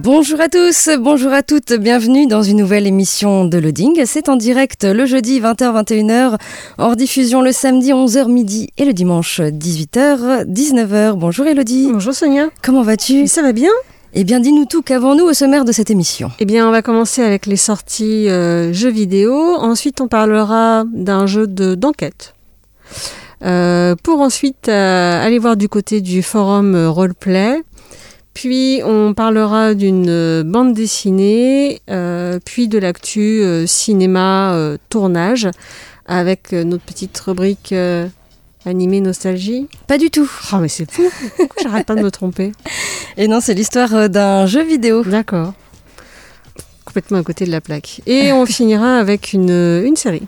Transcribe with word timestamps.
Bonjour 0.00 0.40
à 0.40 0.48
tous, 0.48 0.90
bonjour 1.00 1.32
à 1.32 1.42
toutes, 1.42 1.72
bienvenue 1.72 2.26
dans 2.28 2.42
une 2.42 2.58
nouvelle 2.58 2.86
émission 2.86 3.44
de 3.44 3.58
Loading. 3.58 4.02
C'est 4.06 4.28
en 4.28 4.36
direct 4.36 4.84
le 4.84 5.06
jeudi 5.06 5.40
20h-21h, 5.40 6.36
hors 6.78 6.94
diffusion 6.94 7.42
le 7.42 7.50
samedi 7.52 7.90
11h 7.90 8.28
midi 8.30 8.68
et 8.78 8.84
le 8.84 8.92
dimanche 8.92 9.40
18h-19h. 9.40 11.14
Bonjour 11.16 11.46
Elodie. 11.46 11.88
Bonjour 11.92 12.14
Sonia. 12.14 12.46
Comment 12.62 12.82
vas-tu? 12.82 13.26
Ça 13.26 13.42
va 13.42 13.52
bien 13.52 13.70
Eh 14.14 14.22
bien 14.22 14.38
dis-nous 14.38 14.66
tout, 14.66 14.82
qu'avons-nous 14.82 15.24
au 15.24 15.32
sommaire 15.34 15.64
de 15.64 15.72
cette 15.72 15.90
émission? 15.90 16.30
Eh 16.38 16.44
bien, 16.44 16.68
on 16.68 16.70
va 16.70 16.82
commencer 16.82 17.22
avec 17.22 17.46
les 17.46 17.56
sorties 17.56 18.28
euh, 18.28 18.72
jeux 18.72 18.90
vidéo. 18.90 19.34
Ensuite, 19.58 20.00
on 20.00 20.06
parlera 20.06 20.84
d'un 20.92 21.26
jeu 21.26 21.46
de- 21.48 21.74
d'enquête. 21.74 22.34
Euh, 23.44 23.94
pour 24.02 24.20
ensuite 24.20 24.68
euh, 24.68 25.24
aller 25.24 25.38
voir 25.38 25.56
du 25.56 25.68
côté 25.68 26.00
du 26.00 26.22
forum 26.22 26.74
euh, 26.74 26.90
roleplay. 26.90 27.62
Puis 28.38 28.82
on 28.84 29.14
parlera 29.14 29.74
d'une 29.74 30.08
euh, 30.08 30.44
bande 30.44 30.72
dessinée, 30.72 31.82
euh, 31.90 32.38
puis 32.44 32.68
de 32.68 32.78
l'actu 32.78 33.42
euh, 33.42 33.66
cinéma 33.66 34.54
euh, 34.54 34.76
tournage 34.90 35.48
avec 36.06 36.52
notre 36.52 36.84
petite 36.84 37.18
rubrique 37.18 37.74
animée 38.64 39.00
nostalgie. 39.00 39.66
Pas 39.88 39.98
du 39.98 40.12
tout. 40.12 40.30
Oh 40.52 40.58
mais 40.58 40.68
c'est 40.68 40.88
fou, 40.88 41.02
j'arrête 41.60 41.84
pas 41.84 41.96
de 41.96 42.02
me 42.02 42.12
tromper? 42.12 42.52
Et 43.16 43.26
non, 43.26 43.40
c'est 43.40 43.54
l'histoire 43.54 44.08
d'un 44.08 44.46
jeu 44.46 44.62
vidéo. 44.62 45.02
D'accord. 45.02 45.52
Complètement 46.84 47.18
à 47.18 47.22
côté 47.24 47.44
de 47.44 47.50
la 47.50 47.60
plaque. 47.60 48.02
Et 48.06 48.32
on 48.32 48.46
finira 48.46 48.98
avec 48.98 49.32
une, 49.32 49.82
une 49.84 49.96
série. 49.96 50.22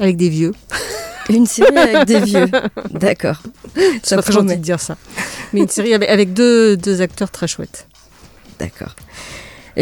Avec 0.00 0.16
des 0.16 0.28
vieux. 0.28 0.52
Une 1.28 1.46
série 1.46 1.76
avec 1.76 2.08
des 2.08 2.20
vieux. 2.20 2.50
D'accord. 2.90 3.40
Ça 4.02 4.20
pas 4.20 4.32
gentil 4.32 4.56
de 4.56 4.62
dire 4.62 4.80
ça. 4.80 4.96
Mais 5.52 5.60
une 5.60 5.68
série 5.68 5.94
avec, 5.94 6.08
avec 6.08 6.32
deux, 6.32 6.76
deux 6.76 7.02
acteurs 7.02 7.30
très 7.30 7.46
chouettes. 7.46 7.86
D'accord. 8.58 8.96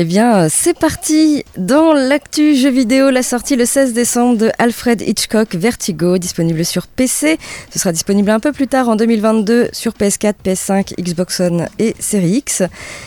Eh 0.01 0.05
bien, 0.05 0.45
euh, 0.45 0.49
c'est 0.49 0.79
parti 0.79 1.43
dans 1.57 1.93
l'actu 1.93 2.55
jeu 2.55 2.71
vidéo, 2.71 3.11
la 3.11 3.25
sortie 3.25 3.57
le 3.57 3.65
16 3.65 3.95
décembre 3.95 4.39
de 4.39 4.53
Alfred 4.57 5.03
Hitchcock 5.03 5.57
Vertigo, 5.57 6.19
disponible 6.19 6.65
sur 6.65 6.87
PC. 6.87 7.37
Ce 7.73 7.81
sera 7.81 7.91
disponible 7.91 8.31
un 8.31 8.39
peu 8.39 8.53
plus 8.53 8.69
tard 8.69 8.89
en 8.89 8.95
2022 8.95 9.71
sur 9.73 9.95
PS4, 9.95 10.35
PS5, 10.45 10.95
Xbox 11.03 11.41
One 11.41 11.67
et 11.81 11.97
Series 11.99 12.37
X. 12.37 12.63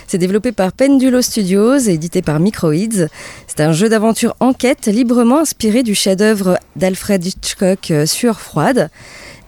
C'est 0.05 0.17
développé 0.17 0.51
par 0.51 0.73
Pendulo 0.73 1.21
Studios 1.21 1.77
et 1.77 1.93
édité 1.93 2.21
par 2.21 2.41
Microids. 2.41 3.07
C'est 3.47 3.61
un 3.61 3.71
jeu 3.71 3.87
d'aventure 3.87 4.35
enquête 4.41 4.87
librement 4.87 5.39
inspiré 5.39 5.83
du 5.83 5.95
chef-d'œuvre 5.95 6.59
d'Alfred 6.75 7.25
Hitchcock 7.25 7.89
euh, 7.91 8.05
Sueur 8.05 8.41
froide. 8.41 8.89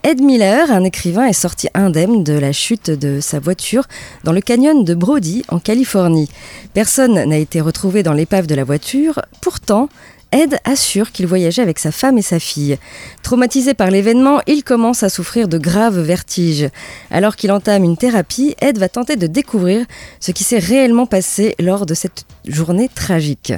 Ed 0.06 0.22
Miller, 0.22 0.70
un 0.70 0.84
écrivain, 0.84 1.28
est 1.28 1.32
sorti 1.32 1.70
indemne 1.74 2.26
de 2.26 2.34
la 2.34 2.52
chute 2.52 2.92
de 2.92 3.22
sa 3.22 3.40
voiture 3.40 3.88
dans 4.26 4.34
le 4.34 4.42
canyon 4.42 4.84
de 4.84 4.94
Brody, 4.94 5.46
en 5.48 5.60
Californie. 5.60 6.30
Personne 6.74 7.24
n'a 7.24 7.38
été 7.38 7.62
retrouvé 7.62 8.04
dans 8.04 8.12
l'épave 8.12 8.46
de 8.46 8.54
la 8.54 8.66
voiture. 8.66 9.22
Pourtant, 9.40 9.88
Ed 10.34 10.58
assure 10.64 11.12
qu'il 11.12 11.28
voyageait 11.28 11.62
avec 11.62 11.78
sa 11.78 11.92
femme 11.92 12.18
et 12.18 12.24
sa 12.24 12.40
fille. 12.40 12.80
Traumatisé 13.22 13.76
par 13.76 13.92
l'événement, 13.92 14.42
il 14.48 14.64
commence 14.64 15.04
à 15.04 15.10
souffrir 15.10 15.48
de 15.48 15.60
graves 15.60 16.00
vertiges. 16.00 16.70
Alors 17.12 17.36
qu'il 17.36 17.52
entame 17.52 17.84
une 17.84 17.98
thérapie, 17.98 18.56
Ed 18.60 18.80
va 18.80 18.90
tenter 18.90 19.16
de 19.16 19.28
découvrir 19.28 19.86
ce 20.20 20.32
qui 20.32 20.44
s'est 20.44 20.58
réellement 20.58 21.06
passé 21.06 21.54
lors 21.60 21.86
de 21.86 21.94
cette 21.94 22.26
journée 22.48 22.90
tragique. 22.90 23.54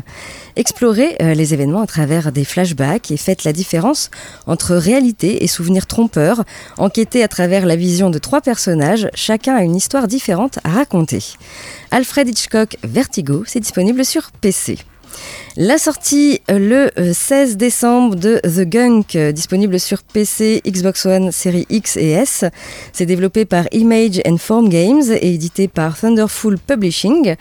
Explorez 0.58 1.16
euh, 1.22 1.34
les 1.34 1.54
événements 1.54 1.82
à 1.82 1.88
travers 1.88 2.34
des 2.34 2.44
flashbacks 2.44 3.10
et 3.10 3.16
faites 3.16 3.46
la 3.46 3.54
différence 3.54 4.12
entre 4.46 4.76
réalité 4.76 5.46
et 5.46 5.48
souvenirs 5.48 5.88
trompeurs. 5.88 6.44
Enquêtez 6.78 7.24
à 7.24 7.30
travers 7.30 7.66
la 7.66 7.78
vision 7.78 8.10
de 8.10 8.20
trois 8.20 8.42
personnages, 8.42 9.10
chacun 9.14 9.56
a 9.56 9.64
une 9.64 9.78
histoire 9.78 10.10
différente 10.10 10.60
à 10.66 10.72
raconter. 10.72 11.24
Alfred 11.92 12.28
Hitchcock 12.28 12.76
Vertigo, 12.84 13.46
c'est 13.48 13.62
disponible 13.62 14.04
sur 14.04 14.32
PC. 14.42 14.78
La 15.58 15.78
sortie 15.78 16.42
euh, 16.52 16.60
le 16.60 17.00
euh, 17.00 17.14
16 17.14 17.56
décembre 17.56 18.18
de 18.18 18.42
The 18.44 18.68
Gunk, 18.70 19.16
euh, 19.16 19.32
disponible 19.32 19.80
sur 19.80 20.04
PC, 20.04 20.62
Xbox 20.68 21.06
One, 21.06 21.32
série 21.32 21.66
X 21.70 21.96
et 21.96 22.10
S. 22.10 22.44
C'est 22.92 23.06
développé 23.06 23.46
par 23.46 23.64
Image 23.72 24.22
and 24.28 24.36
Form 24.36 24.68
Games 24.68 25.04
et 25.10 25.34
édité 25.34 25.70
par 25.70 25.98
Thunderful 25.98 26.58
Publishing. 26.58 27.36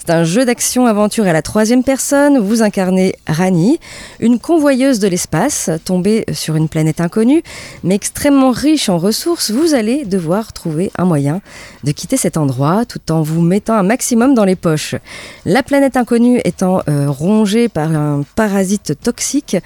C'est 0.00 0.10
un 0.10 0.24
jeu 0.24 0.44
d'action-aventure 0.44 1.28
à 1.28 1.32
la 1.32 1.42
troisième 1.42 1.84
personne. 1.84 2.38
Vous 2.38 2.62
incarnez 2.62 3.14
Rani, 3.28 3.78
une 4.18 4.40
convoyeuse 4.40 4.98
de 4.98 5.06
l'espace 5.06 5.70
tombée 5.84 6.24
sur 6.32 6.56
une 6.56 6.68
planète 6.68 7.00
inconnue, 7.00 7.44
mais 7.84 7.94
extrêmement 7.94 8.50
riche 8.50 8.88
en 8.88 8.98
ressources. 8.98 9.52
Vous 9.52 9.74
allez 9.74 10.04
devoir 10.04 10.52
trouver 10.52 10.90
un 10.98 11.04
moyen 11.04 11.40
de 11.84 11.92
quitter 11.92 12.16
cet 12.16 12.36
endroit 12.36 12.84
tout 12.84 13.12
en 13.12 13.22
vous 13.22 13.42
mettant 13.42 13.74
un 13.74 13.84
maximum 13.84 14.34
dans 14.34 14.44
les 14.44 14.56
poches. 14.56 14.96
La 15.44 15.62
planète 15.62 15.96
inconnue 15.96 16.40
étant 16.44 16.82
euh, 16.88 17.08
rongée 17.08 17.59
par 17.68 17.92
un 17.92 18.24
parasite 18.34 18.94
toxique, 19.00 19.56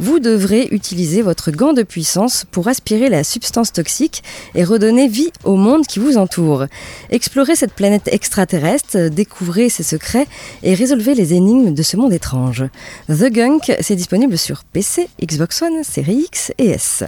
vous 0.00 0.18
devrez 0.18 0.68
utiliser 0.70 1.22
votre 1.22 1.50
gant 1.50 1.72
de 1.72 1.82
puissance 1.82 2.44
pour 2.50 2.68
aspirer 2.68 3.08
la 3.08 3.24
substance 3.24 3.72
toxique 3.72 4.22
et 4.54 4.64
redonner 4.64 5.08
vie 5.08 5.32
au 5.44 5.56
monde 5.56 5.86
qui 5.86 5.98
vous 5.98 6.16
entoure. 6.16 6.66
Explorez 7.10 7.56
cette 7.56 7.74
planète 7.74 8.08
extraterrestre, 8.08 9.08
découvrez 9.08 9.68
ses 9.68 9.82
secrets 9.82 10.26
et 10.62 10.74
résolvez 10.74 11.14
les 11.14 11.34
énigmes 11.34 11.74
de 11.74 11.82
ce 11.82 11.96
monde 11.96 12.12
étrange. 12.12 12.64
The 13.08 13.30
Gunk, 13.30 13.72
c'est 13.80 13.96
disponible 13.96 14.38
sur 14.38 14.64
PC, 14.64 15.08
Xbox 15.22 15.62
One, 15.62 15.84
Série 15.84 16.24
X 16.26 16.52
et 16.58 16.70
S. 16.70 17.04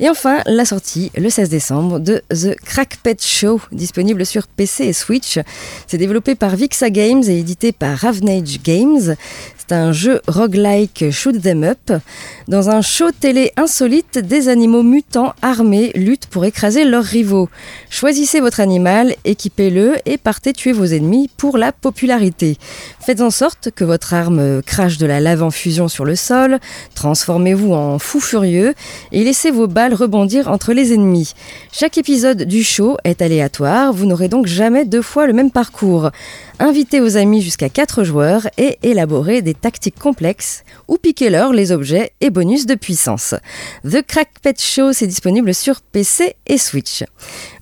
Et 0.00 0.08
enfin, 0.08 0.42
la 0.46 0.64
sortie 0.64 1.10
le 1.16 1.28
16 1.28 1.48
décembre 1.48 1.98
de 1.98 2.22
The 2.30 2.54
Crackpet 2.64 3.16
Show, 3.20 3.60
disponible 3.72 4.24
sur 4.24 4.46
PC 4.46 4.84
et 4.84 4.92
Switch. 4.92 5.40
C'est 5.88 5.98
développé 5.98 6.36
par 6.36 6.54
Vixa 6.54 6.90
Games 6.90 7.22
et 7.26 7.38
édité 7.38 7.72
par 7.72 7.98
Ravnage 7.98 8.62
Games. 8.62 9.16
C'est 9.56 9.74
un 9.74 9.92
jeu 9.92 10.22
roguelike 10.28 11.10
shoot 11.10 11.42
them 11.42 11.64
up. 11.64 11.92
Dans 12.46 12.70
un 12.70 12.80
show 12.80 13.10
télé 13.10 13.52
insolite, 13.56 14.18
des 14.18 14.48
animaux 14.48 14.82
mutants 14.82 15.34
armés 15.42 15.92
luttent 15.94 16.26
pour 16.28 16.46
écraser 16.46 16.84
leurs 16.84 17.04
rivaux. 17.04 17.50
Choisissez 17.90 18.40
votre 18.40 18.60
animal, 18.60 19.14
équipez-le 19.24 19.96
et 20.06 20.16
partez 20.16 20.54
tuer 20.54 20.72
vos 20.72 20.86
ennemis 20.86 21.28
pour 21.36 21.58
la 21.58 21.72
popularité. 21.72 22.56
Faites 23.04 23.20
en 23.20 23.30
sorte 23.30 23.70
que 23.74 23.84
votre 23.84 24.14
arme 24.14 24.62
crache 24.62 24.96
de 24.96 25.06
la 25.06 25.20
lave 25.20 25.42
en 25.42 25.50
fusion 25.50 25.88
sur 25.88 26.06
le 26.06 26.16
sol, 26.16 26.60
transformez-vous 26.94 27.74
en 27.74 27.98
fou 27.98 28.20
furieux 28.20 28.74
et 29.12 29.22
laissez 29.22 29.50
vos 29.50 29.66
balles 29.66 29.87
rebondir 29.94 30.48
entre 30.48 30.72
les 30.72 30.92
ennemis. 30.92 31.34
Chaque 31.72 31.98
épisode 31.98 32.42
du 32.42 32.62
show 32.62 32.96
est 33.04 33.22
aléatoire, 33.22 33.92
vous 33.92 34.06
n'aurez 34.06 34.28
donc 34.28 34.46
jamais 34.46 34.84
deux 34.84 35.02
fois 35.02 35.26
le 35.26 35.32
même 35.32 35.50
parcours. 35.50 36.10
Invitez 36.58 37.00
vos 37.00 37.16
amis 37.16 37.40
jusqu'à 37.40 37.68
4 37.68 38.04
joueurs 38.04 38.48
et 38.58 38.78
élaborez 38.82 39.42
des 39.42 39.54
tactiques 39.54 39.98
complexes 39.98 40.64
ou 40.88 40.96
piquez-leur 40.96 41.52
les 41.52 41.72
objets 41.72 42.12
et 42.20 42.30
bonus 42.30 42.66
de 42.66 42.74
puissance. 42.74 43.34
The 43.84 44.02
Crackpet 44.02 44.54
Show, 44.58 44.92
c'est 44.92 45.06
disponible 45.06 45.54
sur 45.54 45.80
PC 45.80 46.34
et 46.46 46.58
Switch. 46.58 47.04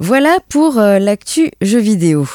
Voilà 0.00 0.38
pour 0.48 0.78
euh, 0.78 0.98
l'actu 0.98 1.50
jeux 1.60 1.78
vidéo. 1.78 2.26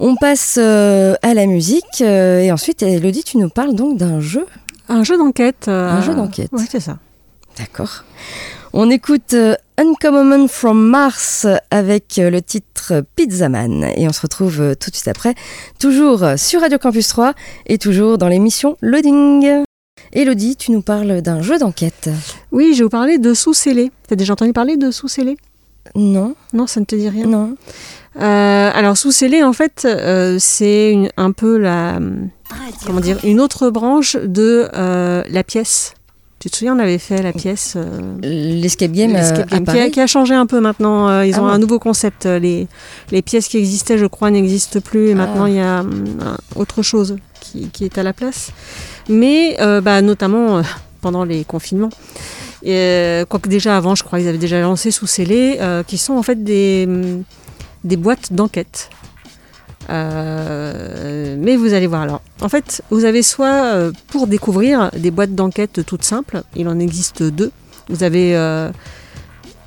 On 0.00 0.16
passe 0.16 0.58
euh, 0.60 1.14
à 1.22 1.34
la 1.34 1.46
musique 1.46 2.02
euh, 2.02 2.40
et 2.40 2.52
ensuite, 2.52 2.82
Elodie, 2.82 3.24
tu 3.24 3.38
nous 3.38 3.48
parles 3.48 3.74
donc 3.74 3.96
d'un 3.96 4.20
jeu. 4.20 4.46
Un 4.88 5.04
jeu 5.04 5.16
d'enquête. 5.16 5.68
Un 5.68 6.02
jeu 6.02 6.14
d'enquête. 6.14 6.50
Oui, 6.52 6.64
c'est 6.70 6.80
ça. 6.80 6.98
D'accord. 7.58 8.04
On 8.78 8.90
écoute 8.90 9.32
euh, 9.32 9.54
Uncommon 9.78 10.48
from 10.48 10.78
Mars 10.78 11.46
avec 11.70 12.18
euh, 12.18 12.28
le 12.28 12.42
titre 12.42 13.02
Pizza 13.16 13.48
Man 13.48 13.90
et 13.96 14.06
on 14.06 14.12
se 14.12 14.20
retrouve 14.20 14.60
euh, 14.60 14.74
tout 14.74 14.90
de 14.90 14.94
suite 14.94 15.08
après, 15.08 15.34
toujours 15.80 16.22
sur 16.36 16.60
Radio 16.60 16.76
Campus 16.76 17.08
3 17.08 17.32
et 17.68 17.78
toujours 17.78 18.18
dans 18.18 18.28
l'émission 18.28 18.76
Loading. 18.82 19.64
Elodie, 20.12 20.56
tu 20.56 20.72
nous 20.72 20.82
parles 20.82 21.22
d'un 21.22 21.40
jeu 21.40 21.58
d'enquête. 21.58 22.10
Oui, 22.52 22.74
je 22.74 22.80
vais 22.80 22.84
vous 22.84 22.90
parler 22.90 23.16
de 23.16 23.32
Sous-Scellé. 23.32 23.92
T'as 24.08 24.16
déjà 24.16 24.34
entendu 24.34 24.52
parler 24.52 24.76
de 24.76 24.90
Sous-Scellé 24.90 25.38
Non. 25.94 26.34
Non, 26.52 26.66
ça 26.66 26.80
ne 26.80 26.84
te 26.84 26.96
dit 26.96 27.08
rien? 27.08 27.24
Non. 27.24 27.56
Euh, 28.20 28.70
alors 28.74 28.98
sous 28.98 29.10
scellé, 29.10 29.42
en 29.42 29.54
fait, 29.54 29.86
euh, 29.86 30.36
c'est 30.38 31.10
un 31.16 31.32
peu 31.32 31.56
la 31.56 31.98
comment 32.84 33.00
dire 33.00 33.18
une 33.24 33.40
autre 33.40 33.70
branche 33.70 34.16
de 34.16 34.68
euh, 34.74 35.22
la 35.30 35.44
pièce. 35.44 35.94
Tu 36.46 36.50
te 36.50 36.56
souviens, 36.58 36.76
on 36.76 36.78
avait 36.78 36.98
fait 36.98 37.22
la 37.22 37.32
pièce 37.32 37.74
euh, 37.74 38.14
L'escape 38.22 38.92
game, 38.92 39.12
l'escape 39.12 39.52
euh, 39.52 39.56
game, 39.56 39.62
à 39.64 39.64
qui, 39.64 39.70
a, 39.70 39.74
Paris. 39.80 39.90
qui 39.90 40.00
a 40.00 40.06
changé 40.06 40.32
un 40.32 40.46
peu 40.46 40.60
maintenant. 40.60 41.08
Euh, 41.08 41.26
ils 41.26 41.34
Ah 41.34 41.42
ont 41.42 41.46
un 41.46 41.58
nouveau 41.58 41.80
concept. 41.80 42.24
Euh, 42.24 42.38
Les, 42.38 42.68
les 43.10 43.20
pièces 43.20 43.48
qui 43.48 43.58
existaient, 43.58 43.98
je 43.98 44.06
crois, 44.06 44.30
n'existent 44.30 44.78
plus. 44.78 45.08
Et 45.08 45.12
Ah. 45.12 45.16
maintenant, 45.16 45.46
il 45.46 45.54
y 45.54 45.60
a 45.60 45.84
autre 46.54 46.82
chose 46.82 47.16
qui, 47.40 47.68
qui 47.70 47.84
est 47.84 47.98
à 47.98 48.04
la 48.04 48.12
place. 48.12 48.52
Mais 49.08 49.56
euh, 49.60 49.80
bah, 49.80 50.00
notamment 50.02 50.58
euh, 50.58 50.62
pendant 51.00 51.24
les 51.24 51.44
confinements. 51.44 51.90
Et, 52.62 53.24
quoique 53.28 53.48
déjà 53.48 53.76
avant, 53.76 53.96
je 53.96 54.04
crois, 54.04 54.20
ils 54.20 54.28
avaient 54.28 54.38
déjà 54.38 54.60
lancé 54.60 54.92
sous 54.92 55.08
scellé, 55.08 55.58
qui 55.88 55.98
sont 55.98 56.12
en 56.14 56.22
fait 56.22 56.44
des, 56.44 56.84
hum, 56.86 57.24
des 57.82 57.96
boîtes 57.96 58.32
d'enquête. 58.32 58.88
Euh, 59.88 61.36
mais 61.38 61.56
vous 61.56 61.72
allez 61.72 61.86
voir 61.86 62.02
alors. 62.02 62.22
En 62.40 62.48
fait, 62.48 62.82
vous 62.90 63.04
avez 63.04 63.22
soit 63.22 63.64
euh, 63.64 63.92
pour 64.08 64.26
découvrir 64.26 64.90
des 64.96 65.10
boîtes 65.10 65.34
d'enquête 65.34 65.84
toutes 65.86 66.04
simples, 66.04 66.42
il 66.54 66.68
en 66.68 66.78
existe 66.78 67.22
deux. 67.22 67.52
Vous 67.88 68.02
avez 68.02 68.34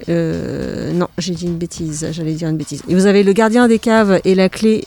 euh, 0.07 0.93
non, 0.93 1.07
j'ai 1.17 1.33
dit 1.33 1.45
une 1.45 1.57
bêtise, 1.57 2.07
j'allais 2.11 2.33
dire 2.33 2.49
une 2.49 2.57
bêtise. 2.57 2.81
Et 2.87 2.95
vous 2.95 3.05
avez 3.05 3.23
le 3.23 3.33
gardien 3.33 3.67
des 3.67 3.79
caves 3.79 4.19
et 4.25 4.35
la 4.35 4.49
clé. 4.49 4.83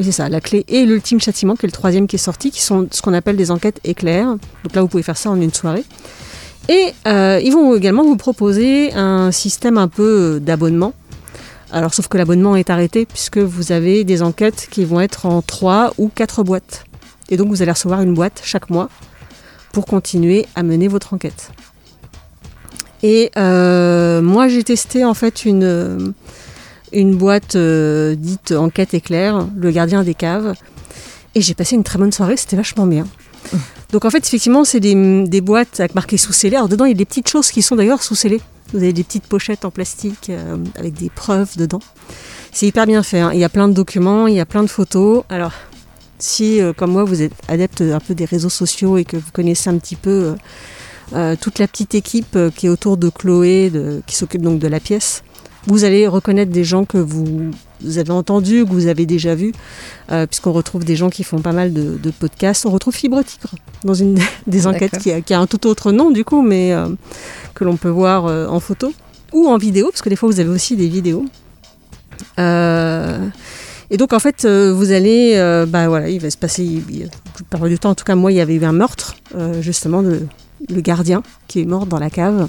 C'est 0.00 0.12
ça, 0.12 0.28
la 0.28 0.40
clé 0.40 0.64
et 0.68 0.86
l'ultime 0.86 1.20
châtiment, 1.20 1.56
qui 1.56 1.66
est 1.66 1.68
le 1.68 1.72
troisième 1.72 2.06
qui 2.06 2.16
est 2.16 2.20
sorti, 2.20 2.50
qui 2.50 2.62
sont 2.62 2.86
ce 2.90 3.02
qu'on 3.02 3.12
appelle 3.12 3.36
des 3.36 3.50
enquêtes 3.50 3.80
éclairs. 3.82 4.28
Donc 4.28 4.74
là, 4.74 4.82
vous 4.82 4.88
pouvez 4.88 5.02
faire 5.02 5.16
ça 5.16 5.30
en 5.30 5.40
une 5.40 5.52
soirée. 5.52 5.84
Et 6.68 6.92
ils 7.06 7.50
vont 7.50 7.74
également 7.74 8.04
vous 8.04 8.16
proposer 8.16 8.92
un 8.92 9.32
système 9.32 9.78
un 9.78 9.88
peu 9.88 10.38
d'abonnement. 10.40 10.92
Alors, 11.72 11.94
sauf 11.94 12.08
que 12.08 12.18
l'abonnement 12.18 12.56
est 12.56 12.70
arrêté 12.70 13.06
puisque 13.06 13.38
vous 13.38 13.72
avez 13.72 14.04
des 14.04 14.22
enquêtes 14.22 14.68
qui 14.70 14.84
vont 14.84 15.00
être 15.00 15.26
en 15.26 15.40
3 15.42 15.94
ou 15.98 16.08
4 16.08 16.42
boîtes. 16.42 16.84
Et 17.28 17.36
donc, 17.36 17.48
vous 17.48 17.62
allez 17.62 17.70
recevoir 17.70 18.02
une 18.02 18.14
boîte 18.14 18.42
chaque 18.44 18.70
mois 18.70 18.88
pour 19.72 19.86
continuer 19.86 20.46
à 20.56 20.62
mener 20.62 20.88
votre 20.88 21.14
enquête. 21.14 21.52
Et 23.02 23.30
euh, 23.36 24.20
moi, 24.20 24.48
j'ai 24.48 24.64
testé 24.64 25.04
en 25.04 25.14
fait 25.14 25.44
une, 25.44 26.12
une 26.92 27.16
boîte 27.16 27.56
euh, 27.56 28.14
dite 28.14 28.52
enquête 28.52 28.94
éclair, 28.94 29.46
le 29.56 29.70
gardien 29.70 30.02
des 30.02 30.14
caves. 30.14 30.54
Et 31.34 31.40
j'ai 31.40 31.54
passé 31.54 31.76
une 31.76 31.84
très 31.84 31.98
bonne 31.98 32.12
soirée, 32.12 32.36
c'était 32.36 32.56
vachement 32.56 32.86
bien. 32.86 33.06
Donc 33.92 34.04
en 34.04 34.10
fait, 34.10 34.26
effectivement, 34.26 34.64
c'est 34.64 34.80
des, 34.80 35.24
des 35.26 35.40
boîtes 35.40 35.80
avec 35.80 35.94
marqué 35.94 36.16
sous-scellé. 36.16 36.56
Alors 36.56 36.68
dedans, 36.68 36.84
il 36.84 36.88
y 36.88 36.94
a 36.94 36.96
des 36.96 37.04
petites 37.04 37.28
choses 37.28 37.50
qui 37.50 37.62
sont 37.62 37.76
d'ailleurs 37.76 38.02
sous-scellées. 38.02 38.40
Vous 38.72 38.78
avez 38.78 38.92
des 38.92 39.02
petites 39.02 39.26
pochettes 39.26 39.64
en 39.64 39.70
plastique 39.70 40.30
euh, 40.30 40.56
avec 40.76 40.94
des 40.94 41.10
preuves 41.10 41.56
dedans. 41.56 41.80
C'est 42.52 42.66
hyper 42.66 42.86
bien 42.86 43.02
fait. 43.02 43.20
hein. 43.20 43.30
Il 43.32 43.38
y 43.40 43.44
a 43.44 43.48
plein 43.48 43.68
de 43.68 43.72
documents, 43.74 44.26
il 44.26 44.34
y 44.34 44.40
a 44.40 44.46
plein 44.46 44.62
de 44.62 44.68
photos. 44.68 45.24
Alors, 45.28 45.52
si, 46.18 46.60
euh, 46.60 46.72
comme 46.72 46.92
moi, 46.92 47.04
vous 47.04 47.22
êtes 47.22 47.32
adepte 47.48 47.80
un 47.80 48.00
peu 48.00 48.14
des 48.14 48.24
réseaux 48.24 48.48
sociaux 48.48 48.96
et 48.96 49.04
que 49.04 49.16
vous 49.16 49.30
connaissez 49.32 49.70
un 49.70 49.78
petit 49.78 49.96
peu 49.96 50.34
euh, 51.14 51.36
toute 51.40 51.58
la 51.58 51.66
petite 51.66 51.94
équipe 51.94 52.38
qui 52.54 52.66
est 52.66 52.70
autour 52.70 52.96
de 52.96 53.08
Chloé, 53.08 53.72
qui 54.06 54.14
s'occupe 54.14 54.42
donc 54.42 54.60
de 54.60 54.68
la 54.68 54.78
pièce, 54.78 55.22
vous 55.66 55.84
allez 55.84 56.06
reconnaître 56.06 56.52
des 56.52 56.64
gens 56.64 56.84
que 56.84 56.98
vous, 56.98 57.50
vous 57.82 57.98
avez 57.98 58.10
entendus, 58.10 58.64
que 58.64 58.70
vous 58.70 58.86
avez 58.86 59.06
déjà 59.06 59.34
vus, 59.34 59.52
euh, 60.12 60.26
puisqu'on 60.26 60.52
retrouve 60.52 60.84
des 60.84 60.96
gens 60.96 61.10
qui 61.10 61.22
font 61.24 61.40
pas 61.40 61.52
mal 61.52 61.72
de, 61.72 61.98
de 62.02 62.10
podcasts. 62.10 62.66
On 62.66 62.70
retrouve 62.70 62.94
Fibre 62.94 63.22
Tigre 63.22 63.54
dans 63.84 63.94
une 63.94 64.18
des 64.46 64.66
enquêtes 64.66 64.98
qui 64.98 65.12
a, 65.12 65.20
qui 65.20 65.34
a 65.34 65.40
un 65.40 65.46
tout 65.46 65.66
autre 65.66 65.92
nom 65.92 66.10
du 66.10 66.24
coup, 66.24 66.42
mais 66.42 66.72
euh, 66.72 66.88
que 67.54 67.64
l'on 67.64 67.76
peut 67.76 67.88
voir 67.88 68.26
euh, 68.26 68.46
en 68.46 68.60
photo 68.60 68.92
ou 69.32 69.46
en 69.48 69.56
vidéo, 69.58 69.88
parce 69.90 70.02
que 70.02 70.08
des 70.08 70.16
fois 70.16 70.28
vous 70.28 70.40
avez 70.40 70.48
aussi 70.50 70.76
des 70.76 70.88
vidéos. 70.88 71.24
Et 73.92 73.96
donc 73.96 74.12
en 74.12 74.18
fait, 74.20 74.46
vous 74.46 74.92
allez, 74.92 75.34
bah 75.68 75.88
voilà, 75.88 76.08
il 76.08 76.20
va 76.20 76.30
se 76.30 76.36
passer, 76.36 76.62
il- 76.64 77.08
plupart 77.34 77.62
du 77.68 77.78
temps, 77.78 77.90
en 77.90 77.94
tout 77.94 78.04
cas 78.04 78.14
moi, 78.14 78.30
il 78.32 78.36
y 78.36 78.40
avait 78.40 78.54
eu 78.54 78.64
un 78.64 78.72
meurtre, 78.72 79.16
justement, 79.60 80.02
de 80.02 80.20
le 80.68 80.80
gardien 80.80 81.22
qui 81.48 81.60
est 81.60 81.64
mort 81.64 81.86
dans 81.86 81.98
la 81.98 82.10
cave. 82.10 82.48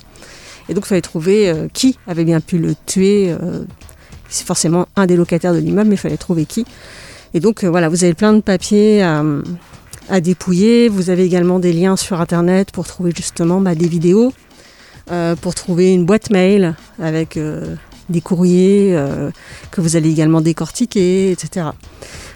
Et 0.69 0.73
donc 0.73 0.83
il 0.85 0.89
fallait 0.89 1.01
trouver 1.01 1.49
euh, 1.49 1.67
qui 1.73 1.97
avait 2.07 2.23
bien 2.23 2.39
pu 2.39 2.57
le 2.57 2.75
tuer. 2.85 3.31
euh, 3.31 3.63
c'est 4.31 4.47
forcément 4.47 4.87
un 4.95 5.05
des 5.05 5.15
locataires 5.15 5.53
de 5.53 5.59
l'immeuble, 5.59 5.89
mais 5.89 5.95
il 5.95 5.99
fallait 5.99 6.17
trouver 6.17 6.45
qui. 6.45 6.65
Et 7.33 7.39
donc 7.39 7.63
euh, 7.63 7.69
voilà, 7.69 7.89
vous 7.89 8.03
avez 8.03 8.13
plein 8.13 8.33
de 8.33 8.41
papiers 8.41 9.03
à, 9.03 10.19
dépouiller. 10.19 10.89
Vous 10.89 11.09
avez 11.09 11.23
également 11.23 11.59
des 11.59 11.71
liens 11.71 11.95
sur 11.95 12.19
Internet 12.19 12.71
pour 12.71 12.87
trouver 12.87 13.13
justement 13.15 13.61
bah, 13.61 13.75
des 13.75 13.87
vidéos, 13.87 14.33
euh, 15.11 15.35
pour 15.35 15.55
trouver 15.55 15.93
une 15.93 16.05
boîte 16.05 16.29
mail 16.31 16.75
avec 17.01 17.37
euh, 17.37 17.75
des 18.09 18.19
courriers 18.19 18.97
que 19.71 19.79
vous 19.79 19.95
allez 19.95 20.09
également 20.09 20.41
décortiquer, 20.41 21.31
etc. 21.31 21.67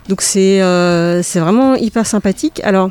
Donc 0.08 0.22
c'est 0.22 0.60
vraiment 0.62 1.76
hyper 1.76 2.06
sympathique. 2.08 2.62
Alors, 2.64 2.90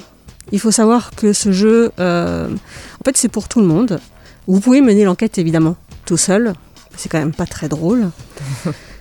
il 0.52 0.60
faut 0.60 0.70
savoir 0.70 1.12
que 1.12 1.32
ce 1.32 1.50
jeu, 1.50 1.92
en 1.98 3.04
fait, 3.06 3.16
c'est 3.16 3.30
pour 3.30 3.48
tout 3.48 3.60
le 3.60 3.66
monde. 3.66 4.00
Vous 4.46 4.60
pouvez 4.60 4.82
mener 4.82 5.04
l'enquête 5.04 5.38
évidemment 5.38 5.76
tout 6.04 6.18
seul. 6.18 6.52
C'est 6.96 7.08
quand 7.08 7.18
même 7.18 7.32
pas 7.32 7.46
très 7.46 7.70
drôle. 7.70 8.10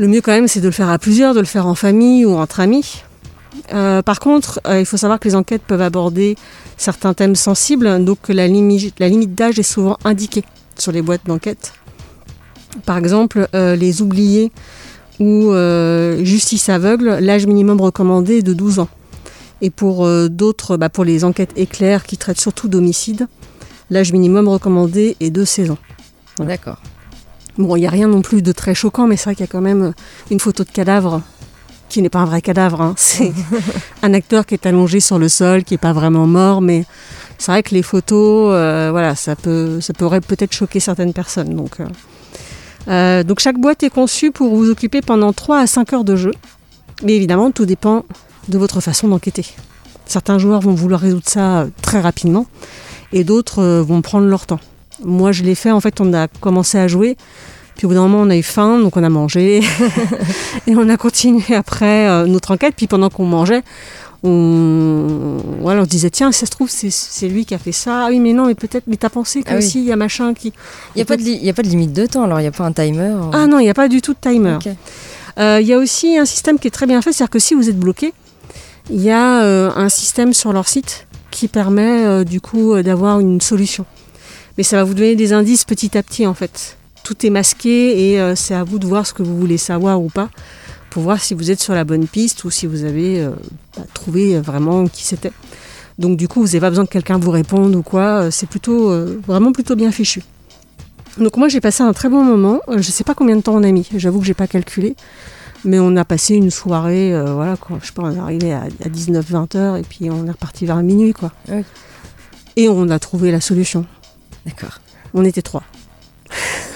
Le 0.00 0.08
mieux 0.08 0.22
quand 0.22 0.32
même, 0.32 0.48
c'est 0.48 0.60
de 0.62 0.66
le 0.66 0.72
faire 0.72 0.88
à 0.88 0.98
plusieurs, 0.98 1.34
de 1.34 1.40
le 1.40 1.44
faire 1.46 1.66
en 1.66 1.74
famille 1.74 2.24
ou 2.24 2.32
entre 2.32 2.60
amis. 2.60 3.02
Euh, 3.74 4.00
par 4.00 4.18
contre, 4.18 4.58
euh, 4.66 4.80
il 4.80 4.86
faut 4.86 4.96
savoir 4.96 5.20
que 5.20 5.28
les 5.28 5.34
enquêtes 5.34 5.60
peuvent 5.60 5.82
aborder 5.82 6.36
certains 6.78 7.12
thèmes 7.12 7.34
sensibles, 7.34 8.02
donc 8.02 8.30
la, 8.30 8.48
limi- 8.48 8.94
la 8.98 9.10
limite 9.10 9.34
d'âge 9.34 9.58
est 9.58 9.62
souvent 9.62 9.98
indiquée 10.06 10.42
sur 10.78 10.90
les 10.90 11.02
boîtes 11.02 11.26
d'enquête. 11.26 11.74
Par 12.86 12.96
exemple, 12.96 13.46
euh, 13.54 13.76
les 13.76 14.00
oubliés 14.00 14.50
ou 15.18 15.52
justice 16.24 16.70
aveugle, 16.70 17.18
l'âge 17.20 17.46
minimum 17.46 17.78
recommandé 17.82 18.38
est 18.38 18.42
de 18.42 18.54
12 18.54 18.78
ans. 18.78 18.88
Et 19.60 19.68
pour 19.68 20.08
d'autres, 20.30 20.78
bah, 20.78 20.88
pour 20.88 21.04
les 21.04 21.24
enquêtes 21.26 21.52
éclairs 21.56 22.04
qui 22.04 22.16
traitent 22.16 22.40
surtout 22.40 22.68
d'homicide, 22.68 23.28
l'âge 23.90 24.14
minimum 24.14 24.48
recommandé 24.48 25.18
est 25.20 25.28
de 25.28 25.44
16 25.44 25.72
ans. 25.72 25.78
D'accord. 26.38 26.80
Bon, 27.60 27.76
il 27.76 27.80
n'y 27.80 27.86
a 27.86 27.90
rien 27.90 28.08
non 28.08 28.22
plus 28.22 28.42
de 28.42 28.52
très 28.52 28.74
choquant, 28.74 29.06
mais 29.06 29.16
c'est 29.16 29.24
vrai 29.24 29.34
qu'il 29.34 29.44
y 29.44 29.48
a 29.48 29.52
quand 29.52 29.60
même 29.60 29.92
une 30.30 30.40
photo 30.40 30.64
de 30.64 30.70
cadavre 30.70 31.22
qui 31.88 32.00
n'est 32.02 32.08
pas 32.08 32.20
un 32.20 32.24
vrai 32.24 32.40
cadavre. 32.40 32.80
hein. 32.80 32.94
C'est 32.96 33.32
un 34.02 34.14
acteur 34.14 34.46
qui 34.46 34.54
est 34.54 34.66
allongé 34.66 35.00
sur 35.00 35.18
le 35.18 35.28
sol, 35.28 35.64
qui 35.64 35.74
n'est 35.74 35.78
pas 35.78 35.92
vraiment 35.92 36.26
mort, 36.26 36.60
mais 36.60 36.84
c'est 37.38 37.52
vrai 37.52 37.62
que 37.62 37.74
les 37.74 37.82
photos, 37.82 38.52
euh, 38.54 38.88
voilà, 38.90 39.14
ça 39.14 39.36
peut, 39.36 39.80
ça 39.80 39.92
pourrait 39.92 40.20
peut-être 40.20 40.52
choquer 40.52 40.80
certaines 40.80 41.12
personnes. 41.12 41.54
Donc, 41.54 41.80
euh, 41.80 41.86
euh, 42.88 43.22
donc 43.24 43.40
chaque 43.40 43.58
boîte 43.58 43.82
est 43.82 43.90
conçue 43.90 44.30
pour 44.30 44.54
vous 44.54 44.70
occuper 44.70 45.02
pendant 45.02 45.32
3 45.32 45.58
à 45.58 45.66
5 45.66 45.92
heures 45.92 46.04
de 46.04 46.16
jeu. 46.16 46.32
Mais 47.02 47.14
évidemment, 47.14 47.50
tout 47.50 47.66
dépend 47.66 48.04
de 48.48 48.58
votre 48.58 48.80
façon 48.80 49.08
d'enquêter. 49.08 49.46
Certains 50.06 50.38
joueurs 50.38 50.60
vont 50.60 50.74
vouloir 50.74 51.00
résoudre 51.00 51.28
ça 51.28 51.60
euh, 51.60 51.66
très 51.82 52.00
rapidement 52.00 52.46
et 53.12 53.24
d'autres 53.24 53.62
euh, 53.62 53.82
vont 53.82 54.02
prendre 54.02 54.26
leur 54.26 54.46
temps. 54.46 54.60
Moi, 55.04 55.32
je 55.32 55.42
l'ai 55.42 55.54
fait, 55.54 55.70
en 55.70 55.80
fait, 55.80 56.00
on 56.00 56.12
a 56.14 56.28
commencé 56.28 56.78
à 56.78 56.88
jouer. 56.88 57.16
Puis 57.76 57.86
au 57.86 57.88
bout 57.88 57.94
d'un 57.94 58.02
moment, 58.08 58.20
on 58.20 58.30
a 58.30 58.36
eu 58.36 58.42
faim, 58.42 58.78
donc 58.78 58.96
on 58.96 59.02
a 59.04 59.08
mangé. 59.08 59.60
et 60.66 60.76
on 60.76 60.88
a 60.88 60.96
continué 60.98 61.54
après 61.54 62.08
euh, 62.08 62.26
notre 62.26 62.50
enquête. 62.52 62.74
Puis 62.76 62.86
pendant 62.86 63.08
qu'on 63.08 63.24
mangeait, 63.24 63.62
on, 64.22 65.38
voilà, 65.60 65.80
on 65.80 65.84
se 65.84 65.88
disait, 65.88 66.10
tiens, 66.10 66.30
ça 66.32 66.44
se 66.44 66.50
trouve, 66.50 66.68
c'est- 66.68 67.28
lui 67.28 67.46
qui 67.46 67.54
a 67.54 67.58
fait 67.58 67.72
ça. 67.72 68.04
Ah 68.04 68.08
oui, 68.10 68.20
mais 68.20 68.32
non, 68.34 68.46
mais 68.46 68.54
peut-être, 68.54 68.84
mais 68.86 68.96
t'as 68.96 69.08
pensé 69.08 69.42
que 69.42 69.48
Ah 69.50 69.52
oui. 69.54 69.58
aussi, 69.58 69.78
il 69.80 69.86
y 69.86 69.92
a 69.92 69.96
machin 69.96 70.34
qui... 70.34 70.48
Il 70.94 70.98
n'y 70.98 71.02
a, 71.02 71.04
pas 71.06 71.16
de 71.16 71.22
il 71.22 71.42
y 71.44 71.48
a 71.48 71.54
pas 71.54 71.62
de 71.62 71.68
limite 71.68 71.92
de 71.94 72.04
temps, 72.06 72.24
alors 72.24 72.38
il 72.38 72.42
n'y 72.42 72.48
a 72.48 72.52
pas 72.52 72.64
un 72.64 72.72
timer. 72.72 73.00
euh. 73.00 73.30
Ah 73.32 73.46
non, 73.46 73.58
il 73.58 73.64
n'y 73.64 73.70
a 73.70 73.74
pas 73.74 73.88
du 73.88 74.02
tout 74.02 74.12
de 74.12 74.18
timer. 74.20 74.58
Euh, 75.38 75.58
Il 75.62 75.66
y 75.66 75.72
a 75.72 75.78
aussi 75.78 76.18
un 76.18 76.24
système 76.26 76.58
qui 76.58 76.68
est 76.68 76.72
très 76.72 76.86
bien 76.86 77.00
fait, 77.00 77.12
c'est-à-dire 77.12 77.30
que 77.30 77.38
si 77.38 77.54
vous 77.54 77.68
êtes 77.70 77.78
bloqué, 77.78 78.12
il 78.90 79.00
y 79.00 79.10
a 79.10 79.42
euh, 79.42 79.70
un 79.74 79.88
système 79.88 80.34
sur 80.34 80.52
leur 80.52 80.68
site 80.68 81.06
qui 81.30 81.48
permet 81.48 82.24
du 82.24 82.40
coup 82.40 82.74
d'avoir 82.82 83.20
une 83.20 83.40
solution. 83.40 83.86
Mais 84.58 84.64
ça 84.64 84.76
va 84.76 84.84
vous 84.84 84.94
donner 84.94 85.16
des 85.16 85.32
indices 85.32 85.64
petit 85.64 85.96
à 85.96 86.02
petit 86.02 86.26
en 86.26 86.34
fait. 86.34 86.76
Tout 87.04 87.26
est 87.26 87.30
masqué 87.30 88.10
et 88.10 88.20
euh, 88.20 88.34
c'est 88.34 88.54
à 88.54 88.64
vous 88.64 88.78
de 88.78 88.86
voir 88.86 89.06
ce 89.06 89.14
que 89.14 89.22
vous 89.22 89.36
voulez 89.36 89.58
savoir 89.58 90.02
ou 90.02 90.08
pas 90.08 90.28
pour 90.90 91.04
voir 91.04 91.20
si 91.20 91.34
vous 91.34 91.50
êtes 91.50 91.60
sur 91.60 91.74
la 91.74 91.84
bonne 91.84 92.06
piste 92.06 92.44
ou 92.44 92.50
si 92.50 92.66
vous 92.66 92.84
avez 92.84 93.20
euh, 93.20 93.30
bah, 93.76 93.84
trouvé 93.94 94.36
euh, 94.36 94.40
vraiment 94.40 94.86
qui 94.86 95.04
c'était. 95.04 95.32
Donc 96.00 96.16
du 96.16 96.28
coup, 96.28 96.40
vous 96.40 96.46
n'avez 96.46 96.60
pas 96.60 96.70
besoin 96.70 96.86
que 96.86 96.92
quelqu'un 96.92 97.18
vous 97.18 97.30
réponde 97.30 97.74
ou 97.76 97.82
quoi. 97.82 98.30
C'est 98.30 98.48
plutôt 98.48 98.90
euh, 98.90 99.20
vraiment 99.26 99.52
plutôt 99.52 99.76
bien 99.76 99.92
fichu. 99.92 100.22
Donc 101.18 101.36
moi 101.36 101.48
j'ai 101.48 101.60
passé 101.60 101.82
un 101.82 101.92
très 101.92 102.08
bon 102.08 102.24
moment. 102.24 102.60
Je 102.74 102.90
sais 102.90 103.04
pas 103.04 103.14
combien 103.14 103.36
de 103.36 103.42
temps 103.42 103.54
on 103.54 103.62
a 103.62 103.70
mis. 103.70 103.86
J'avoue 103.96 104.20
que 104.20 104.26
j'ai 104.26 104.34
pas 104.34 104.46
calculé. 104.46 104.96
Mais 105.66 105.78
on 105.78 105.94
a 105.96 106.06
passé 106.06 106.34
une 106.34 106.50
soirée, 106.50 107.14
euh, 107.14 107.34
voilà 107.34 107.56
quoi. 107.58 107.78
Je 107.82 107.88
sais 107.88 107.92
pas, 107.92 108.02
on 108.02 108.16
est 108.16 108.18
arrivé 108.18 108.52
à, 108.54 108.66
19-20 108.88 109.58
heures 109.58 109.76
et 109.76 109.82
puis 109.82 110.10
on 110.10 110.26
est 110.26 110.30
reparti 110.30 110.64
vers 110.64 110.76
minuit 110.76 111.12
quoi. 111.12 111.32
Oui. 111.50 111.62
Et 112.56 112.70
on 112.70 112.88
a 112.88 112.98
trouvé 112.98 113.30
la 113.30 113.42
solution. 113.42 113.84
D'accord. 114.46 114.80
On 115.14 115.24
était 115.24 115.42
trois. 115.42 115.62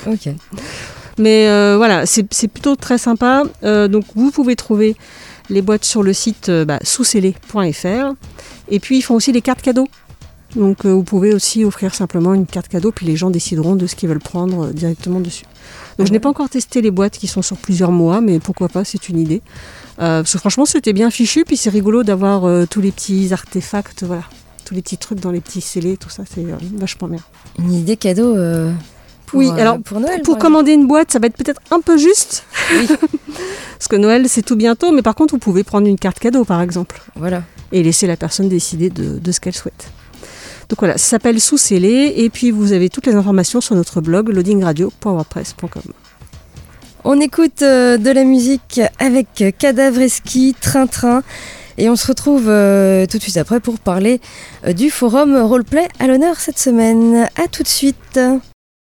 Ok. 0.06 0.28
Mais 1.18 1.48
euh, 1.48 1.76
voilà, 1.76 2.06
c'est 2.06 2.48
plutôt 2.48 2.76
très 2.76 2.98
sympa. 2.98 3.44
Euh, 3.62 3.88
donc 3.88 4.04
vous 4.14 4.30
pouvez 4.30 4.56
trouver 4.56 4.96
les 5.50 5.62
boîtes 5.62 5.84
sur 5.84 6.02
le 6.02 6.12
site 6.12 6.48
euh, 6.48 6.64
bah. 6.64 6.78
Et 8.70 8.80
puis 8.80 8.98
ils 8.98 9.02
font 9.02 9.14
aussi 9.14 9.32
des 9.32 9.42
cartes 9.42 9.62
cadeaux. 9.62 9.88
Donc 10.56 10.84
euh, 10.84 10.92
vous 10.92 11.02
pouvez 11.02 11.34
aussi 11.34 11.64
offrir 11.64 11.94
simplement 11.94 12.34
une 12.34 12.46
carte 12.46 12.68
cadeau, 12.68 12.92
puis 12.92 13.06
les 13.06 13.16
gens 13.16 13.30
décideront 13.30 13.76
de 13.76 13.86
ce 13.86 13.96
qu'ils 13.96 14.08
veulent 14.08 14.20
prendre 14.20 14.72
directement 14.72 15.20
dessus. 15.20 15.44
Donc 15.98 16.06
je 16.06 16.12
n'ai 16.12 16.20
pas 16.20 16.28
encore 16.28 16.48
testé 16.48 16.80
les 16.80 16.90
boîtes 16.90 17.18
qui 17.18 17.26
sont 17.26 17.42
sur 17.42 17.56
plusieurs 17.56 17.92
mois, 17.92 18.20
mais 18.20 18.38
pourquoi 18.40 18.68
pas, 18.68 18.84
c'est 18.84 19.08
une 19.08 19.18
idée. 19.18 19.42
Parce 19.96 20.32
que 20.32 20.38
franchement, 20.38 20.64
c'était 20.64 20.92
bien 20.92 21.10
fichu, 21.10 21.44
puis 21.44 21.56
c'est 21.56 21.70
rigolo 21.70 22.02
d'avoir 22.02 22.66
tous 22.68 22.80
les 22.80 22.92
petits 22.92 23.32
artefacts, 23.32 24.04
voilà, 24.04 24.22
tous 24.64 24.74
les 24.74 24.82
petits 24.82 24.98
trucs 24.98 25.20
dans 25.20 25.30
les 25.30 25.40
petits 25.40 25.60
scellés, 25.60 25.96
tout 25.96 26.10
ça, 26.10 26.24
c'est 26.28 26.44
euh, 26.44 26.56
vachement 26.74 27.08
bien. 27.08 27.20
Une 27.58 27.72
idée 27.72 27.96
cadeau 27.96 28.36
euh, 28.36 28.72
pour, 29.26 29.38
Oui, 29.38 29.48
euh, 29.48 29.60
alors, 29.60 29.78
pour 29.78 30.00
Noël. 30.00 30.22
Pour 30.22 30.38
commander 30.38 30.72
une 30.72 30.86
boîte, 30.86 31.12
ça 31.12 31.18
va 31.18 31.26
être 31.26 31.36
peut-être 31.36 31.60
un 31.70 31.80
peu 31.80 31.96
juste. 31.98 32.44
Parce 33.78 33.88
que 33.88 33.96
Noël, 33.96 34.28
c'est 34.28 34.42
tout 34.42 34.56
bientôt, 34.56 34.92
mais 34.92 35.02
par 35.02 35.14
contre, 35.14 35.34
vous 35.34 35.38
pouvez 35.38 35.62
prendre 35.62 35.86
une 35.86 35.98
carte 35.98 36.18
cadeau, 36.18 36.44
par 36.44 36.60
exemple. 36.60 37.00
Voilà. 37.14 37.42
et 37.72 37.82
laisser 37.82 38.06
la 38.06 38.16
personne 38.16 38.48
décider 38.48 38.90
de, 38.90 39.18
de 39.18 39.32
ce 39.32 39.40
qu'elle 39.40 39.54
souhaite. 39.54 39.90
Donc 40.68 40.78
voilà, 40.78 40.96
ça 40.96 41.10
s'appelle 41.10 41.40
Sous 41.40 41.58
scellé, 41.58 42.14
et 42.16 42.30
puis 42.30 42.50
vous 42.50 42.72
avez 42.72 42.88
toutes 42.88 43.06
les 43.06 43.14
informations 43.14 43.60
sur 43.60 43.76
notre 43.76 44.00
blog 44.00 44.30
loadingradio.wordpress.com. 44.30 45.82
On 47.06 47.20
écoute 47.20 47.60
de 47.60 48.10
la 48.10 48.24
musique 48.24 48.80
avec 48.98 49.44
Cadavreski, 49.58 50.56
Train 50.58 50.86
Train. 50.86 51.22
Et 51.78 51.88
on 51.88 51.96
se 51.96 52.06
retrouve 52.06 52.48
euh, 52.48 53.06
tout 53.06 53.18
de 53.18 53.22
suite 53.22 53.36
après 53.36 53.60
pour 53.60 53.78
parler 53.78 54.20
euh, 54.66 54.72
du 54.72 54.90
forum 54.90 55.36
roleplay 55.36 55.88
à 55.98 56.06
l'honneur 56.06 56.40
cette 56.40 56.58
semaine. 56.58 57.28
A 57.36 57.48
tout 57.48 57.62
de 57.62 57.68
suite. 57.68 58.20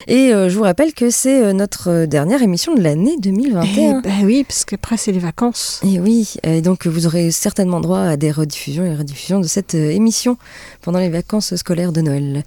Et 0.08 0.34
euh, 0.34 0.48
je 0.48 0.56
vous 0.58 0.63
rappelle 0.63 0.94
que 0.94 1.10
c'est 1.10 1.44
euh, 1.44 1.51
notre 1.51 1.89
euh, 1.89 2.06
dernière 2.06 2.41
émission 2.41 2.74
de 2.74 2.82
l'année 2.82 3.18
2021. 3.20 4.00
Eh 4.00 4.01
ben 4.01 4.25
oui, 4.25 4.46
parce 4.46 4.63
qu'après, 4.63 4.96
c'est 4.96 5.12
les 5.12 5.20
vacances. 5.20 5.82
Et 5.84 6.00
oui, 6.00 6.36
et 6.44 6.62
donc 6.62 6.88
vous 6.88 7.06
aurez 7.06 7.32
certainement 7.32 7.82
droit 7.82 8.00
à 8.00 8.15
des 8.15 8.32
rediffusions 8.32 8.86
et 8.86 8.96
rediffusions 8.96 9.41
de 9.41 9.46
cette 9.46 9.75
euh, 9.75 9.91
émission 9.91 10.38
pendant 10.82 11.00
les 11.00 11.10
vacances 11.10 11.53
scolaires 11.56 11.91
de 11.91 12.00
Noël. 12.01 12.44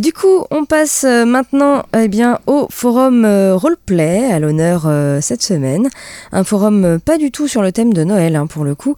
Du 0.00 0.12
coup, 0.12 0.44
on 0.50 0.64
passe 0.64 1.04
maintenant 1.04 1.84
eh 1.96 2.08
bien, 2.08 2.40
au 2.46 2.66
forum 2.68 3.24
roleplay 3.52 4.30
à 4.30 4.40
l'honneur 4.40 4.90
cette 5.20 5.42
semaine. 5.42 5.88
Un 6.32 6.42
forum 6.42 6.98
pas 7.04 7.16
du 7.16 7.30
tout 7.30 7.46
sur 7.46 7.62
le 7.62 7.70
thème 7.70 7.92
de 7.92 8.02
Noël 8.02 8.34
hein, 8.34 8.46
pour 8.46 8.64
le 8.64 8.74
coup, 8.74 8.96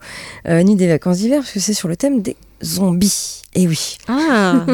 ni 0.49 0.75
des 0.75 0.87
vacances 0.87 1.17
d'hiver, 1.17 1.41
parce 1.41 1.51
que 1.51 1.59
c'est 1.59 1.73
sur 1.73 1.87
le 1.87 1.95
thème 1.95 2.21
des 2.21 2.35
zombies. 2.63 3.41
Et 3.53 3.67
oui, 3.67 3.97
Ah, 4.07 4.65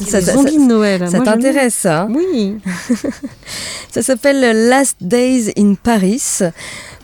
Ça- 0.00 0.06
ça, 0.06 0.20
ça- 0.22 0.32
zombies 0.34 0.56
de 0.56 0.62
Noël. 0.62 1.08
ça 1.10 1.20
t'intéresse 1.20 1.74
ça 1.74 2.02
hein. 2.02 2.08
Oui. 2.14 2.56
Ça 3.92 4.02
s'appelle 4.02 4.68
Last 4.68 4.96
Days 5.00 5.52
in 5.56 5.74
Paris. 5.74 6.20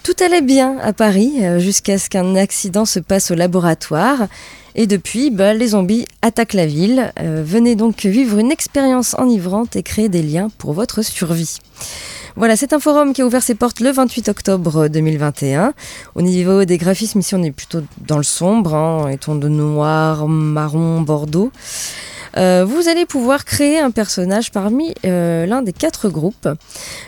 Tout 0.03 0.15
allait 0.25 0.41
bien 0.41 0.77
à 0.83 0.93
Paris 0.93 1.35
euh, 1.43 1.59
jusqu'à 1.61 1.99
ce 1.99 2.09
qu'un 2.09 2.35
accident 2.37 2.85
se 2.85 2.99
passe 3.01 3.31
au 3.31 3.35
laboratoire. 3.35 4.27
Et 4.75 4.87
depuis, 4.87 5.31
bah, 5.31 5.53
les 5.55 5.69
zombies 5.69 6.07
attaquent 6.23 6.55
la 6.55 6.67
ville. 6.67 7.13
Euh, 7.21 7.43
venez 7.47 7.77
donc 7.77 8.05
vivre 8.07 8.39
une 8.39 8.51
expérience 8.51 9.15
enivrante 9.19 9.77
et 9.77 9.83
créer 9.83 10.09
des 10.09 10.23
liens 10.23 10.49
pour 10.59 10.73
votre 10.73 11.03
survie. 11.03 11.59
Voilà, 12.37 12.57
c'est 12.57 12.73
un 12.73 12.79
forum 12.79 13.13
qui 13.13 13.23
a 13.23 13.27
ouvert 13.27 13.43
ses 13.43 13.55
portes 13.55 13.81
le 13.81 13.91
28 13.91 14.29
octobre 14.29 14.89
2021. 14.89 15.75
Au 16.15 16.23
niveau 16.23 16.65
des 16.65 16.79
graphismes, 16.79 17.19
ici 17.21 17.35
on 17.35 17.43
est 17.43 17.51
plutôt 17.51 17.81
dans 18.07 18.17
le 18.17 18.23
sombre, 18.23 18.75
hein, 18.75 19.09
et 19.09 19.19
tons 19.19 19.35
de 19.35 19.49
noir, 19.49 20.29
marron, 20.29 21.01
bordeaux. 21.01 21.51
Euh, 22.37 22.65
vous 22.65 22.89
allez 22.89 23.07
pouvoir 23.07 23.45
créer 23.45 23.79
un 23.79 23.91
personnage 23.91 24.53
parmi 24.53 24.95
euh, 25.05 25.47
l'un 25.47 25.63
des 25.63 25.73
quatre 25.73 26.09
groupes. 26.09 26.49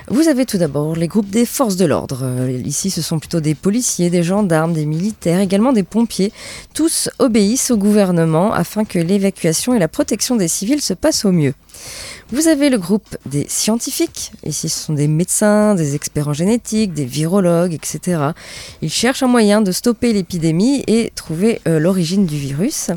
Vous 0.08 0.28
avez 0.28 0.46
tout 0.46 0.58
d'abord 0.58 0.96
les 0.96 1.06
groupes 1.06 1.30
des 1.30 1.46
forces 1.46 1.76
de 1.76 1.84
l'ordre. 1.84 2.20
Euh, 2.22 2.50
ici, 2.64 2.90
ce 2.90 3.02
sont 3.02 3.18
plutôt 3.18 3.40
des 3.40 3.54
policiers, 3.54 4.10
des 4.10 4.22
gendarmes, 4.22 4.72
des 4.72 4.86
militaires, 4.86 5.40
également 5.40 5.72
des 5.72 5.84
pompiers. 5.84 6.32
Tous 6.74 7.08
obéissent 7.18 7.70
au 7.70 7.76
gouvernement 7.76 8.52
afin 8.52 8.84
que 8.84 8.98
l'évacuation 8.98 9.74
et 9.74 9.78
la 9.78 9.88
protection 9.88 10.36
des 10.36 10.48
civils 10.48 10.82
se 10.82 10.94
passent 10.94 11.24
au 11.24 11.32
mieux. 11.32 11.54
Vous 12.30 12.48
avez 12.48 12.70
le 12.70 12.78
groupe 12.78 13.16
des 13.26 13.46
scientifiques. 13.48 14.32
Ici, 14.44 14.68
ce 14.68 14.86
sont 14.86 14.94
des 14.94 15.08
médecins, 15.08 15.74
des 15.74 15.94
experts 15.94 16.28
en 16.28 16.32
génétique, 16.32 16.94
des 16.94 17.04
virologues, 17.04 17.74
etc. 17.74 18.30
Ils 18.80 18.90
cherchent 18.90 19.22
un 19.22 19.28
moyen 19.28 19.60
de 19.60 19.70
stopper 19.70 20.12
l'épidémie 20.12 20.82
et 20.86 21.12
trouver 21.14 21.60
l'origine 21.66 22.24
du 22.24 22.36
virus. 22.36 22.90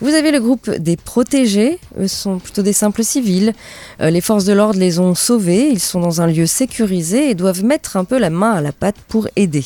Vous 0.00 0.14
avez 0.14 0.30
le 0.30 0.40
groupe 0.40 0.70
des 0.70 0.96
protégés, 0.96 1.78
eux 1.98 2.08
sont 2.08 2.38
plutôt 2.38 2.62
des 2.62 2.72
simples 2.72 3.04
civils. 3.04 3.52
Euh, 4.00 4.08
les 4.08 4.22
forces 4.22 4.46
de 4.46 4.54
l'ordre 4.54 4.78
les 4.78 4.98
ont 4.98 5.14
sauvés, 5.14 5.68
ils 5.68 5.80
sont 5.80 6.00
dans 6.00 6.22
un 6.22 6.26
lieu 6.26 6.46
sécurisé 6.46 7.28
et 7.28 7.34
doivent 7.34 7.64
mettre 7.64 7.98
un 7.98 8.04
peu 8.04 8.18
la 8.18 8.30
main 8.30 8.52
à 8.52 8.60
la 8.62 8.72
pâte 8.72 8.96
pour 9.08 9.28
aider. 9.36 9.64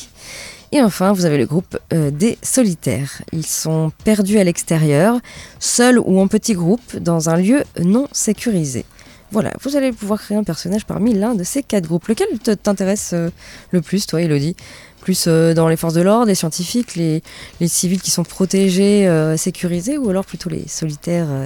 Et 0.73 0.81
enfin, 0.81 1.13
vous 1.13 1.23
avez 1.23 1.37
le 1.37 1.45
groupe 1.45 1.77
euh, 1.93 2.11
des 2.11 2.37
solitaires. 2.41 3.21
Ils 3.31 3.45
sont 3.45 3.93
perdus 4.03 4.37
à 4.37 4.43
l'extérieur, 4.43 5.19
seuls 5.59 5.99
ou 5.99 6.19
en 6.19 6.27
petits 6.27 6.53
groupes, 6.53 6.97
dans 6.97 7.29
un 7.29 7.37
lieu 7.37 7.63
non 7.81 8.09
sécurisé. 8.11 8.83
Voilà, 9.31 9.53
vous 9.63 9.77
allez 9.77 9.93
pouvoir 9.93 10.21
créer 10.21 10.37
un 10.37 10.43
personnage 10.43 10.85
parmi 10.85 11.13
l'un 11.13 11.33
de 11.33 11.45
ces 11.45 11.63
quatre 11.63 11.87
groupes. 11.87 12.07
Lequel 12.07 12.27
t'intéresse 12.61 13.11
euh, 13.13 13.29
le 13.71 13.81
plus, 13.81 14.05
toi, 14.05 14.21
Elodie? 14.21 14.57
Plus 15.05 15.25
euh, 15.27 15.53
dans 15.53 15.67
les 15.67 15.77
forces 15.77 15.93
de 15.93 16.01
l'ordre, 16.01 16.25
les 16.25 16.33
scientifiques, 16.33 16.95
les, 16.95 17.21
les 17.61 17.67
civils 17.67 18.01
qui 18.01 18.09
sont 18.09 18.23
protégés, 18.23 19.07
euh, 19.07 19.37
sécurisés, 19.37 19.99
ou 19.99 20.09
alors 20.09 20.25
plutôt 20.25 20.49
les 20.49 20.67
solitaires 20.67 21.27
euh, 21.29 21.45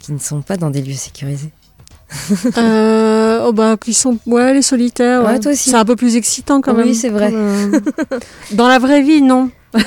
qui 0.00 0.10
ne 0.12 0.18
sont 0.18 0.42
pas 0.42 0.56
dans 0.56 0.68
des 0.70 0.82
lieux 0.82 0.92
sécurisés? 0.94 1.50
Euh, 2.58 3.44
oh 3.46 3.52
bah, 3.52 3.76
qui 3.80 3.94
sont, 3.94 4.18
ouais, 4.26 4.52
les 4.54 4.62
solitaires. 4.62 5.22
Ouais, 5.24 5.38
ouais. 5.44 5.54
C'est 5.54 5.74
un 5.74 5.84
peu 5.84 5.94
plus 5.94 6.16
excitant 6.16 6.60
quand 6.60 6.74
Oui, 6.74 6.84
même. 6.86 6.94
c'est 6.94 7.08
vrai. 7.08 7.30
Euh, 7.32 7.80
Dans 8.52 8.66
la 8.68 8.78
vraie 8.80 9.02
vie, 9.02 9.22
non. 9.22 9.50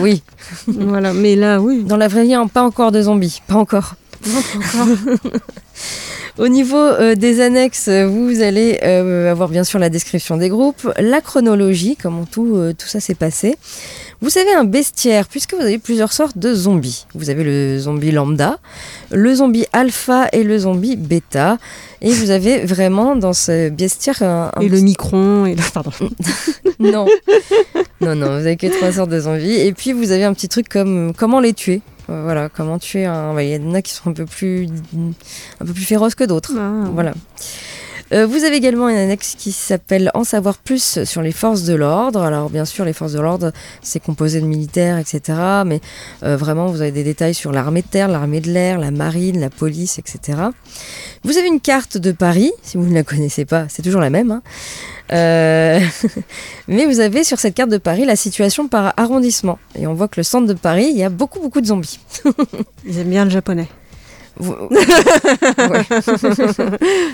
Oui, 0.00 0.22
voilà, 0.68 1.12
mais 1.12 1.34
là, 1.34 1.60
oui. 1.60 1.82
dans 1.82 1.96
la 1.96 2.06
vraie 2.08 2.24
vie, 2.24 2.34
hein, 2.34 2.46
pas 2.46 2.62
encore 2.62 2.92
de 2.92 3.02
zombies, 3.02 3.40
pas 3.48 3.54
encore. 3.56 3.94
Pas 4.22 4.58
encore. 4.82 4.86
Au 6.38 6.48
niveau 6.48 6.76
euh, 6.76 7.14
des 7.14 7.40
annexes, 7.40 7.88
euh, 7.88 8.06
vous 8.06 8.42
allez 8.42 8.78
euh, 8.82 9.30
avoir 9.30 9.48
bien 9.48 9.64
sûr 9.64 9.78
la 9.78 9.88
description 9.88 10.36
des 10.36 10.50
groupes, 10.50 10.92
la 10.98 11.22
chronologie, 11.22 11.96
comment 12.00 12.26
tout, 12.26 12.56
euh, 12.56 12.74
tout 12.76 12.86
ça 12.86 13.00
s'est 13.00 13.14
passé. 13.14 13.56
Vous 14.20 14.36
avez 14.36 14.52
un 14.52 14.64
bestiaire, 14.64 15.28
puisque 15.28 15.54
vous 15.54 15.62
avez 15.62 15.78
plusieurs 15.78 16.12
sortes 16.12 16.36
de 16.36 16.54
zombies. 16.54 17.06
Vous 17.14 17.30
avez 17.30 17.42
le 17.42 17.78
zombie 17.78 18.10
lambda, 18.10 18.58
le 19.12 19.34
zombie 19.34 19.64
alpha 19.72 20.28
et 20.32 20.42
le 20.42 20.58
zombie 20.58 20.96
bêta. 20.96 21.56
Et 22.02 22.10
vous 22.10 22.28
avez 22.28 22.66
vraiment 22.66 23.16
dans 23.16 23.32
ce 23.32 23.70
bestiaire 23.70 24.22
un, 24.22 24.50
un 24.54 24.60
Et 24.60 24.68
le 24.68 24.80
micron, 24.80 25.46
et 25.46 25.54
le... 25.54 25.62
Pardon. 25.72 25.92
Non. 26.78 27.06
non, 28.02 28.14
non, 28.14 28.26
vous 28.26 28.46
avez 28.46 28.58
que 28.58 28.66
trois 28.66 28.92
sortes 28.92 29.08
de 29.08 29.20
zombies. 29.20 29.54
Et 29.54 29.72
puis 29.72 29.94
vous 29.94 30.12
avez 30.12 30.24
un 30.24 30.34
petit 30.34 30.48
truc 30.48 30.68
comme 30.68 31.14
comment 31.16 31.40
les 31.40 31.54
tuer? 31.54 31.80
Euh, 32.10 32.22
Voilà, 32.22 32.48
comment 32.48 32.78
tuer 32.78 33.04
un. 33.06 33.34
bah, 33.34 33.42
Il 33.42 33.50
y 33.50 33.56
en 33.68 33.74
a 33.74 33.82
qui 33.82 33.92
sont 33.92 34.10
un 34.10 34.12
peu 34.12 34.26
plus, 34.26 34.68
un 35.60 35.64
peu 35.64 35.72
plus 35.72 35.84
féroces 35.84 36.14
que 36.14 36.24
d'autres. 36.24 36.52
Ah. 36.58 36.88
Voilà. 36.92 37.14
Euh, 38.12 38.26
vous 38.26 38.44
avez 38.44 38.56
également 38.56 38.88
une 38.88 38.96
annexe 38.96 39.34
qui 39.36 39.52
s'appelle 39.52 40.10
En 40.14 40.24
savoir 40.24 40.58
plus 40.58 41.02
sur 41.04 41.22
les 41.22 41.32
forces 41.32 41.64
de 41.64 41.74
l'ordre. 41.74 42.22
Alors 42.22 42.50
bien 42.50 42.64
sûr, 42.64 42.84
les 42.84 42.92
forces 42.92 43.12
de 43.12 43.20
l'ordre, 43.20 43.52
c'est 43.82 44.00
composé 44.00 44.40
de 44.40 44.46
militaires, 44.46 44.98
etc. 44.98 45.38
Mais 45.66 45.80
euh, 46.22 46.36
vraiment, 46.36 46.66
vous 46.66 46.80
avez 46.80 46.92
des 46.92 47.04
détails 47.04 47.34
sur 47.34 47.52
l'armée 47.52 47.82
de 47.82 47.88
terre, 47.88 48.08
l'armée 48.08 48.40
de 48.40 48.50
l'air, 48.50 48.78
la 48.78 48.90
marine, 48.90 49.40
la 49.40 49.50
police, 49.50 49.98
etc. 49.98 50.38
Vous 51.24 51.36
avez 51.36 51.48
une 51.48 51.60
carte 51.60 51.98
de 51.98 52.12
Paris, 52.12 52.52
si 52.62 52.76
vous 52.76 52.86
ne 52.86 52.94
la 52.94 53.02
connaissez 53.02 53.44
pas, 53.44 53.66
c'est 53.68 53.82
toujours 53.82 54.00
la 54.00 54.10
même. 54.10 54.30
hein. 54.30 54.42
Euh, 55.12 55.80
Mais 56.68 56.86
vous 56.86 57.00
avez 57.00 57.24
sur 57.24 57.38
cette 57.38 57.54
carte 57.54 57.70
de 57.70 57.78
Paris 57.78 58.04
la 58.04 58.16
situation 58.16 58.68
par 58.68 58.94
arrondissement. 58.96 59.58
Et 59.78 59.86
on 59.86 59.94
voit 59.94 60.08
que 60.08 60.18
le 60.18 60.24
centre 60.24 60.46
de 60.46 60.54
Paris, 60.54 60.88
il 60.90 60.96
y 60.96 61.04
a 61.04 61.10
beaucoup, 61.10 61.40
beaucoup 61.40 61.60
de 61.60 61.66
zombies. 61.66 61.98
Ils 62.86 62.98
aiment 62.98 63.10
bien 63.10 63.24
le 63.24 63.30
japonais. 63.30 63.68
Vous- 64.38 64.56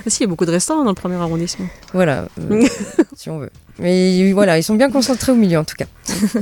si, 0.07 0.19
il 0.19 0.23
y 0.23 0.25
a 0.25 0.26
beaucoup 0.26 0.47
de 0.47 0.50
restaurants 0.50 0.85
dans 0.85 0.91
le 0.91 0.95
premier 0.97 1.17
arrondissement. 1.17 1.67
Voilà, 1.93 2.26
euh, 2.50 2.67
si 3.17 3.31
on 3.31 3.38
veut. 3.38 3.50
Mais 3.79 4.33
voilà, 4.33 4.59
ils 4.59 4.62
sont 4.62 4.75
bien 4.75 4.91
concentrés 4.91 5.33
au 5.33 5.37
milieu 5.37 5.59
en 5.59 5.64
tout 5.64 5.76
cas. 5.76 5.87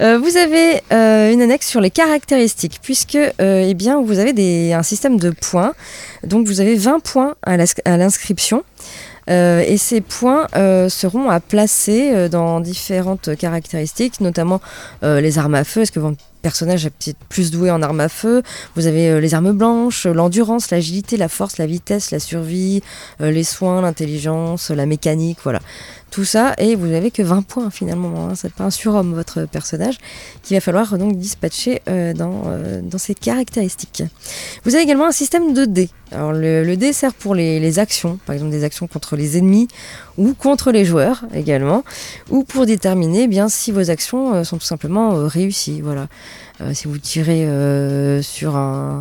Euh, 0.00 0.18
vous 0.18 0.36
avez 0.36 0.82
euh, 0.92 1.32
une 1.32 1.40
annexe 1.40 1.68
sur 1.68 1.80
les 1.80 1.88
caractéristiques, 1.92 2.80
puisque 2.82 3.16
eh 3.38 3.74
bien, 3.74 4.02
vous 4.02 4.18
avez 4.18 4.32
des, 4.32 4.72
un 4.72 4.82
système 4.82 5.20
de 5.20 5.30
points. 5.30 5.72
Donc 6.24 6.48
vous 6.48 6.60
avez 6.60 6.74
20 6.74 6.98
points 6.98 7.36
à 7.44 7.56
l'inscription. 7.96 8.64
Euh, 9.30 9.62
et 9.66 9.78
ces 9.78 10.00
points 10.00 10.48
euh, 10.56 10.88
seront 10.88 11.30
à 11.30 11.40
placer 11.40 12.10
euh, 12.12 12.28
dans 12.28 12.60
différentes 12.60 13.36
caractéristiques, 13.36 14.20
notamment 14.20 14.60
les 15.02 15.38
armes 15.38 15.54
à 15.54 15.64
feu. 15.64 15.82
Est-ce 15.82 15.92
que 15.92 16.00
personnage 16.44 16.84
est 16.84 16.90
peut-être 16.90 17.24
plus 17.30 17.50
doué 17.50 17.70
en 17.70 17.80
armes 17.80 18.00
à 18.00 18.10
feu 18.10 18.42
Vous 18.76 18.86
avez 18.86 19.08
euh, 19.08 19.18
les 19.18 19.32
armes 19.32 19.52
blanches, 19.52 20.06
l'endurance, 20.06 20.70
l'agilité, 20.70 21.16
la 21.16 21.30
force, 21.30 21.56
la 21.56 21.66
vitesse, 21.66 22.10
la 22.10 22.20
survie, 22.20 22.82
euh, 23.22 23.30
les 23.30 23.44
soins, 23.44 23.80
l'intelligence, 23.80 24.70
la 24.70 24.84
mécanique, 24.84 25.38
voilà. 25.42 25.60
Tout 26.14 26.24
ça, 26.24 26.54
et 26.58 26.76
vous 26.76 26.86
n'avez 26.86 27.10
que 27.10 27.22
20 27.22 27.42
points 27.42 27.70
finalement. 27.70 28.28
Hein. 28.28 28.34
C'est 28.36 28.52
pas 28.52 28.62
un 28.62 28.70
surhomme 28.70 29.14
votre 29.14 29.46
personnage 29.46 29.98
qu'il 30.44 30.56
va 30.56 30.60
falloir 30.60 30.96
donc 30.96 31.16
dispatcher 31.16 31.82
euh, 31.88 32.12
dans, 32.12 32.44
euh, 32.46 32.80
dans 32.82 32.98
ses 32.98 33.16
caractéristiques. 33.16 34.04
Vous 34.64 34.76
avez 34.76 34.84
également 34.84 35.08
un 35.08 35.12
système 35.12 35.54
de 35.54 35.64
dés. 35.64 35.90
Alors 36.12 36.32
le, 36.32 36.62
le 36.62 36.76
dé 36.76 36.92
sert 36.92 37.14
pour 37.14 37.34
les, 37.34 37.78
actions, 37.80 38.20
par 38.26 38.34
exemple 38.34 38.52
des 38.52 38.62
actions 38.62 38.86
contre 38.86 39.16
les 39.16 39.38
ennemis 39.38 39.66
ou 40.16 40.34
contre 40.34 40.70
les 40.70 40.84
joueurs 40.84 41.24
également, 41.34 41.82
ou 42.30 42.44
pour 42.44 42.64
déterminer 42.64 43.22
eh 43.22 43.26
bien 43.26 43.48
si 43.48 43.72
vos 43.72 43.90
actions 43.90 44.34
euh, 44.34 44.44
sont 44.44 44.58
tout 44.58 44.64
simplement 44.64 45.16
euh, 45.16 45.26
réussies. 45.26 45.80
Voilà. 45.80 46.06
Euh, 46.60 46.72
si 46.72 46.86
vous 46.86 46.98
tirez 46.98 47.44
euh, 47.46 48.22
sur 48.22 48.54
un, 48.54 49.00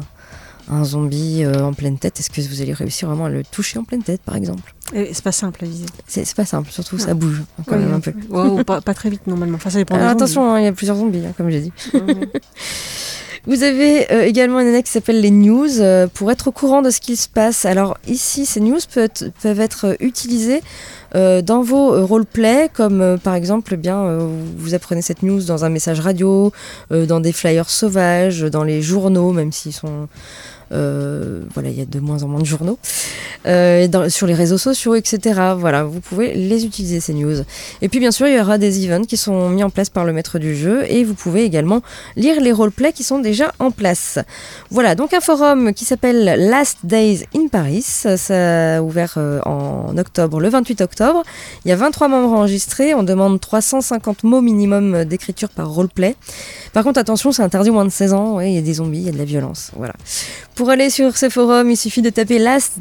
un 0.70 0.84
zombie 0.84 1.44
euh, 1.44 1.64
en 1.64 1.74
pleine 1.74 1.98
tête, 1.98 2.20
est-ce 2.20 2.30
que 2.30 2.42
vous 2.42 2.62
allez 2.62 2.74
réussir 2.74 3.08
vraiment 3.08 3.26
à 3.26 3.30
le 3.30 3.44
toucher 3.44 3.80
en 3.80 3.84
pleine 3.84 4.04
tête, 4.04 4.22
par 4.22 4.36
exemple? 4.36 4.74
C'est 4.94 5.24
pas 5.24 5.32
simple 5.32 5.64
à 5.64 5.68
viser. 5.68 5.86
C'est 6.08 6.36
pas 6.36 6.46
simple, 6.46 6.70
surtout 6.70 7.00
ça 7.00 7.14
bouge 7.14 7.42
quand 7.66 7.76
Oui, 7.76 7.84
même 7.84 7.94
un 7.94 8.00
peu. 8.00 8.64
Pas, 8.64 8.82
pas 8.82 8.94
très 8.94 9.10
vite 9.10 9.26
normalement. 9.26 9.56
Enfin, 9.56 9.72
ça 9.72 9.80
dépend. 9.80 9.96
Alors 9.96 10.10
des 10.10 10.14
attention, 10.14 10.54
hein, 10.54 10.60
il 10.60 10.66
y 10.66 10.68
a 10.68 10.72
plusieurs 10.72 10.98
zombies, 10.98 11.26
hein, 11.26 11.34
comme 11.36 11.50
j'ai 11.50 11.62
dit. 11.62 11.72
Vous 13.46 13.64
avez 13.64 14.10
euh, 14.10 14.24
également 14.24 14.62
une 14.62 14.68
annexe 14.68 14.90
qui 14.90 14.94
s'appelle 14.94 15.20
les 15.20 15.32
news 15.32 15.82
euh, 15.82 16.08
pour 16.08 16.32
être 16.32 16.48
au 16.48 16.54
courant 16.54 16.82
de 16.82 16.90
ce 16.90 17.02
qu'il 17.02 17.18
se 17.18 17.28
passe. 17.28 17.66
Alors 17.66 17.98
ici, 18.08 18.46
ces 18.46 18.62
news 18.62 18.80
peuvent 18.94 19.04
être, 19.04 19.26
peuvent 19.42 19.60
être 19.60 19.88
euh, 19.88 19.96
utilisées 20.00 20.62
dans 21.16 21.62
vos 21.62 22.08
roleplays, 22.08 22.72
comme 22.74 23.20
par 23.24 23.36
exemple, 23.36 23.76
eh 23.76 23.78
bien, 23.78 24.18
vous 24.58 24.74
apprenez 24.74 25.04
cette 25.04 25.22
news 25.22 25.44
dans 25.44 25.64
un 25.64 25.70
message 25.70 26.00
radio, 26.00 26.52
dans 26.90 27.20
des 27.20 27.32
flyers 27.32 27.70
sauvages, 27.70 28.42
dans 28.42 28.64
les 28.64 28.82
journaux, 28.82 29.32
même 29.32 29.52
s'ils 29.52 29.74
sont 29.74 30.08
voilà, 31.54 31.70
il 31.70 31.78
y 31.78 31.82
a 31.82 31.86
de 31.86 32.00
moins 32.00 32.24
en 32.24 32.28
moins 32.28 32.42
de 32.42 32.46
journaux, 32.46 32.80
euh, 33.46 34.10
sur 34.10 34.28
les 34.28 34.34
réseaux 34.34 34.58
sociaux, 34.58 34.96
etc. 34.96 35.54
Voilà, 35.58 35.84
vous 35.84 36.00
pouvez 36.00 36.34
les 36.34 36.66
utiliser 36.66 37.00
ces 37.00 37.14
news. 37.14 37.44
Et 37.82 37.90
puis 37.90 38.00
bien 38.00 38.12
sûr, 38.12 38.28
il 38.28 38.36
y 38.36 38.40
aura 38.40 38.58
des 38.58 38.86
events 38.86 39.06
qui 39.06 39.18
sont 39.18 39.50
mis 39.50 39.64
en 39.64 39.70
place 39.70 39.90
par 39.90 40.06
le 40.06 40.14
maître 40.14 40.40
du 40.40 40.56
jeu, 40.56 40.84
et 40.90 41.04
vous 41.04 41.14
pouvez 41.14 41.44
également 41.44 41.82
lire 42.16 42.40
les 42.40 42.52
roleplays 42.52 42.94
qui 42.94 43.04
sont 43.04 43.20
déjà 43.20 43.54
en 43.60 43.72
place. 43.72 44.20
Voilà, 44.70 44.96
donc 44.96 45.14
un 45.14 45.20
forum 45.20 45.74
qui 45.74 45.86
s'appelle 45.86 46.50
Last 46.50 46.80
Days 46.84 47.26
in 47.36 47.48
Paris. 47.48 47.84
Ça 47.84 48.78
a 48.78 48.82
ouvert 48.82 49.16
euh, 49.18 49.40
en 49.46 49.98
octobre, 49.98 50.40
le 50.40 50.50
28 50.50 50.82
octobre. 50.82 51.24
Il 51.66 51.70
y 51.70 51.72
a 51.72 51.76
23 51.76 52.08
membres 52.08 52.34
enregistrés. 52.34 52.94
On 52.94 53.04
demande 53.04 53.40
350 53.40 54.24
mots 54.24 54.42
minimum 54.42 55.06
d'écriture 55.06 55.50
par 55.50 55.70
roleplay. 55.70 56.16
Par 56.74 56.84
contre, 56.84 57.00
attention, 57.00 57.32
c'est 57.32 57.44
interdit 57.44 57.70
aux 57.70 57.74
moins 57.74 57.86
de 57.86 57.90
16 57.90 58.14
ans. 58.14 58.36
Ouais, 58.36 58.52
il 58.52 58.56
y 58.56 58.58
a 58.58 58.62
des 58.62 58.76
zombies, 58.76 59.00
il 59.00 59.06
y 59.06 59.10
a 59.10 59.12
de 59.12 59.18
la 59.18 59.26
violence. 59.26 59.72
Voilà. 59.76 59.94
Aller 60.70 60.90
sur 60.90 61.18
ce 61.18 61.30
forum, 61.30 61.72
il 61.72 61.78
suffit 61.78 62.02
de 62.02 62.10
taper 62.10 62.40
Last 62.40 62.74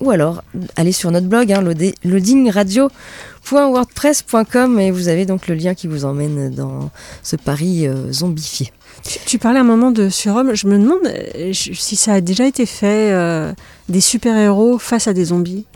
ou 0.00 0.10
alors 0.10 0.42
aller 0.76 0.92
sur 0.92 1.10
notre 1.10 1.26
blog 1.26 1.52
hein, 1.52 1.62
loadi- 1.62 1.94
loadingradio.wordpress.com 2.04 4.80
et 4.80 4.90
vous 4.90 5.08
avez 5.08 5.26
donc 5.26 5.48
le 5.48 5.54
lien 5.54 5.74
qui 5.74 5.86
vous 5.86 6.04
emmène 6.04 6.50
dans 6.50 6.90
ce 7.22 7.36
Paris 7.36 7.86
euh, 7.86 8.12
zombifié. 8.12 8.72
Tu, 9.04 9.18
tu 9.26 9.38
parlais 9.38 9.58
un 9.60 9.64
moment 9.64 9.90
de 9.90 10.08
surhomme. 10.08 10.54
Je 10.54 10.66
me 10.66 10.78
demande 10.78 10.98
euh, 11.06 11.52
si 11.52 11.96
ça 11.96 12.14
a 12.14 12.20
déjà 12.20 12.46
été 12.46 12.66
fait 12.66 13.12
euh, 13.12 13.52
des 13.88 14.00
super-héros 14.00 14.78
face 14.78 15.08
à 15.08 15.12
des 15.12 15.26
zombies? 15.26 15.66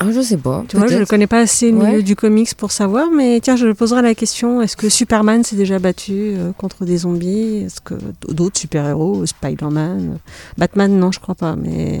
Ah, 0.00 0.06
je 0.12 0.20
sais 0.20 0.36
pas. 0.36 0.64
Tu 0.68 0.76
vois, 0.76 0.86
je 0.86 0.98
ne 0.98 1.04
connais 1.04 1.26
pas 1.26 1.40
assez 1.40 1.72
le 1.72 1.78
milieu 1.78 2.02
du 2.04 2.14
comics 2.14 2.54
pour 2.54 2.70
savoir, 2.70 3.08
mais 3.10 3.40
tiens, 3.42 3.56
je 3.56 3.66
poserai 3.72 4.00
la 4.02 4.14
question 4.14 4.62
est-ce 4.62 4.76
que 4.76 4.88
Superman 4.88 5.42
s'est 5.42 5.56
déjà 5.56 5.78
battu 5.80 6.12
euh, 6.14 6.52
contre 6.52 6.84
des 6.84 6.98
zombies? 6.98 7.64
Est-ce 7.66 7.80
que 7.80 7.94
d'autres 8.28 8.58
super-héros, 8.60 9.26
Spider-Man, 9.26 10.12
euh, 10.14 10.18
Batman, 10.56 10.96
non, 10.96 11.10
je 11.10 11.18
crois 11.18 11.34
pas, 11.34 11.56
mais 11.56 12.00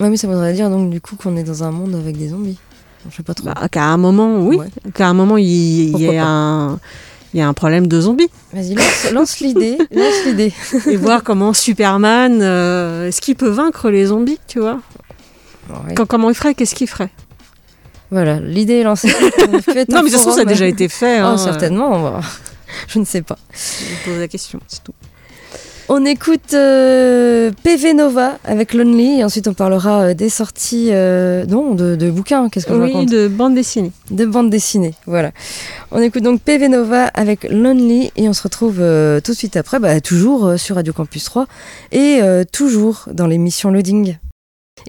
Ouais, 0.00 0.08
mais 0.10 0.16
ça 0.16 0.28
voudrait 0.28 0.52
dire 0.54 0.70
donc 0.70 0.90
du 0.90 1.00
coup 1.00 1.16
qu'on 1.16 1.36
est 1.36 1.42
dans 1.44 1.62
un 1.64 1.70
monde 1.70 1.94
avec 1.94 2.16
des 2.18 2.28
zombies. 2.28 2.58
Je 3.10 3.16
sais 3.16 3.22
pas 3.22 3.34
trop. 3.34 3.46
bah, 3.46 3.68
qu'à 3.70 3.84
un 3.84 3.96
moment, 3.98 4.40
oui, 4.40 4.56
Ouais. 4.56 4.66
qu'à 4.94 5.06
un 5.08 5.14
moment, 5.14 5.36
il, 5.36 5.96
y 5.98 6.16
un. 6.18 6.78
Il 7.34 7.38
y 7.38 7.42
a 7.42 7.48
un 7.48 7.52
problème 7.54 7.86
de 7.86 8.00
zombies. 8.00 8.28
Vas-y, 8.54 8.74
lance, 8.74 9.10
lance 9.12 9.40
l'idée. 9.40 9.76
Lance 9.94 10.24
l'idée. 10.26 10.52
Et 10.86 10.96
voir 10.96 11.22
comment 11.22 11.52
Superman, 11.52 12.38
euh, 12.40 13.08
est-ce 13.08 13.20
qu'il 13.20 13.36
peut 13.36 13.48
vaincre 13.50 13.90
les 13.90 14.06
zombies, 14.06 14.38
tu 14.48 14.58
vois? 14.58 14.80
Ouais. 15.68 15.94
Quand- 15.94 16.06
Comment 16.06 16.30
il 16.30 16.34
ferait 16.34 16.54
Qu'est-ce 16.54 16.74
qu'il 16.74 16.86
ferait? 16.88 17.10
Voilà, 18.10 18.38
l'idée 18.40 18.74
est 18.74 18.84
lancée. 18.84 19.08
Non, 19.48 19.48
mais 19.48 19.84
de 19.84 19.84
toute 19.88 20.10
façon, 20.10 20.32
ça 20.32 20.42
a 20.42 20.44
déjà 20.44 20.66
été 20.66 20.88
fait. 20.88 21.20
Oh, 21.22 21.26
hein. 21.26 21.38
certainement. 21.38 21.90
on 21.92 22.02
va- 22.02 22.20
Je 22.88 22.98
ne 22.98 23.04
sais 23.04 23.22
pas. 23.22 23.38
Je 23.52 24.08
pose 24.10 24.18
la 24.20 24.28
question, 24.28 24.60
c'est 24.68 24.82
tout. 24.82 24.92
On 25.88 26.04
écoute 26.04 26.52
euh, 26.52 27.52
PV 27.62 27.94
Nova 27.94 28.38
avec 28.42 28.74
Lonely 28.74 29.20
et 29.20 29.24
ensuite 29.24 29.46
on 29.46 29.54
parlera 29.54 30.00
euh, 30.08 30.14
des 30.14 30.28
sorties 30.30 30.88
euh, 30.90 31.46
non 31.46 31.74
de, 31.76 31.94
de 31.94 32.10
bouquins. 32.10 32.48
Qu'est-ce 32.48 32.66
que 32.66 32.74
je 32.74 32.78
Oui, 32.80 32.92
raconte 32.92 33.08
de 33.10 33.28
bande 33.28 33.54
dessinée. 33.54 33.92
De 34.10 34.24
bande 34.26 34.50
dessinée. 34.50 34.94
Voilà. 35.06 35.30
On 35.92 36.02
écoute 36.02 36.24
donc 36.24 36.40
PV 36.42 36.68
Nova 36.68 37.04
avec 37.14 37.44
Lonely 37.48 38.10
et 38.16 38.28
on 38.28 38.32
se 38.32 38.42
retrouve 38.42 38.78
euh, 38.80 39.20
tout 39.20 39.30
de 39.30 39.36
suite 39.36 39.56
après, 39.56 39.78
bah, 39.78 40.00
toujours 40.00 40.58
sur 40.58 40.74
Radio 40.74 40.92
Campus 40.92 41.22
3 41.22 41.46
et 41.92 42.20
toujours 42.52 43.04
dans 43.12 43.28
l'émission 43.28 43.70
Loading. 43.70 44.16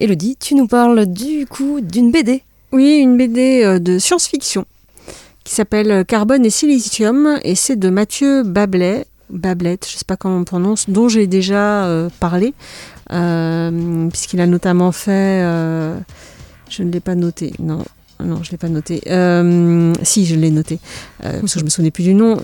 Elodie, 0.00 0.36
tu 0.36 0.56
nous 0.56 0.66
parles 0.66 1.06
du 1.06 1.46
coup 1.46 1.80
d'une 1.80 2.10
BD. 2.10 2.42
Oui, 2.70 2.98
une 2.98 3.16
BD 3.16 3.62
euh, 3.64 3.78
de 3.78 3.98
science-fiction 3.98 4.66
qui 5.42 5.54
s'appelle 5.54 5.90
euh, 5.90 6.04
Carbone 6.04 6.44
et 6.44 6.50
Silicium 6.50 7.38
et 7.42 7.54
c'est 7.54 7.76
de 7.76 7.88
Mathieu 7.88 8.42
Bablet, 8.42 9.06
Bablette, 9.30 9.86
je 9.90 9.96
sais 9.96 10.04
pas 10.06 10.16
comment 10.16 10.36
on 10.36 10.44
prononce, 10.44 10.90
dont 10.90 11.08
j'ai 11.08 11.26
déjà 11.26 11.86
euh, 11.86 12.10
parlé, 12.20 12.52
puisqu'il 14.10 14.40
a 14.42 14.46
notamment 14.46 14.92
fait, 14.92 15.40
je 16.68 16.82
ne 16.82 16.92
l'ai 16.92 17.00
pas 17.00 17.14
noté, 17.14 17.52
non. 17.58 17.84
Non, 18.20 18.42
je 18.42 18.50
l'ai 18.50 18.58
pas 18.58 18.68
noté. 18.68 19.00
Si, 20.02 20.26
je 20.26 20.34
l'ai 20.34 20.50
noté, 20.50 20.80
parce 21.20 21.54
que 21.54 21.60
je 21.60 21.64
me 21.64 21.70
souvenais 21.70 21.92
plus 21.92 22.02
du 22.02 22.14
nom. 22.14 22.36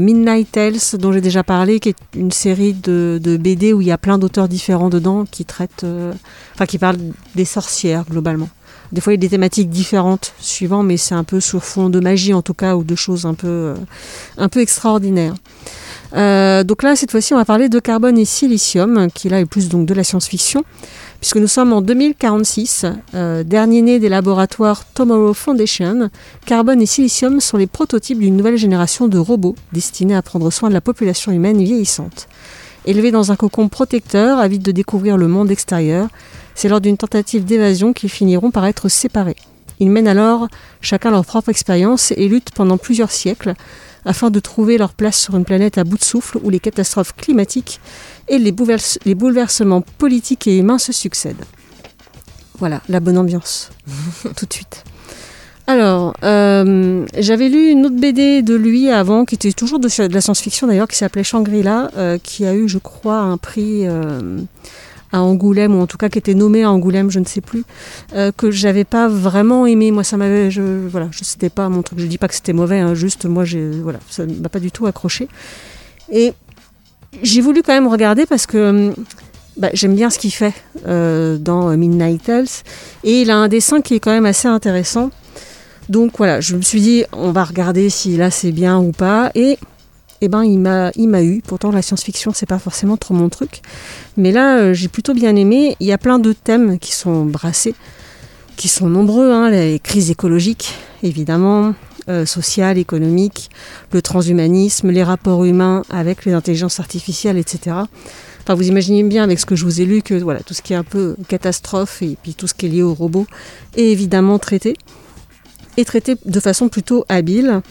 Midnight 0.00 0.52
Tales, 0.52 0.78
dont 0.98 1.12
j'ai 1.12 1.20
déjà 1.20 1.42
parlé, 1.42 1.80
qui 1.80 1.90
est 1.90 1.96
une 2.14 2.30
série 2.30 2.74
de, 2.74 3.20
de 3.22 3.36
BD 3.36 3.72
où 3.72 3.80
il 3.80 3.88
y 3.88 3.92
a 3.92 3.98
plein 3.98 4.18
d'auteurs 4.18 4.48
différents 4.48 4.88
dedans 4.88 5.26
qui 5.30 5.44
traitent, 5.44 5.84
enfin 6.54 6.64
qui 6.64 6.78
parlent 6.78 6.98
des 7.34 7.44
sorcières 7.44 8.04
globalement. 8.08 8.48
Des 8.92 9.00
fois, 9.00 9.12
il 9.12 9.16
y 9.16 9.18
a 9.18 9.20
des 9.20 9.28
thématiques 9.28 9.70
différentes 9.70 10.32
suivant, 10.40 10.82
mais 10.82 10.96
c'est 10.96 11.14
un 11.14 11.24
peu 11.24 11.40
sur 11.40 11.62
fond 11.62 11.90
de 11.90 12.00
magie 12.00 12.34
en 12.34 12.42
tout 12.42 12.54
cas, 12.54 12.74
ou 12.74 12.84
de 12.84 12.94
choses 12.94 13.24
un 13.24 13.34
peu, 13.34 13.46
euh, 13.46 13.74
un 14.36 14.48
peu 14.48 14.60
extraordinaires. 14.60 15.34
Euh, 16.14 16.64
donc 16.64 16.82
là, 16.82 16.96
cette 16.96 17.10
fois-ci, 17.10 17.34
on 17.34 17.36
va 17.36 17.44
parler 17.44 17.68
de 17.68 17.78
carbone 17.78 18.18
et 18.18 18.24
silicium, 18.24 19.08
qui 19.12 19.28
là 19.28 19.40
est 19.40 19.44
plus 19.44 19.68
donc 19.68 19.86
de 19.86 19.94
la 19.94 20.02
science-fiction, 20.02 20.64
puisque 21.20 21.36
nous 21.36 21.46
sommes 21.46 21.72
en 21.72 21.82
2046, 21.82 22.86
euh, 23.14 23.44
dernier 23.44 23.82
né 23.82 23.98
des 23.98 24.08
laboratoires 24.08 24.84
Tomorrow 24.92 25.34
Foundation. 25.34 26.10
Carbone 26.46 26.82
et 26.82 26.86
silicium 26.86 27.40
sont 27.40 27.56
les 27.56 27.68
prototypes 27.68 28.18
d'une 28.18 28.36
nouvelle 28.36 28.56
génération 28.56 29.06
de 29.06 29.18
robots 29.18 29.54
destinés 29.72 30.16
à 30.16 30.22
prendre 30.22 30.50
soin 30.50 30.68
de 30.68 30.74
la 30.74 30.80
population 30.80 31.30
humaine 31.30 31.62
vieillissante. 31.62 32.26
Élevés 32.86 33.10
dans 33.10 33.30
un 33.30 33.36
cocon 33.36 33.68
protecteur, 33.68 34.38
avides 34.38 34.62
de 34.62 34.72
découvrir 34.72 35.16
le 35.16 35.28
monde 35.28 35.50
extérieur, 35.50 36.08
c'est 36.54 36.68
lors 36.68 36.80
d'une 36.80 36.96
tentative 36.96 37.44
d'évasion 37.44 37.92
qu'ils 37.92 38.08
finiront 38.10 38.50
par 38.50 38.64
être 38.66 38.88
séparés. 38.88 39.36
Ils 39.78 39.90
mènent 39.90 40.08
alors 40.08 40.48
chacun 40.80 41.10
leur 41.10 41.24
propre 41.24 41.48
expérience 41.48 42.12
et 42.12 42.28
luttent 42.28 42.52
pendant 42.54 42.78
plusieurs 42.78 43.10
siècles 43.10 43.54
afin 44.04 44.30
de 44.30 44.40
trouver 44.40 44.78
leur 44.78 44.92
place 44.94 45.18
sur 45.18 45.36
une 45.36 45.44
planète 45.44 45.78
à 45.78 45.84
bout 45.84 45.98
de 45.98 46.04
souffle 46.04 46.38
où 46.42 46.50
les 46.50 46.60
catastrophes 46.60 47.14
climatiques 47.14 47.80
et 48.28 48.38
les, 48.38 48.52
bouleverse- 48.52 48.98
les 49.04 49.14
bouleversements 49.14 49.82
politiques 49.82 50.46
et 50.46 50.56
humains 50.58 50.78
se 50.78 50.92
succèdent. 50.92 51.44
Voilà, 52.58 52.82
la 52.88 53.00
bonne 53.00 53.16
ambiance, 53.18 53.70
tout 54.36 54.46
de 54.46 54.52
suite. 54.52 54.84
Alors, 55.70 56.14
euh, 56.24 57.06
j'avais 57.16 57.48
lu 57.48 57.68
une 57.68 57.86
autre 57.86 57.94
BD 57.94 58.42
de 58.42 58.56
lui 58.56 58.90
avant, 58.90 59.24
qui 59.24 59.36
était 59.36 59.52
toujours 59.52 59.78
de, 59.78 59.88
la 60.12 60.20
science-fiction 60.20 60.66
d'ailleurs, 60.66 60.88
qui 60.88 60.96
s'appelait 60.96 61.22
Shangri-La, 61.22 61.92
euh, 61.96 62.18
qui 62.20 62.44
a 62.44 62.56
eu, 62.56 62.68
je 62.68 62.78
crois, 62.78 63.18
un 63.18 63.36
prix 63.36 63.86
euh, 63.86 64.40
à 65.12 65.22
Angoulême, 65.22 65.76
ou 65.76 65.80
en 65.80 65.86
tout 65.86 65.96
cas 65.96 66.08
qui 66.08 66.18
était 66.18 66.34
nommé 66.34 66.64
à 66.64 66.72
Angoulême, 66.72 67.08
je 67.12 67.20
ne 67.20 67.24
sais 67.24 67.40
plus, 67.40 67.62
que 68.36 68.50
j'avais 68.50 68.82
pas 68.82 69.06
vraiment 69.06 69.64
aimé. 69.64 69.92
Moi, 69.92 70.02
ça 70.02 70.16
m'avait, 70.16 70.50
je, 70.50 70.60
voilà, 70.88 71.06
je 71.12 71.22
c'était 71.22 71.50
pas 71.50 71.68
mon 71.68 71.82
truc. 71.82 72.00
Je 72.00 72.06
dis 72.06 72.18
pas 72.18 72.26
que 72.26 72.34
c'était 72.34 72.52
mauvais, 72.52 72.80
hein, 72.80 72.94
juste 72.94 73.26
moi, 73.26 73.44
voilà, 73.80 74.00
ça 74.10 74.26
m'a 74.26 74.48
pas 74.48 74.58
du 74.58 74.72
tout 74.72 74.86
accroché. 74.86 75.28
Et 76.10 76.32
j'ai 77.22 77.40
voulu 77.40 77.62
quand 77.62 77.74
même 77.74 77.86
regarder 77.86 78.26
parce 78.26 78.46
que 78.46 78.92
bah, 79.56 79.70
j'aime 79.72 79.94
bien 79.94 80.10
ce 80.10 80.18
qu'il 80.18 80.32
fait 80.32 80.54
dans 80.84 81.76
Midnight 81.76 82.24
Tales, 82.24 82.46
et 83.04 83.22
il 83.22 83.30
a 83.30 83.36
un 83.36 83.46
dessin 83.46 83.80
qui 83.82 83.94
est 83.94 84.00
quand 84.00 84.10
même 84.10 84.26
assez 84.26 84.48
intéressant. 84.48 85.12
Donc 85.90 86.12
voilà, 86.18 86.40
je 86.40 86.54
me 86.54 86.62
suis 86.62 86.80
dit, 86.80 87.04
on 87.12 87.32
va 87.32 87.42
regarder 87.42 87.90
si 87.90 88.16
là 88.16 88.30
c'est 88.30 88.52
bien 88.52 88.78
ou 88.78 88.92
pas. 88.92 89.32
Et 89.34 89.58
eh 90.20 90.28
ben, 90.28 90.44
il 90.44 90.60
m'a, 90.60 90.92
eu. 91.22 91.42
Pourtant, 91.44 91.72
la 91.72 91.82
science-fiction, 91.82 92.30
c'est 92.32 92.46
pas 92.46 92.60
forcément 92.60 92.96
trop 92.96 93.12
mon 93.12 93.28
truc. 93.28 93.60
Mais 94.16 94.30
là, 94.30 94.58
euh, 94.58 94.72
j'ai 94.72 94.86
plutôt 94.86 95.14
bien 95.14 95.34
aimé. 95.34 95.76
Il 95.80 95.88
y 95.88 95.92
a 95.92 95.98
plein 95.98 96.20
de 96.20 96.32
thèmes 96.32 96.78
qui 96.78 96.92
sont 96.92 97.24
brassés, 97.24 97.74
qui 98.56 98.68
sont 98.68 98.88
nombreux. 98.88 99.32
hein. 99.32 99.50
les 99.50 99.80
crises 99.80 100.12
écologiques, 100.12 100.74
évidemment, 101.02 101.74
euh, 102.08 102.24
sociales, 102.24 102.78
économiques, 102.78 103.50
le 103.90 104.00
transhumanisme, 104.00 104.90
les 104.90 105.02
rapports 105.02 105.44
humains 105.44 105.82
avec 105.90 106.24
les 106.24 106.34
intelligences 106.34 106.78
artificielles, 106.78 107.36
etc. 107.36 107.78
Enfin, 108.42 108.54
vous 108.54 108.68
imaginez 108.68 109.02
bien 109.02 109.24
avec 109.24 109.40
ce 109.40 109.46
que 109.46 109.56
je 109.56 109.64
vous 109.64 109.80
ai 109.80 109.86
lu 109.86 110.02
que 110.02 110.14
voilà, 110.14 110.40
tout 110.40 110.54
ce 110.54 110.62
qui 110.62 110.72
est 110.72 110.76
un 110.76 110.84
peu 110.84 111.16
catastrophe 111.26 112.00
et 112.02 112.16
puis 112.22 112.34
tout 112.34 112.46
ce 112.46 112.54
qui 112.54 112.66
est 112.66 112.68
lié 112.68 112.82
aux 112.82 112.94
robots 112.94 113.26
est 113.76 113.86
évidemment 113.86 114.38
traité 114.38 114.76
et 115.76 115.84
traité 115.84 116.16
de 116.24 116.40
façon 116.40 116.68
plutôt 116.68 117.04
habile. 117.08 117.62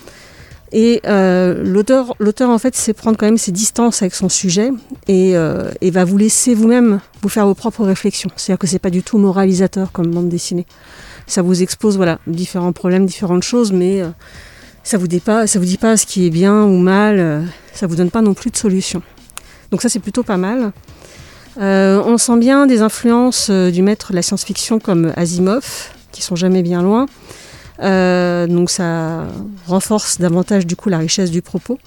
Et 0.72 1.02
euh, 1.08 1.64
l'auteur, 1.64 2.50
en 2.50 2.58
fait, 2.60 2.76
sait 2.76 2.94
prendre 2.94 3.18
quand 3.18 3.26
même 3.26 3.38
ses 3.38 3.52
distances 3.52 4.02
avec 4.02 4.14
son 4.14 4.30
sujet 4.30 4.72
et, 5.08 5.36
euh, 5.36 5.72
et 5.82 5.90
va 5.90 6.06
vous 6.06 6.18
laisser 6.18 6.54
vous-même 6.54 7.00
vous 7.22 7.30
faire 7.30 7.48
vos 7.48 7.56
propres 7.56 7.84
réflexions. 7.84 8.30
C'est-à-dire 8.36 8.60
que 8.60 8.68
c'est 8.68 8.80
pas 8.80 8.92
du 8.92 9.02
tout 9.02 9.18
moralisateur 9.18 9.92
comme 9.92 10.08
bande 10.08 10.30
dessinée. 10.30 10.68
Ça 11.26 11.42
vous 11.42 11.64
expose, 11.64 11.98
voilà, 11.98 12.20
différents 12.28 12.72
problèmes, 12.72 13.06
différentes 13.06 13.44
choses, 13.44 13.72
mais 13.72 14.02
euh, 14.02 14.10
ça 14.84 14.98
vous 14.98 15.04
vous 15.04 15.08
dit 15.08 15.78
pas 15.78 15.98
ce 15.98 16.06
qui 16.06 16.28
est 16.28 16.30
bien 16.30 16.64
ou 16.64 16.78
mal. 16.78 17.46
ça 17.74 17.88
vous 17.88 17.96
donne 17.96 18.12
pas 18.12 18.22
non 18.22 18.34
plus 18.34 18.52
de 18.52 18.58
solution. 18.58 19.02
Donc 19.72 19.82
ça, 19.82 19.90
c'est 19.90 20.00
plutôt 20.00 20.24
pas 20.24 20.38
mal. 20.38 20.72
On 21.58 22.18
sent 22.18 22.38
bien 22.38 22.66
des 22.66 22.82
influences 22.82 23.50
du 23.52 23.82
maître 23.82 24.12
de 24.12 24.16
la 24.16 24.22
science-fiction 24.22 24.80
comme 24.80 25.12
Asimov, 25.16 25.90
qui 26.12 26.22
sont 26.22 26.36
jamais 26.36 26.64
bien 26.64 26.82
loin. 26.82 27.06
Euh, 27.82 28.48
donc 28.48 28.70
ça 28.70 29.28
renforce 29.68 30.20
davantage 30.20 30.66
du 30.66 30.76
coup 30.76 30.90
la 30.90 30.98
richesse 30.98 31.32
du 31.32 31.42
propos. 31.42 31.78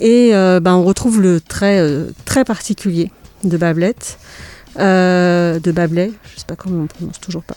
Et 0.00 0.34
euh, 0.34 0.60
ben, 0.60 0.74
on 0.74 0.84
retrouve 0.84 1.20
le 1.20 1.40
trait 1.40 1.78
euh, 1.80 2.10
très 2.24 2.44
particulier 2.44 3.10
de 3.44 3.56
Bablette, 3.56 4.18
euh, 4.78 5.58
de 5.58 5.72
Bablet, 5.72 6.12
je 6.34 6.40
sais 6.40 6.46
pas 6.46 6.56
comment 6.56 6.82
on 6.82 6.86
prononce 6.86 7.20
toujours 7.20 7.42
pas, 7.42 7.56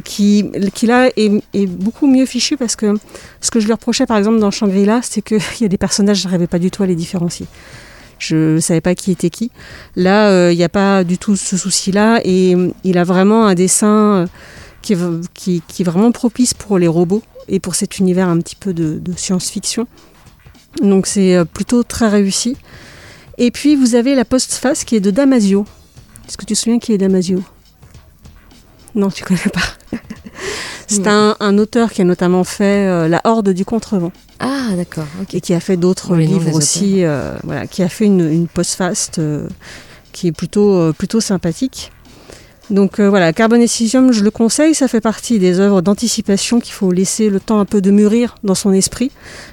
qui, 0.00 0.50
qui 0.74 0.86
là 0.86 1.08
est, 1.16 1.42
est 1.54 1.66
beaucoup 1.66 2.06
mieux 2.06 2.26
fichu 2.26 2.56
parce 2.56 2.76
que 2.76 2.94
ce 3.40 3.50
que 3.50 3.60
je 3.60 3.66
lui 3.66 3.72
reprochais 3.72 4.04
par 4.04 4.18
exemple 4.18 4.38
dans 4.40 4.50
Shangri-La, 4.50 5.00
c'est 5.02 5.22
qu'il 5.22 5.40
y 5.60 5.64
a 5.64 5.68
des 5.68 5.78
personnages, 5.78 6.18
je 6.18 6.24
n'arrivais 6.24 6.46
pas 6.46 6.58
du 6.58 6.70
tout 6.70 6.82
à 6.82 6.86
les 6.86 6.96
différencier. 6.96 7.46
Je 8.18 8.54
ne 8.54 8.60
savais 8.60 8.80
pas 8.80 8.94
qui 8.94 9.10
était 9.10 9.28
qui. 9.28 9.50
Là, 9.96 10.50
il 10.50 10.56
n'y 10.56 10.62
a 10.62 10.68
pas 10.68 11.02
du 11.02 11.18
tout 11.18 11.34
ce 11.36 11.56
souci-là 11.56 12.20
et 12.24 12.54
il 12.84 12.96
a 12.96 13.04
vraiment 13.04 13.46
un 13.46 13.54
dessin 13.54 14.26
qui, 14.84 14.92
est 14.92 14.98
qui, 15.34 15.62
qui 15.66 15.82
est 15.82 15.84
vraiment 15.84 16.12
propice 16.12 16.54
pour 16.54 16.78
les 16.78 16.86
robots 16.88 17.22
et 17.48 17.58
pour 17.60 17.74
cet 17.74 17.98
univers 17.98 18.28
un 18.28 18.38
petit 18.38 18.56
peu 18.56 18.72
de, 18.72 18.98
de 18.98 19.12
science-fiction. 19.16 19.86
Donc 20.82 21.06
c'est 21.06 21.34
euh, 21.36 21.44
plutôt 21.44 21.82
très 21.82 22.08
réussi. 22.08 22.56
Et 23.38 23.50
puis 23.50 23.74
vous 23.76 23.94
avez 23.94 24.14
la 24.14 24.24
postface 24.24 24.84
qui 24.84 24.96
est 24.96 25.00
de 25.00 25.10
Damasio. 25.10 25.64
Est-ce 26.28 26.36
que 26.36 26.44
tu 26.44 26.54
te 26.54 26.58
souviens 26.58 26.78
qui 26.78 26.92
est 26.92 26.98
Damasio? 26.98 27.42
Non, 28.94 29.10
tu 29.10 29.24
connais 29.24 29.40
pas. 29.52 29.98
C'est 30.86 31.06
un, 31.08 31.34
un 31.40 31.58
auteur 31.58 31.90
qui 31.92 32.02
a 32.02 32.04
notamment 32.04 32.44
fait 32.44 32.86
euh, 32.86 33.08
La 33.08 33.20
Horde 33.24 33.48
du 33.50 33.64
Contrevent 33.64 34.12
Ah, 34.38 34.68
d'accord. 34.76 35.06
Et 35.32 35.40
qui 35.40 35.54
a 35.54 35.60
fait 35.60 35.76
d'autres 35.76 36.14
Oui, 36.16 36.26
livres 36.26 36.54
aussi. 36.54 37.04
euh, 37.04 37.36
voilà, 37.42 37.66
qui 37.66 37.82
a 37.82 37.88
fait 37.88 38.04
une, 38.04 38.20
une 38.30 38.46
postface 38.46 39.10
euh, 39.18 39.48
qui 40.12 40.28
est 40.28 40.32
plutôt, 40.32 40.92
plutôt 40.92 41.20
sympathique. 41.20 41.90
Donc 42.70 42.98
euh, 42.98 43.08
voilà, 43.10 43.32
Carbon 43.32 43.60
et 43.60 43.66
je 43.66 44.24
le 44.24 44.30
conseille, 44.30 44.74
ça 44.74 44.88
fait 44.88 45.00
partie 45.00 45.38
des 45.38 45.60
œuvres 45.60 45.82
d'anticipation 45.82 46.60
qu'il 46.60 46.72
faut 46.72 46.92
laisser 46.92 47.28
le 47.28 47.40
temps 47.40 47.60
un 47.60 47.64
peu 47.64 47.80
de 47.80 47.90
mûrir 47.90 48.36
dans 48.42 48.54
son 48.54 48.72
esprit, 48.72 49.10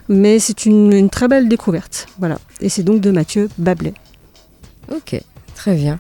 mais 0.08 0.40
c'est 0.40 0.66
une, 0.66 0.94
une 0.94 1.10
très 1.10 1.28
belle 1.28 1.50
découverte. 1.50 2.08
Voilà, 2.20 2.40
et 2.62 2.70
c'est 2.70 2.84
donc 2.84 3.02
de 3.02 3.12
Mathieu 3.12 3.50
Bablet. 3.58 3.94
Ok, 4.92 5.20
très 5.56 5.76
bien. 5.76 6.00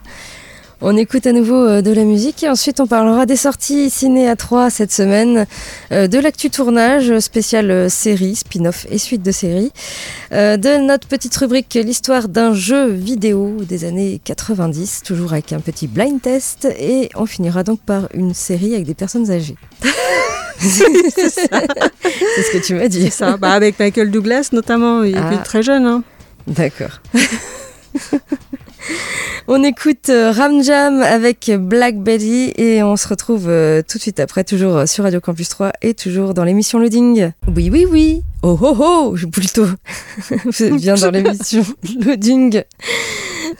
On 0.84 0.98
écoute 0.98 1.28
à 1.28 1.32
nouveau 1.32 1.64
euh, 1.68 1.82
de 1.84 1.92
la 1.92 2.04
musique 2.04 2.42
et 2.42 2.50
ensuite 2.50 2.80
on 2.80 2.88
parlera 2.88 3.28
des 3.28 3.36
sorties 3.36 3.92
ciné 3.92 4.28
à 4.28 4.36
3 4.36 4.72
cette 4.72 4.92
semaine, 4.92 5.46
euh, 5.92 6.08
de 6.08 6.18
l'actu 6.18 6.50
tournage 6.50 7.20
spécial 7.20 7.70
euh, 7.70 7.88
série, 7.88 8.36
spin-off 8.36 8.88
et 8.90 8.98
suite 8.98 9.22
de 9.22 9.32
série, 9.32 9.72
de 10.32 10.82
notre 10.84 11.08
petite 11.08 11.36
rubrique 11.36 11.78
l'histoire 11.84 12.28
d'un 12.30 12.54
jeu 12.56 12.88
vidéo 12.90 13.58
des 13.62 13.86
années 13.86 14.20
90, 14.24 15.04
toujours 15.06 15.34
avec 15.34 15.54
un 15.54 15.60
petit 15.60 15.88
blind 15.88 16.20
test 16.20 16.66
et 16.80 17.10
on 17.16 17.28
finira 17.28 17.64
donc 17.64 17.80
par 17.82 18.08
une 18.16 18.34
série 18.34 18.74
avec 18.74 18.86
des 18.88 18.96
personnes 18.96 19.30
âgées. 19.30 19.58
c'est 20.58 20.70
ce 20.70 22.52
que 22.52 22.66
tu 22.66 22.74
m'as 22.76 22.88
dit. 22.88 23.12
Ça, 23.12 23.38
bah, 23.38 23.52
avec 23.52 23.78
Michael 23.80 24.10
Douglas 24.10 24.50
notamment, 24.52 25.04
il 25.04 25.16
est 25.16 25.20
Ah. 25.20 25.38
très 25.44 25.62
jeune. 25.62 25.86
Hein. 25.86 26.04
D'accord. 26.48 27.02
on 29.48 29.64
écoute 29.64 30.10
euh, 30.10 30.32
Ram 30.32 30.64
Jam 30.64 31.02
avec 31.02 31.52
Black 31.60 31.98
Betty 32.00 32.54
et 32.56 32.84
on 32.84 32.96
se 32.96 33.08
retrouve 33.08 33.48
euh, 33.50 33.82
tout 33.88 33.98
de 33.98 34.02
suite 34.02 34.20
après, 34.20 34.44
toujours 34.44 34.78
euh, 34.78 34.86
sur 34.86 35.04
Radio 35.04 35.20
Campus 35.20 35.50
3 35.50 35.74
et 35.82 35.94
toujours 35.94 36.34
dans 36.34 36.44
l'émission 36.44 36.80
Loading. 36.80 37.32
Oui, 37.56 37.70
oui, 37.72 37.86
oui. 37.90 38.24
Oh, 38.44 38.58
oh, 38.62 38.76
oh, 38.80 39.14
je 39.16 39.28
plutôt. 39.28 39.68
Vous 40.46 40.64
êtes 40.64 40.76
bien 40.76 40.96
dans 40.96 41.12
l'émission 41.12 41.64
Loading 42.06 42.64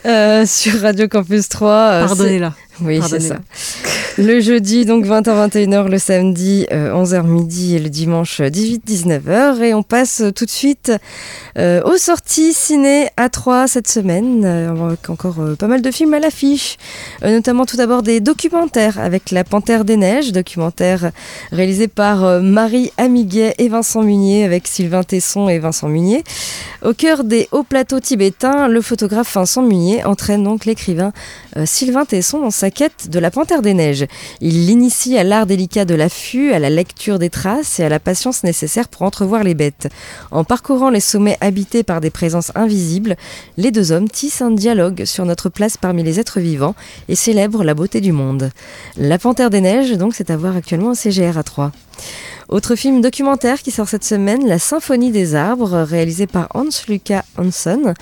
euh, 0.06 0.44
sur 0.46 0.80
Radio 0.80 1.08
Campus 1.08 1.48
3. 1.48 1.70
euh, 1.70 2.06
Pardonnez-la. 2.06 2.54
Oui, 2.80 3.00
c'est 3.08 3.20
ça. 3.20 3.36
Le 4.18 4.40
jeudi, 4.40 4.84
donc 4.84 5.06
20h-21h, 5.06 5.88
le 5.88 5.98
samedi, 5.98 6.66
euh, 6.70 6.92
11h 6.92 7.24
midi 7.26 7.76
et 7.76 7.78
le 7.78 7.88
dimanche 7.88 8.40
18-19h. 8.40 9.62
Et 9.62 9.74
on 9.74 9.82
passe 9.82 10.20
euh, 10.20 10.30
tout 10.32 10.44
de 10.44 10.50
suite 10.50 10.92
euh, 11.58 11.80
aux 11.84 11.96
sorties 11.96 12.52
ciné 12.52 13.08
à 13.16 13.28
3 13.30 13.68
cette 13.68 13.88
semaine, 13.88 14.44
euh, 14.44 14.86
avec 14.86 15.08
encore 15.08 15.40
euh, 15.40 15.54
pas 15.54 15.66
mal 15.66 15.80
de 15.82 15.90
films 15.90 16.14
à 16.14 16.18
l'affiche, 16.20 16.76
Euh, 17.24 17.30
notamment 17.36 17.64
tout 17.66 17.76
d'abord 17.76 18.02
des 18.02 18.20
documentaires 18.20 18.98
avec 18.98 19.30
La 19.30 19.44
Panthère 19.44 19.84
des 19.84 19.96
Neiges, 19.96 20.32
documentaire 20.32 21.10
réalisé 21.50 21.88
par 21.88 22.24
euh, 22.24 22.40
Marie 22.40 22.90
Amiguet 22.98 23.54
et 23.58 23.68
Vincent 23.68 24.02
Munier 24.02 24.44
avec 24.44 24.66
Sylvain 24.68 25.02
Tesson 25.04 25.48
et 25.48 25.58
Vincent 25.58 25.88
Munier. 25.88 26.22
Au 26.84 26.92
cœur 26.94 27.24
des 27.24 27.48
hauts 27.52 27.62
plateaux 27.62 28.00
tibétains, 28.00 28.68
le 28.68 28.82
photographe 28.82 29.34
Vincent 29.34 29.62
Munier 29.62 30.04
entraîne 30.04 30.42
donc 30.42 30.64
l'écrivain 30.64 31.12
euh, 31.56 31.64
Sylvain 31.66 32.04
Tesson 32.04 32.40
dans 32.40 32.50
sa 32.62 32.70
quête 32.70 33.10
de 33.10 33.18
la 33.18 33.32
Panthère 33.32 33.60
des 33.60 33.74
Neiges. 33.74 34.06
Il 34.40 34.66
l'initie 34.66 35.18
à 35.18 35.24
l'art 35.24 35.46
délicat 35.46 35.84
de 35.84 35.96
l'affût, 35.96 36.52
à 36.52 36.60
la 36.60 36.70
lecture 36.70 37.18
des 37.18 37.28
traces 37.28 37.80
et 37.80 37.84
à 37.84 37.88
la 37.88 37.98
patience 37.98 38.44
nécessaire 38.44 38.86
pour 38.86 39.02
entrevoir 39.02 39.42
les 39.42 39.54
bêtes. 39.54 39.88
En 40.30 40.44
parcourant 40.44 40.88
les 40.88 41.00
sommets 41.00 41.36
habités 41.40 41.82
par 41.82 42.00
des 42.00 42.10
présences 42.10 42.52
invisibles, 42.54 43.16
les 43.56 43.72
deux 43.72 43.90
hommes 43.90 44.08
tissent 44.08 44.42
un 44.42 44.52
dialogue 44.52 45.06
sur 45.06 45.24
notre 45.24 45.48
place 45.48 45.76
parmi 45.76 46.04
les 46.04 46.20
êtres 46.20 46.38
vivants 46.38 46.76
et 47.08 47.16
célèbrent 47.16 47.64
la 47.64 47.74
beauté 47.74 48.00
du 48.00 48.12
monde. 48.12 48.52
La 48.96 49.18
Panthère 49.18 49.50
des 49.50 49.60
Neiges, 49.60 49.98
donc, 49.98 50.14
c'est 50.14 50.30
à 50.30 50.36
voir 50.36 50.54
actuellement 50.54 50.90
au 50.90 50.94
CGR 50.94 51.36
à 51.38 51.42
3. 51.42 51.72
Autre 52.48 52.74
film 52.74 53.00
documentaire 53.00 53.62
qui 53.62 53.70
sort 53.70 53.88
cette 53.88 54.04
semaine, 54.04 54.46
La 54.46 54.58
Symphonie 54.58 55.10
des 55.10 55.34
arbres, 55.34 55.84
réalisé 55.88 56.26
par 56.26 56.48
Hans 56.54 56.68
Luca 56.86 57.24
Hansson. 57.38 57.94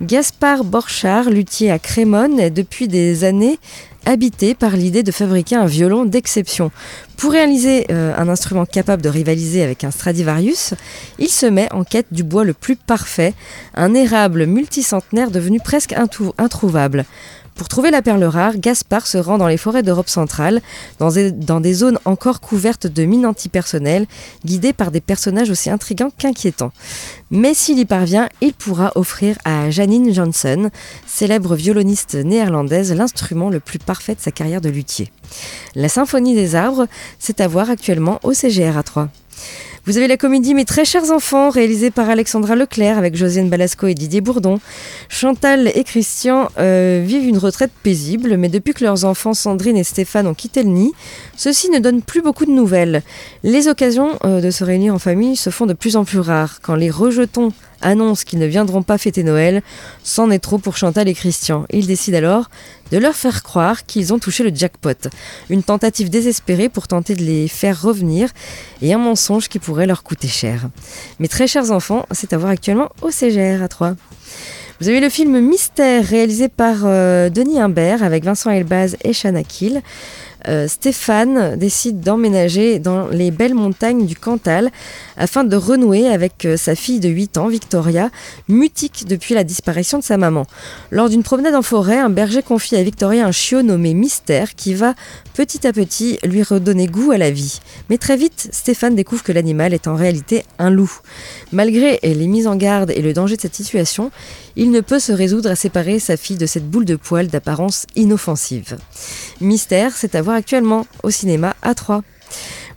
Gaspard 0.00 0.62
Borchardt, 0.62 1.28
luthier 1.28 1.72
à 1.72 1.80
Crémone, 1.80 2.38
est 2.38 2.50
depuis 2.50 2.86
des 2.86 3.24
années 3.24 3.58
habité 4.06 4.54
par 4.54 4.76
l'idée 4.76 5.02
de 5.02 5.12
fabriquer 5.12 5.56
un 5.56 5.66
violon 5.66 6.06
d'exception. 6.06 6.70
Pour 7.16 7.32
réaliser 7.32 7.86
euh, 7.90 8.14
un 8.16 8.28
instrument 8.28 8.64
capable 8.64 9.02
de 9.02 9.08
rivaliser 9.08 9.62
avec 9.62 9.84
un 9.84 9.90
Stradivarius, 9.90 10.74
il 11.18 11.28
se 11.28 11.46
met 11.46 11.70
en 11.72 11.84
quête 11.84 12.06
du 12.12 12.22
bois 12.22 12.44
le 12.44 12.54
plus 12.54 12.76
parfait, 12.76 13.34
un 13.74 13.92
érable 13.94 14.46
multicentenaire 14.46 15.30
devenu 15.30 15.60
presque 15.60 15.94
introuvable. 16.38 17.04
Pour 17.56 17.68
trouver 17.68 17.90
la 17.90 18.02
perle 18.02 18.24
rare, 18.24 18.58
Gaspard 18.58 19.06
se 19.06 19.16
rend 19.16 19.38
dans 19.38 19.48
les 19.48 19.56
forêts 19.56 19.82
d'Europe 19.82 20.10
centrale, 20.10 20.60
dans 20.98 21.10
des, 21.60 21.74
zones 21.74 21.98
encore 22.04 22.40
couvertes 22.40 22.86
de 22.86 23.04
mines 23.04 23.24
antipersonnelles, 23.24 24.06
guidées 24.44 24.74
par 24.74 24.90
des 24.90 25.00
personnages 25.00 25.48
aussi 25.48 25.70
intrigants 25.70 26.10
qu'inquiétants. 26.18 26.72
Mais 27.30 27.54
s'il 27.54 27.78
y 27.78 27.86
parvient, 27.86 28.28
il 28.42 28.52
pourra 28.52 28.92
offrir 28.94 29.38
à 29.46 29.70
Janine 29.70 30.12
Johnson, 30.12 30.70
célèbre 31.06 31.56
violoniste 31.56 32.14
néerlandaise, 32.14 32.92
l'instrument 32.92 33.48
le 33.48 33.60
plus 33.60 33.78
parfait 33.78 34.14
de 34.14 34.20
sa 34.20 34.32
carrière 34.32 34.60
de 34.60 34.68
luthier. 34.68 35.10
La 35.74 35.88
Symphonie 35.88 36.34
des 36.34 36.56
arbres, 36.56 36.86
c'est 37.18 37.40
à 37.40 37.48
voir 37.48 37.70
actuellement 37.70 38.20
au 38.22 38.34
CGR 38.34 38.76
à 38.76 38.82
3. 38.82 39.08
Vous 39.86 39.98
avez 39.98 40.08
la 40.08 40.16
comédie 40.16 40.52
Mes 40.52 40.64
très 40.64 40.84
chers 40.84 41.12
enfants, 41.12 41.48
réalisée 41.48 41.92
par 41.92 42.10
Alexandra 42.10 42.56
Leclerc 42.56 42.98
avec 42.98 43.14
Josiane 43.14 43.48
Balasco 43.48 43.86
et 43.86 43.94
Didier 43.94 44.20
Bourdon. 44.20 44.58
Chantal 45.08 45.70
et 45.76 45.84
Christian 45.84 46.48
euh, 46.58 47.04
vivent 47.06 47.28
une 47.28 47.38
retraite 47.38 47.70
paisible, 47.84 48.36
mais 48.36 48.48
depuis 48.48 48.74
que 48.74 48.82
leurs 48.82 49.04
enfants 49.04 49.32
Sandrine 49.32 49.76
et 49.76 49.84
Stéphane 49.84 50.26
ont 50.26 50.34
quitté 50.34 50.64
le 50.64 50.70
nid, 50.70 50.90
ceux-ci 51.36 51.70
ne 51.70 51.78
donnent 51.78 52.02
plus 52.02 52.20
beaucoup 52.20 52.46
de 52.46 52.50
nouvelles. 52.50 53.04
Les 53.44 53.68
occasions 53.68 54.18
euh, 54.24 54.40
de 54.40 54.50
se 54.50 54.64
réunir 54.64 54.92
en 54.92 54.98
famille 54.98 55.36
se 55.36 55.50
font 55.50 55.66
de 55.66 55.72
plus 55.72 55.94
en 55.94 56.04
plus 56.04 56.18
rares. 56.18 56.58
Quand 56.62 56.74
les 56.74 56.90
rejetons 56.90 57.52
annoncent 57.82 58.24
qu'ils 58.24 58.38
ne 58.38 58.46
viendront 58.46 58.82
pas 58.82 58.98
fêter 58.98 59.22
Noël, 59.22 59.62
c'en 60.02 60.30
est 60.30 60.38
trop 60.38 60.58
pour 60.58 60.76
Chantal 60.76 61.08
et 61.08 61.14
Christian. 61.14 61.66
Ils 61.70 61.86
décident 61.86 62.18
alors 62.18 62.50
de 62.92 62.98
leur 62.98 63.14
faire 63.14 63.42
croire 63.42 63.84
qu'ils 63.86 64.12
ont 64.12 64.18
touché 64.18 64.44
le 64.44 64.54
jackpot. 64.54 65.08
Une 65.50 65.62
tentative 65.62 66.10
désespérée 66.10 66.68
pour 66.68 66.88
tenter 66.88 67.14
de 67.14 67.24
les 67.24 67.48
faire 67.48 67.80
revenir 67.80 68.30
et 68.82 68.92
un 68.92 68.98
mensonge 68.98 69.48
qui 69.48 69.58
pourrait 69.58 69.86
leur 69.86 70.02
coûter 70.02 70.28
cher. 70.28 70.68
Mes 71.18 71.28
très 71.28 71.46
chers 71.46 71.70
enfants, 71.70 72.06
c'est 72.12 72.32
à 72.32 72.38
voir 72.38 72.50
actuellement 72.50 72.90
au 73.02 73.10
CGR 73.10 73.62
à 73.62 73.68
3. 73.68 73.94
Vous 74.78 74.88
avez 74.90 75.00
le 75.00 75.08
film 75.08 75.40
Mystère 75.40 76.04
réalisé 76.04 76.48
par 76.48 76.80
euh, 76.84 77.30
Denis 77.30 77.58
Imbert 77.58 78.02
avec 78.02 78.24
Vincent 78.24 78.50
Elbaz 78.50 78.96
et 79.02 79.14
Shana. 79.14 79.40
Euh, 80.48 80.68
Stéphane 80.68 81.56
décide 81.56 82.00
d'emménager 82.00 82.78
dans 82.78 83.08
les 83.08 83.30
belles 83.30 83.54
montagnes 83.54 84.04
du 84.04 84.16
Cantal 84.16 84.70
afin 85.16 85.44
de 85.44 85.56
renouer 85.56 86.08
avec 86.08 86.44
euh, 86.44 86.56
sa 86.56 86.74
fille 86.74 87.00
de 87.00 87.08
8 87.08 87.38
ans, 87.38 87.48
Victoria, 87.48 88.10
mutique 88.48 89.04
depuis 89.06 89.34
la 89.34 89.44
disparition 89.44 89.98
de 89.98 90.04
sa 90.04 90.16
maman. 90.16 90.46
Lors 90.90 91.08
d'une 91.08 91.22
promenade 91.22 91.54
en 91.54 91.62
forêt, 91.62 91.98
un 91.98 92.10
berger 92.10 92.42
confie 92.42 92.76
à 92.76 92.82
Victoria 92.82 93.26
un 93.26 93.32
chiot 93.32 93.62
nommé 93.62 93.94
Mystère 93.94 94.54
qui 94.54 94.74
va 94.74 94.94
petit 95.34 95.66
à 95.66 95.72
petit 95.72 96.18
lui 96.24 96.42
redonner 96.42 96.86
goût 96.86 97.12
à 97.12 97.18
la 97.18 97.30
vie. 97.30 97.60
Mais 97.90 97.98
très 97.98 98.16
vite, 98.16 98.48
Stéphane 98.52 98.94
découvre 98.94 99.22
que 99.22 99.32
l'animal 99.32 99.74
est 99.74 99.86
en 99.86 99.96
réalité 99.96 100.44
un 100.58 100.70
loup. 100.70 101.00
Malgré 101.52 101.98
les 102.02 102.26
mises 102.26 102.46
en 102.46 102.56
garde 102.56 102.90
et 102.90 103.02
le 103.02 103.12
danger 103.12 103.36
de 103.36 103.40
cette 103.40 103.54
situation, 103.54 104.10
il 104.56 104.70
ne 104.70 104.80
peut 104.80 104.98
se 104.98 105.12
résoudre 105.12 105.50
à 105.50 105.56
séparer 105.56 105.98
sa 105.98 106.16
fille 106.16 106.36
de 106.36 106.46
cette 106.46 106.68
boule 106.68 106.84
de 106.84 106.96
poils 106.96 107.28
d'apparence 107.28 107.86
inoffensive. 107.94 108.78
Mystère, 109.40 109.92
c'est 109.96 110.14
à 110.14 110.22
voir 110.22 110.36
actuellement 110.36 110.86
au 111.02 111.10
cinéma 111.10 111.54
à 111.62 111.74
3. 111.74 112.02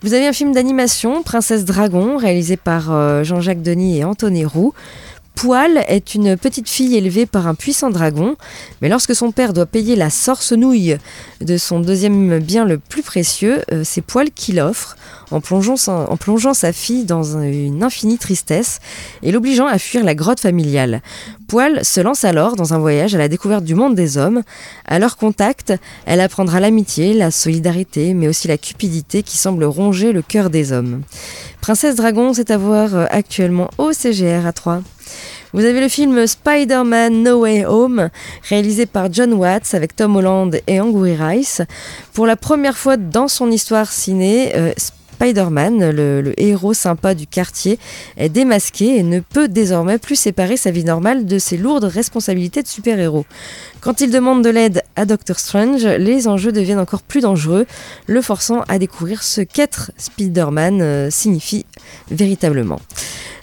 Vous 0.02 0.14
avez 0.14 0.28
un 0.28 0.34
film 0.34 0.54
d'animation, 0.54 1.24
Princesse 1.24 1.66
Dragon, 1.66 2.16
réalisé 2.16 2.56
par 2.56 2.94
euh, 2.94 3.26
Jean-Jacques 3.26 3.62
Denis 3.62 3.98
et 3.98 4.06
Anthony 4.06 4.46
Roux. 4.46 4.74
Poil 5.42 5.86
est 5.88 6.16
une 6.16 6.36
petite 6.36 6.68
fille 6.68 6.98
élevée 6.98 7.26
par 7.26 7.48
un 7.48 7.56
puissant 7.56 7.90
dragon, 7.90 8.36
mais 8.82 8.90
lorsque 8.90 9.16
son 9.16 9.32
père 9.32 9.54
doit 9.54 9.66
payer 9.66 9.96
la 9.96 10.10
sorce-nouille 10.10 10.98
de 11.40 11.58
son 11.58 11.80
deuxième 11.80 12.40
bien 12.40 12.66
le 12.66 12.78
plus 12.78 13.04
précieux, 13.04 13.62
euh, 13.72 13.84
c'est 13.86 14.02
Poil 14.02 14.32
qui 14.32 14.52
l'offre, 14.52 14.98
en 15.32 15.40
plongeant, 15.40 15.78
sa, 15.78 16.74
fille 16.74 17.06
dans 17.06 17.38
un- 17.38 17.44
une 17.44 17.84
infinie 17.84 18.18
tristesse 18.18 18.80
et 19.24 19.32
l'obligeant 19.32 19.68
à 19.68 19.78
fuir 19.80 20.04
la 20.04 20.14
grotte 20.14 20.42
familiale. 20.42 21.02
Poil 21.48 21.86
se 21.86 22.02
lance 22.02 22.26
alors 22.26 22.58
dans 22.58 22.74
un 22.74 22.80
voyage 22.80 23.16
à 23.16 23.18
la 23.18 23.30
découverte 23.30 23.64
du 23.64 23.76
monde 23.76 23.96
des 23.96 24.18
hommes. 24.18 24.44
À 24.86 25.00
leur 25.00 25.16
contact, 25.18 25.74
elle 26.06 26.20
apprendra 26.20 26.60
l'amitié, 26.60 27.14
la 27.14 27.32
solidarité, 27.32 28.14
mais 28.14 28.28
aussi 28.28 28.48
la 28.50 28.58
cupidité 28.58 29.24
qui 29.24 29.38
semble 29.38 29.64
ronger 29.64 30.12
le 30.12 30.22
cœur 30.22 30.50
des 30.50 30.74
hommes. 30.74 31.02
Princesse 31.70 31.98
Dragon, 31.98 32.34
c'est 32.34 32.50
à 32.50 32.58
voir 32.58 32.96
euh, 32.96 33.06
actuellement 33.12 33.70
au 33.78 33.94
CGR 33.94 34.48
à 34.48 34.52
3. 34.54 34.82
Vous 35.54 35.66
avez 35.66 35.80
le 35.80 35.88
film 35.88 36.26
Spider-Man 36.26 37.22
No 37.22 37.42
Way 37.42 37.68
Home, 37.68 38.10
réalisé 38.50 38.88
par 38.88 39.14
John 39.14 39.34
Watts 39.34 39.76
avec 39.76 39.96
Tom 39.96 40.16
Holland 40.16 40.60
et 40.66 40.82
Angourie 40.82 41.16
Rice. 41.16 41.62
Pour 42.16 42.26
la 42.26 42.36
première 42.36 42.76
fois 42.76 42.98
dans 42.98 43.28
son 43.28 43.52
histoire 43.52 43.92
ciné, 43.92 44.52
euh, 44.56 44.74
Spider-Man, 45.20 45.90
le, 45.92 46.34
héros 46.38 46.74
sympa 46.74 47.14
du 47.14 47.28
quartier, 47.28 47.78
est 48.16 48.30
démasqué 48.30 49.00
et 49.00 49.04
ne 49.04 49.20
peut 49.20 49.50
désormais 49.50 49.98
plus 49.98 50.16
séparer 50.16 50.56
sa 50.56 50.72
vie 50.72 50.86
normale 50.86 51.26
de 51.26 51.38
ses 51.40 51.58
lourdes 51.58 51.84
responsabilités 51.84 52.64
de 52.64 52.70
super-héros. 52.70 53.26
Quand 53.82 54.00
il 54.00 54.12
demande 54.12 54.46
de 54.46 54.50
l'aide 54.50 54.82
à 54.96 55.04
Doctor 55.04 55.38
Strange, 55.38 55.86
les 55.86 56.30
enjeux 56.30 56.54
deviennent 56.54 56.80
encore 56.80 57.02
plus 57.02 57.20
dangereux, 57.20 57.66
le 58.08 58.22
forçant 58.22 58.62
à 58.70 58.80
découvrir 58.80 59.22
ce 59.22 59.42
qu'être 59.42 59.92
Spider-Man 59.98 60.82
euh, 60.82 61.10
signifie 61.10 61.66
véritablement. 62.10 62.80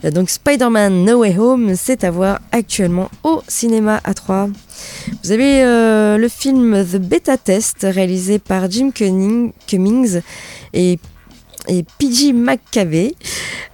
Donc 0.02 0.30
Spider-Man 0.30 1.04
No 1.04 1.18
Way 1.20 1.38
Home, 1.38 1.74
c'est 1.76 2.04
à 2.04 2.10
voir 2.10 2.40
actuellement 2.52 3.10
au 3.22 3.42
cinéma 3.48 4.00
à 4.02 4.14
3. 4.14 4.48
Vous 5.24 5.32
avez 5.32 5.62
euh, 5.62 6.16
le 6.16 6.28
film 6.28 6.86
The 6.90 6.96
Beta 6.96 7.36
Test 7.36 7.86
réalisé 7.88 8.38
par 8.38 8.70
Jim 8.70 8.92
Cummings 8.92 10.20
et 10.72 10.98
et 11.68 11.84
PG 11.98 12.32
McCavey 12.32 13.14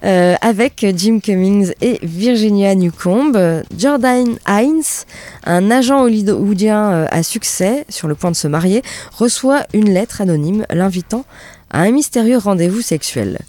euh, 0.03 0.35
avec 0.41 0.85
Jim 0.95 1.19
Cummings 1.21 1.73
et 1.81 1.99
Virginia 2.03 2.75
Newcomb. 2.75 3.63
Jordan 3.77 4.37
Hines, 4.47 5.05
un 5.45 5.71
agent 5.71 6.01
hollywoodien 6.01 6.91
euh, 6.91 7.05
à 7.09 7.23
succès 7.23 7.85
sur 7.89 8.07
le 8.07 8.15
point 8.15 8.31
de 8.31 8.35
se 8.35 8.47
marier, 8.47 8.81
reçoit 9.17 9.63
une 9.73 9.93
lettre 9.93 10.21
anonyme 10.21 10.65
l'invitant 10.69 11.25
à 11.71 11.81
un 11.81 11.91
mystérieux 11.91 12.37
rendez-vous 12.37 12.81
sexuel. 12.81 13.39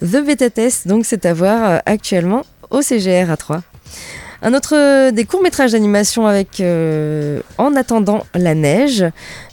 The 0.00 0.24
Beta 0.24 0.50
Test, 0.50 0.88
donc, 0.88 1.06
c'est 1.06 1.26
à 1.26 1.34
voir 1.34 1.70
euh, 1.70 1.78
actuellement 1.86 2.44
au 2.70 2.82
CGR 2.82 3.30
à 3.30 3.36
3. 3.36 3.62
Un 4.40 4.54
autre 4.54 4.74
euh, 4.76 5.10
des 5.10 5.24
courts-métrages 5.24 5.72
d'animation 5.72 6.26
avec 6.26 6.60
euh, 6.60 7.40
En 7.58 7.74
attendant 7.74 8.24
la 8.34 8.54
neige. 8.54 9.04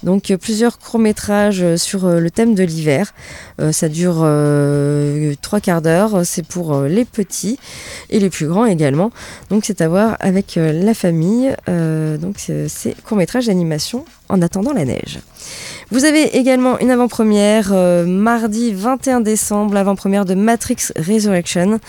Donc 0.03 0.29
euh, 0.29 0.37
plusieurs 0.37 0.77
courts-métrages 0.77 1.75
sur 1.75 2.07
le 2.07 2.29
thème 2.29 2.53
de 2.53 2.63
l'hiver. 2.63 3.13
Ça 3.71 3.89
dure 3.89 4.27
trois 5.41 5.59
quarts 5.59 5.81
d'heure. 5.81 6.25
C'est 6.25 6.45
pour 6.45 6.81
les 6.81 7.05
petits 7.05 7.57
et 8.09 8.19
les 8.19 8.29
plus 8.29 8.47
grands 8.47 8.65
également. 8.65 9.11
Donc 9.49 9.63
c'est 9.65 9.81
à 9.81 9.87
voir 9.87 10.17
avec 10.19 10.55
la 10.57 10.93
famille. 10.93 11.55
Donc 11.67 12.35
c'est 12.37 12.67
c'est 12.67 13.01
courts-métrages 13.03 13.47
d'animation 13.47 14.05
En 14.29 14.41
attendant 14.41 14.73
la 14.73 14.85
neige. 14.85 15.19
Vous 15.91 16.03
avez 16.03 16.35
également 16.35 16.79
une 16.79 16.89
avant-première 16.89 17.69
euh, 17.71 18.05
mardi 18.05 18.73
21 18.73 19.21
décembre, 19.21 19.75
l'avant-première 19.75 20.25
de 20.25 20.33
Matrix 20.33 20.77
Resurrection, 20.97 21.79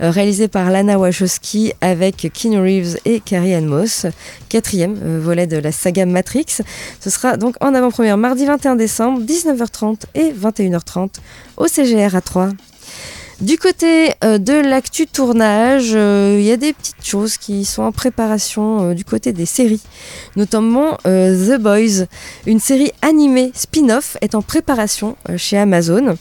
euh, 0.00 0.10
réalisée 0.10 0.48
par 0.48 0.70
Lana 0.70 0.98
Wachowski 0.98 1.74
avec 1.82 2.32
Keanu 2.32 2.60
Reeves 2.60 2.96
et 3.04 3.20
Carrie 3.20 3.54
Ann 3.54 3.66
Moss, 3.66 4.06
quatrième 4.48 4.98
euh, 5.04 5.20
volet 5.22 5.46
de 5.46 5.58
la 5.58 5.70
saga 5.70 6.06
Matrix. 6.06 6.62
Ce 6.98 7.10
sera 7.10 7.36
donc 7.36 7.56
en 7.60 7.74
avant-première 7.74 8.16
mardi 8.16 8.46
21 8.46 8.76
décembre, 8.76 9.20
19h30 9.20 10.04
et 10.14 10.32
21h30 10.32 11.10
au 11.58 11.66
CGR 11.66 12.16
à 12.16 12.22
3. 12.22 12.48
Du 13.42 13.58
côté 13.58 14.12
euh, 14.22 14.38
de 14.38 14.52
l'actu 14.52 15.08
tournage, 15.08 15.90
euh, 15.94 16.36
il 16.38 16.44
y 16.44 16.52
a 16.52 16.56
des 16.56 16.72
petites 16.72 17.04
choses 17.04 17.36
qui 17.38 17.64
sont 17.64 17.82
en 17.82 17.90
préparation 17.90 18.90
euh, 18.90 18.94
du 18.94 19.04
côté 19.04 19.32
des 19.32 19.46
séries, 19.46 19.82
notamment 20.36 20.96
The 21.04 21.58
Boys, 21.58 22.06
une 22.46 22.60
série 22.60 22.92
animée 23.02 23.50
spin-off 23.52 24.16
est 24.20 24.36
en 24.36 24.42
préparation 24.42 25.16
chez 25.36 25.58
Amazon. 25.58 26.16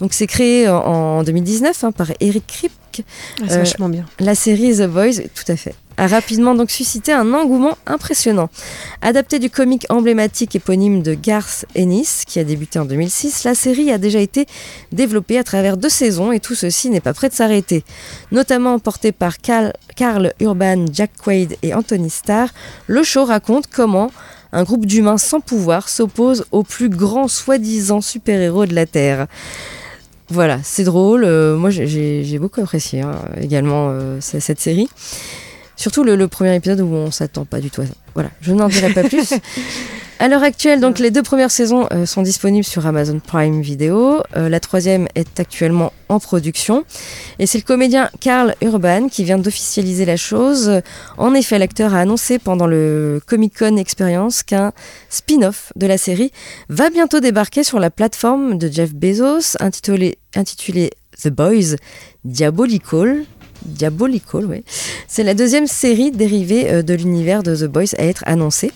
Donc 0.00 0.12
c'est 0.12 0.26
créé 0.26 0.68
en, 0.68 0.76
en 0.76 1.22
2019 1.22 1.82
hein, 1.82 1.92
par 1.92 2.12
Eric 2.20 2.46
Kripke. 2.46 3.06
Ah, 3.40 3.44
c'est 3.48 3.56
vachement 3.56 3.88
bien. 3.88 4.04
La 4.18 4.34
série 4.34 4.76
The 4.76 4.86
Boys, 4.86 5.22
tout 5.34 5.50
à 5.50 5.56
fait, 5.56 5.74
a 6.00 6.06
rapidement 6.06 6.54
donc 6.54 6.70
suscité 6.70 7.12
un 7.12 7.34
engouement 7.34 7.76
impressionnant. 7.86 8.48
Adapté 9.02 9.38
du 9.38 9.50
comic 9.50 9.84
emblématique 9.90 10.56
éponyme 10.56 11.02
de 11.02 11.12
Garth 11.12 11.66
Ennis, 11.76 12.24
qui 12.26 12.38
a 12.40 12.44
débuté 12.44 12.78
en 12.78 12.86
2006, 12.86 13.44
la 13.44 13.54
série 13.54 13.92
a 13.92 13.98
déjà 13.98 14.18
été 14.18 14.46
développée 14.92 15.36
à 15.38 15.44
travers 15.44 15.76
deux 15.76 15.90
saisons 15.90 16.32
et 16.32 16.40
tout 16.40 16.54
ceci 16.54 16.88
n'est 16.88 17.02
pas 17.02 17.12
prêt 17.12 17.28
de 17.28 17.34
s'arrêter. 17.34 17.84
Notamment 18.32 18.78
porté 18.78 19.12
par 19.12 19.36
Carl, 19.42 19.74
Urban, 20.40 20.86
Jack 20.90 21.10
Quaid 21.22 21.58
et 21.62 21.74
Anthony 21.74 22.08
Starr, 22.08 22.48
le 22.86 23.02
show 23.02 23.26
raconte 23.26 23.66
comment 23.66 24.10
un 24.52 24.62
groupe 24.64 24.86
d'humains 24.86 25.18
sans 25.18 25.40
pouvoir 25.40 25.90
s'oppose 25.90 26.46
au 26.50 26.62
plus 26.62 26.88
grand 26.88 27.28
soi-disant 27.28 28.00
super-héros 28.00 28.64
de 28.64 28.74
la 28.74 28.86
Terre. 28.86 29.26
Voilà, 30.30 30.60
c'est 30.62 30.84
drôle. 30.84 31.24
euh, 31.24 31.56
moi, 31.58 31.68
j'ai- 31.68 32.38
beaucoup 32.38 32.62
apprécié 32.62 33.02
hein, 33.02 33.16
également 33.38 33.88
euh, 33.90 34.16
cette 34.20 34.60
série. 34.60 34.88
Surtout 35.80 36.04
le, 36.04 36.14
le 36.14 36.28
premier 36.28 36.54
épisode 36.54 36.82
où 36.82 36.92
on 36.92 37.10
s'attend 37.10 37.46
pas 37.46 37.58
du 37.58 37.70
tout 37.70 37.80
à 37.80 37.86
ça. 37.86 37.94
Voilà, 38.12 38.28
je 38.42 38.52
n'en 38.52 38.68
dirai 38.68 38.92
pas 38.92 39.02
plus. 39.02 39.32
À 40.18 40.28
l'heure 40.28 40.42
actuelle, 40.42 40.80
donc 40.80 40.98
les 40.98 41.10
deux 41.10 41.22
premières 41.22 41.50
saisons 41.50 41.88
euh, 41.92 42.04
sont 42.04 42.20
disponibles 42.20 42.66
sur 42.66 42.86
Amazon 42.86 43.18
Prime 43.26 43.62
Video. 43.62 44.22
Euh, 44.36 44.50
la 44.50 44.60
troisième 44.60 45.08
est 45.14 45.40
actuellement 45.40 45.94
en 46.10 46.20
production. 46.20 46.84
Et 47.38 47.46
c'est 47.46 47.56
le 47.56 47.64
comédien 47.64 48.10
Carl 48.20 48.54
Urban 48.60 49.08
qui 49.08 49.24
vient 49.24 49.38
d'officialiser 49.38 50.04
la 50.04 50.18
chose. 50.18 50.82
En 51.16 51.32
effet, 51.32 51.58
l'acteur 51.58 51.94
a 51.94 52.00
annoncé 52.00 52.38
pendant 52.38 52.66
le 52.66 53.22
Comic 53.26 53.58
Con 53.58 53.78
Experience 53.78 54.42
qu'un 54.42 54.74
spin-off 55.08 55.72
de 55.76 55.86
la 55.86 55.96
série 55.96 56.32
va 56.68 56.90
bientôt 56.90 57.20
débarquer 57.20 57.64
sur 57.64 57.80
la 57.80 57.88
plateforme 57.88 58.58
de 58.58 58.70
Jeff 58.70 58.92
Bezos 58.92 59.56
intitulé, 59.58 60.18
intitulé 60.36 60.90
The 61.22 61.28
Boys 61.28 61.76
Diabolical. 62.26 63.24
Diabolical, 63.64 64.44
oui. 64.46 64.64
C'est 65.08 65.22
la 65.22 65.34
deuxième 65.34 65.66
série 65.66 66.10
dérivée 66.10 66.70
euh, 66.70 66.82
de 66.82 66.94
l'univers 66.94 67.42
de 67.42 67.54
The 67.56 67.64
Boys 67.64 67.94
à 67.98 68.04
être 68.04 68.22
annoncée. 68.26 68.72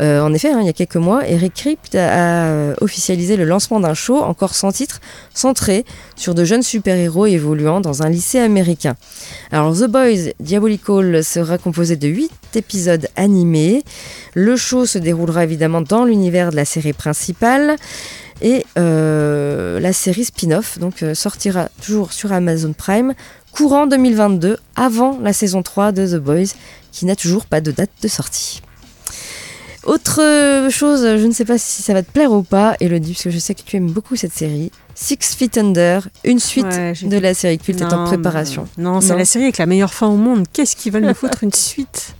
Euh, 0.00 0.20
en 0.20 0.32
effet, 0.32 0.50
hein, 0.50 0.58
il 0.60 0.66
y 0.66 0.68
a 0.68 0.72
quelques 0.72 0.96
mois, 0.96 1.26
Eric 1.28 1.54
Crypt 1.54 1.94
a 1.94 2.46
euh, 2.46 2.74
officialisé 2.80 3.36
le 3.36 3.44
lancement 3.44 3.80
d'un 3.80 3.94
show, 3.94 4.18
encore 4.18 4.54
sans 4.54 4.72
titre, 4.72 5.00
centré 5.34 5.84
sur 6.16 6.34
de 6.34 6.44
jeunes 6.44 6.62
super-héros 6.62 7.26
évoluant 7.26 7.80
dans 7.80 8.02
un 8.02 8.08
lycée 8.08 8.38
américain. 8.38 8.96
Alors, 9.52 9.74
The 9.76 9.86
Boys 9.86 10.32
Diabolical 10.40 11.22
sera 11.22 11.58
composé 11.58 11.96
de 11.96 12.08
8 12.08 12.30
épisodes 12.54 13.08
animés. 13.16 13.84
Le 14.34 14.56
show 14.56 14.86
se 14.86 14.98
déroulera 14.98 15.44
évidemment 15.44 15.80
dans 15.80 16.04
l'univers 16.04 16.50
de 16.50 16.56
la 16.56 16.64
série 16.64 16.92
principale. 16.92 17.76
Et 18.42 18.64
la 18.76 19.92
série 19.92 20.24
spin-off 20.24 20.78
sortira 21.14 21.68
toujours 21.80 22.12
sur 22.12 22.32
Amazon 22.32 22.72
Prime 22.72 23.14
courant 23.54 23.86
2022, 23.86 24.58
avant 24.74 25.18
la 25.22 25.32
saison 25.32 25.62
3 25.62 25.92
de 25.92 26.06
The 26.06 26.20
Boys, 26.20 26.52
qui 26.90 27.06
n'a 27.06 27.14
toujours 27.14 27.46
pas 27.46 27.60
de 27.60 27.70
date 27.70 27.90
de 28.02 28.08
sortie. 28.08 28.60
Autre 29.84 30.68
chose, 30.70 31.02
je 31.02 31.26
ne 31.26 31.32
sais 31.32 31.44
pas 31.44 31.58
si 31.58 31.82
ça 31.82 31.92
va 31.92 32.02
te 32.02 32.10
plaire 32.10 32.32
ou 32.32 32.42
pas, 32.42 32.74
Elodie, 32.80 33.12
parce 33.12 33.24
que 33.24 33.30
je 33.30 33.38
sais 33.38 33.54
que 33.54 33.60
tu 33.64 33.76
aimes 33.76 33.90
beaucoup 33.90 34.16
cette 34.16 34.32
série. 34.32 34.72
Six 34.94 35.36
Feet 35.36 35.58
Under, 35.58 36.08
une 36.24 36.40
suite 36.40 36.64
Ouais, 36.66 36.94
de 37.02 37.18
la 37.18 37.34
série 37.34 37.58
culte 37.58 37.80
est 37.80 37.92
en 37.92 38.04
préparation. 38.06 38.66
Non, 38.78 39.00
c'est 39.00 39.16
la 39.16 39.24
série 39.24 39.44
avec 39.44 39.58
la 39.58 39.66
meilleure 39.66 39.92
fin 39.94 40.08
au 40.08 40.16
monde. 40.16 40.46
Qu'est-ce 40.52 40.74
qu'ils 40.74 40.92
veulent 40.92 41.04
nous 41.04 41.14
foutre 41.14 41.44
une 41.44 41.52
suite? 41.52 42.14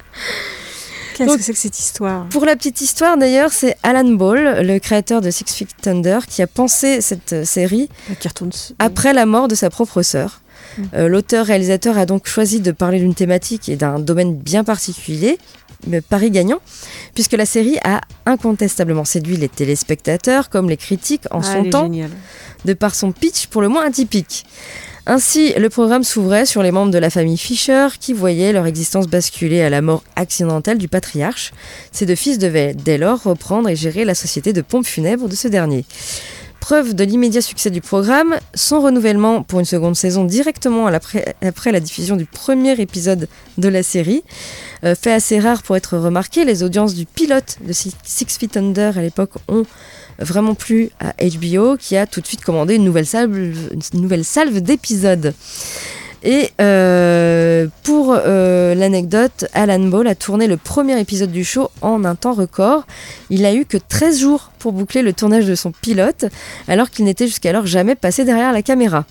Qu'est-ce 1.14 1.36
que 1.36 1.42
c'est 1.42 1.52
que 1.52 1.58
cette 1.58 1.78
histoire? 1.78 2.28
Pour 2.28 2.44
la 2.44 2.56
petite 2.56 2.80
histoire 2.80 3.16
d'ailleurs, 3.16 3.52
c'est 3.52 3.76
Alan 3.82 4.04
Ball, 4.10 4.66
le 4.66 4.78
créateur 4.78 5.20
de 5.20 5.30
Six 5.30 5.44
Feet 5.54 5.86
Under, 5.86 6.26
qui 6.26 6.42
a 6.42 6.46
pensé 6.46 7.00
cette 7.00 7.32
euh, 7.32 7.44
série 7.44 7.88
s- 8.50 8.72
après 8.78 9.12
la 9.12 9.26
mort 9.26 9.48
de 9.48 9.54
sa 9.54 9.70
propre 9.70 10.02
sœur. 10.02 10.40
Euh, 10.94 11.08
L'auteur-réalisateur 11.08 11.96
a 11.98 12.06
donc 12.06 12.26
choisi 12.26 12.60
de 12.60 12.72
parler 12.72 12.98
d'une 12.98 13.14
thématique 13.14 13.68
et 13.68 13.76
d'un 13.76 13.98
domaine 14.00 14.34
bien 14.36 14.64
particulier, 14.64 15.38
mais 15.86 16.00
Paris 16.00 16.30
gagnant, 16.30 16.58
puisque 17.14 17.32
la 17.34 17.46
série 17.46 17.76
a 17.84 18.00
incontestablement 18.26 19.04
séduit 19.04 19.36
les 19.36 19.48
téléspectateurs 19.48 20.48
comme 20.50 20.68
les 20.68 20.76
critiques 20.76 21.24
en 21.30 21.40
Ah, 21.40 21.42
son 21.44 21.70
temps, 21.70 21.88
de 22.64 22.72
par 22.72 22.94
son 22.94 23.12
pitch 23.12 23.46
pour 23.48 23.62
le 23.62 23.68
moins 23.68 23.84
atypique. 23.86 24.44
Ainsi, 25.06 25.52
le 25.58 25.68
programme 25.68 26.02
s'ouvrait 26.02 26.46
sur 26.46 26.62
les 26.62 26.70
membres 26.70 26.90
de 26.90 26.98
la 26.98 27.10
famille 27.10 27.36
Fisher 27.36 27.88
qui 28.00 28.14
voyaient 28.14 28.54
leur 28.54 28.64
existence 28.64 29.06
basculer 29.06 29.60
à 29.60 29.68
la 29.68 29.82
mort 29.82 30.02
accidentelle 30.16 30.78
du 30.78 30.88
patriarche. 30.88 31.52
Ces 31.92 32.06
deux 32.06 32.14
fils 32.14 32.38
devaient 32.38 32.72
dès 32.72 32.96
lors 32.96 33.22
reprendre 33.22 33.68
et 33.68 33.76
gérer 33.76 34.06
la 34.06 34.14
société 34.14 34.54
de 34.54 34.62
pompes 34.62 34.86
funèbres 34.86 35.28
de 35.28 35.36
ce 35.36 35.46
dernier. 35.46 35.84
Preuve 36.58 36.94
de 36.94 37.04
l'immédiat 37.04 37.42
succès 37.42 37.68
du 37.68 37.82
programme, 37.82 38.36
son 38.54 38.80
renouvellement 38.80 39.42
pour 39.42 39.60
une 39.60 39.66
seconde 39.66 39.94
saison 39.94 40.24
directement 40.24 40.86
après 40.86 41.72
la 41.72 41.80
diffusion 41.80 42.16
du 42.16 42.24
premier 42.24 42.80
épisode 42.80 43.28
de 43.58 43.68
la 43.68 43.82
série, 43.82 44.24
euh, 44.84 44.94
fait 44.94 45.12
assez 45.12 45.38
rare 45.38 45.62
pour 45.62 45.76
être 45.76 45.98
remarqué, 45.98 46.46
les 46.46 46.62
audiences 46.62 46.94
du 46.94 47.04
pilote 47.04 47.58
de 47.60 47.74
Six 47.74 47.94
Feet 48.38 48.56
Under 48.56 48.96
à 48.96 49.02
l'époque 49.02 49.32
ont 49.48 49.66
vraiment 50.18 50.54
plu 50.54 50.90
à 51.00 51.14
HBO 51.22 51.76
qui 51.76 51.96
a 51.96 52.06
tout 52.06 52.20
de 52.20 52.26
suite 52.26 52.42
commandé 52.42 52.74
une 52.74 52.84
nouvelle 52.84 53.06
salve, 53.06 54.60
d'épisodes. 54.60 55.34
Et 56.22 56.50
euh, 56.58 57.66
pour 57.82 58.16
euh, 58.16 58.74
l'anecdote, 58.74 59.44
Alan 59.52 59.80
Ball 59.80 60.06
a 60.06 60.14
tourné 60.14 60.46
le 60.46 60.56
premier 60.56 60.98
épisode 60.98 61.30
du 61.30 61.44
show 61.44 61.68
en 61.82 62.02
un 62.04 62.14
temps 62.14 62.32
record. 62.32 62.86
Il 63.28 63.44
a 63.44 63.54
eu 63.54 63.66
que 63.66 63.76
13 63.76 64.20
jours 64.20 64.50
pour 64.64 64.72
boucler 64.72 65.02
le 65.02 65.12
tournage 65.12 65.44
de 65.44 65.54
son 65.54 65.72
pilote, 65.72 66.24
alors 66.68 66.88
qu'il 66.88 67.04
n'était 67.04 67.26
jusqu'alors 67.26 67.66
jamais 67.66 67.94
passé 67.94 68.24
derrière 68.24 68.50
la 68.50 68.62
caméra. 68.62 69.04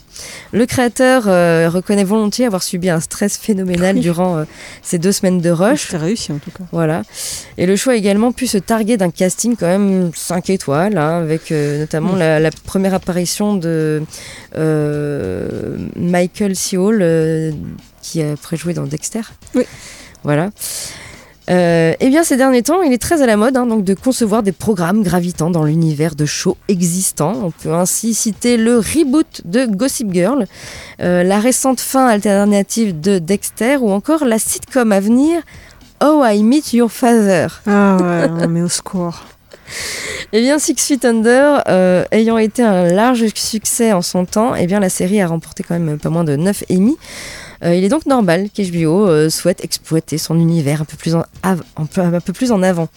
Le 0.52 0.66
créateur 0.66 1.26
euh, 1.28 1.70
reconnaît 1.70 2.04
volontiers 2.04 2.48
avoir 2.48 2.63
subi 2.63 2.89
un 2.89 3.00
stress 3.00 3.38
phénoménal 3.38 4.00
durant 4.00 4.38
euh, 4.38 4.46
ces 4.82 4.98
deux 4.98 5.12
semaines 5.12 5.42
de 5.42 5.52
rush. 5.52 5.89
C'est 5.92 5.98
réussi 5.98 6.32
en 6.32 6.39
tout 6.39 6.50
cas. 6.50 6.63
Voilà. 6.72 7.04
Et 7.60 7.68
le 7.68 7.76
show 7.76 7.92
a 7.92 7.96
également 7.96 8.32
pu 8.32 8.48
se 8.48 8.58
targuer 8.58 8.98
d'un 8.98 9.12
casting 9.12 9.56
quand 9.56 9.68
même 9.68 10.10
5 10.16 10.50
étoiles, 10.50 10.98
hein, 10.98 11.20
avec 11.22 11.52
euh, 11.52 11.82
notamment 11.82 12.13
Mm. 12.13 12.18
la, 12.20 12.39
la 12.39 12.50
première 12.52 12.96
apparition 12.96 13.54
de 13.56 14.02
Michael 15.96 16.54
euh, 16.74 17.52
qui 18.02 18.24
a 18.24 18.32
après 18.32 18.58
joué 18.58 18.74
dans 18.74 18.88
Dexter. 18.88 19.22
Oui. 19.54 19.66
Voilà. 20.24 20.50
Euh, 21.49 21.93
eh 21.99 22.10
bien, 22.10 22.23
ces 22.23 22.38
derniers 22.38 22.63
temps, 22.63 22.82
il 22.82 22.93
est 22.93 23.01
très 23.01 23.21
à 23.21 23.25
la 23.25 23.36
mode 23.36 23.58
hein, 23.58 23.65
donc 23.65 23.84
de 23.84 23.93
concevoir 23.93 24.43
des 24.43 24.51
programmes 24.51 25.03
gravitant 25.03 25.49
dans 25.49 25.63
l'univers 25.63 26.15
de 26.15 26.25
shows 26.25 26.58
existants. 26.69 27.34
On 27.43 27.51
peut 27.51 27.73
ainsi 27.73 28.13
citer 28.13 28.56
le 28.58 28.77
reboot 28.77 29.41
de 29.45 29.65
Gossip 29.65 30.13
Girl, 30.13 30.47
euh, 31.01 31.23
la 31.23 31.39
récente 31.39 31.82
fin 31.82 32.08
alternative 32.08 32.99
de 32.99 33.19
Dexter 33.19 33.77
ou 33.77 33.91
encore 33.91 34.25
la 34.25 34.39
sitcom 34.39 34.91
à 34.91 34.99
venir 34.99 35.41
Oh 36.01 36.23
I 36.25 36.43
Meet 36.43 36.73
Your 36.73 36.91
Father. 36.91 37.47
Ah 37.67 37.97
ouais, 37.97 38.27
non, 38.29 38.47
mais 38.47 38.62
au 38.62 38.69
secours. 38.69 39.23
Eh 40.32 40.41
bien, 40.41 40.60
Six 40.60 40.75
Feet 40.75 41.06
Under, 41.06 41.63
euh, 41.67 42.06
ayant 42.12 42.38
été 42.38 42.63
un 42.63 42.88
large 42.88 43.25
succès 43.36 43.93
en 43.93 44.01
son 44.01 44.25
temps, 44.25 44.56
eh 44.56 44.65
bien, 44.65 44.79
la 44.79 44.89
série 44.89 45.21
a 45.21 45.27
remporté 45.27 45.63
quand 45.63 45.77
même 45.77 45.99
pas 45.99 46.10
moins 46.10 46.23
de 46.23 46.36
9 46.36 46.63
Emmy. 46.71 46.97
Euh, 47.63 47.76
il 47.76 47.84
est 47.84 47.89
donc 47.89 48.06
normal 48.06 48.49
qu'HBO 48.54 49.08
euh, 49.08 49.30
souhaite 49.30 49.63
exploiter 49.63 50.17
son 50.17 50.39
univers 50.39 50.82
un 50.82 50.86
peu, 50.86 50.97
plus 50.97 51.15
en 51.15 51.23
av- 51.43 51.63
un, 51.78 51.86
peu, 51.86 52.02
un 52.02 52.19
peu 52.19 52.34
plus 52.34 52.52
en 52.52 52.62
avant. 52.63 52.89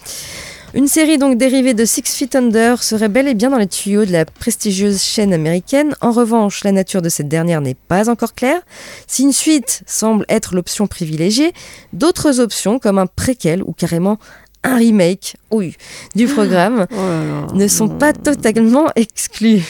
Une 0.73 0.87
série 0.87 1.17
donc 1.17 1.37
dérivée 1.37 1.73
de 1.73 1.85
Six 1.85 2.03
Feet 2.03 2.35
Under 2.35 2.83
serait 2.83 3.07
bel 3.07 3.27
et 3.29 3.33
bien 3.33 3.49
dans 3.49 3.57
les 3.57 3.67
tuyaux 3.67 4.03
de 4.03 4.11
la 4.11 4.25
prestigieuse 4.25 5.01
chaîne 5.01 5.33
américaine. 5.33 5.95
En 6.01 6.11
revanche, 6.11 6.63
la 6.65 6.73
nature 6.73 7.01
de 7.01 7.07
cette 7.07 7.29
dernière 7.29 7.61
n'est 7.61 7.73
pas 7.87 8.09
encore 8.09 8.33
claire. 8.35 8.59
Si 9.07 9.23
une 9.23 9.31
suite 9.31 9.83
semble 9.87 10.25
être 10.27 10.53
l'option 10.55 10.85
privilégiée, 10.85 11.53
d'autres 11.93 12.41
options 12.41 12.79
comme 12.79 12.97
un 12.99 13.07
préquel 13.07 13.63
ou 13.63 13.71
carrément 13.71 14.19
un 14.63 14.75
remake 14.75 15.37
oui, 15.51 15.77
du 16.15 16.27
programme 16.27 16.85
Oh 16.91 16.95
là 16.95 17.23
là. 17.23 17.47
ne 17.53 17.67
sont 17.69 17.87
pas 17.87 18.11
totalement 18.11 18.87
exclus. 18.97 19.61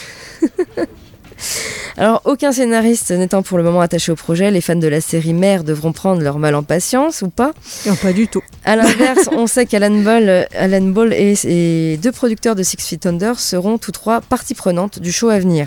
Alors, 1.98 2.22
aucun 2.26 2.52
scénariste 2.52 3.10
n'étant 3.10 3.42
pour 3.42 3.58
le 3.58 3.64
moment 3.64 3.80
attaché 3.80 4.12
au 4.12 4.14
projet, 4.14 4.52
les 4.52 4.60
fans 4.60 4.76
de 4.76 4.86
la 4.86 5.00
série 5.00 5.32
mère 5.32 5.64
devront 5.64 5.90
prendre 5.92 6.22
leur 6.22 6.38
mal 6.38 6.54
en 6.54 6.62
patience 6.62 7.22
ou 7.22 7.28
pas? 7.28 7.52
Non, 7.86 7.96
pas 7.96 8.12
du 8.12 8.28
tout. 8.28 8.40
À 8.64 8.76
l'inverse, 8.76 9.28
on 9.32 9.48
sait 9.48 9.66
qu'Alan 9.66 10.00
Ball, 10.02 10.46
Alan 10.56 10.82
Ball 10.82 11.12
et, 11.12 11.34
et 11.44 11.96
deux 11.96 12.12
producteurs 12.12 12.54
de 12.54 12.62
Six 12.62 12.76
Feet 12.78 13.04
Under 13.06 13.40
seront 13.40 13.78
tous 13.78 13.90
trois 13.92 14.20
parties 14.20 14.54
prenantes 14.54 15.00
du 15.00 15.10
show 15.10 15.28
à 15.28 15.40
venir. 15.40 15.66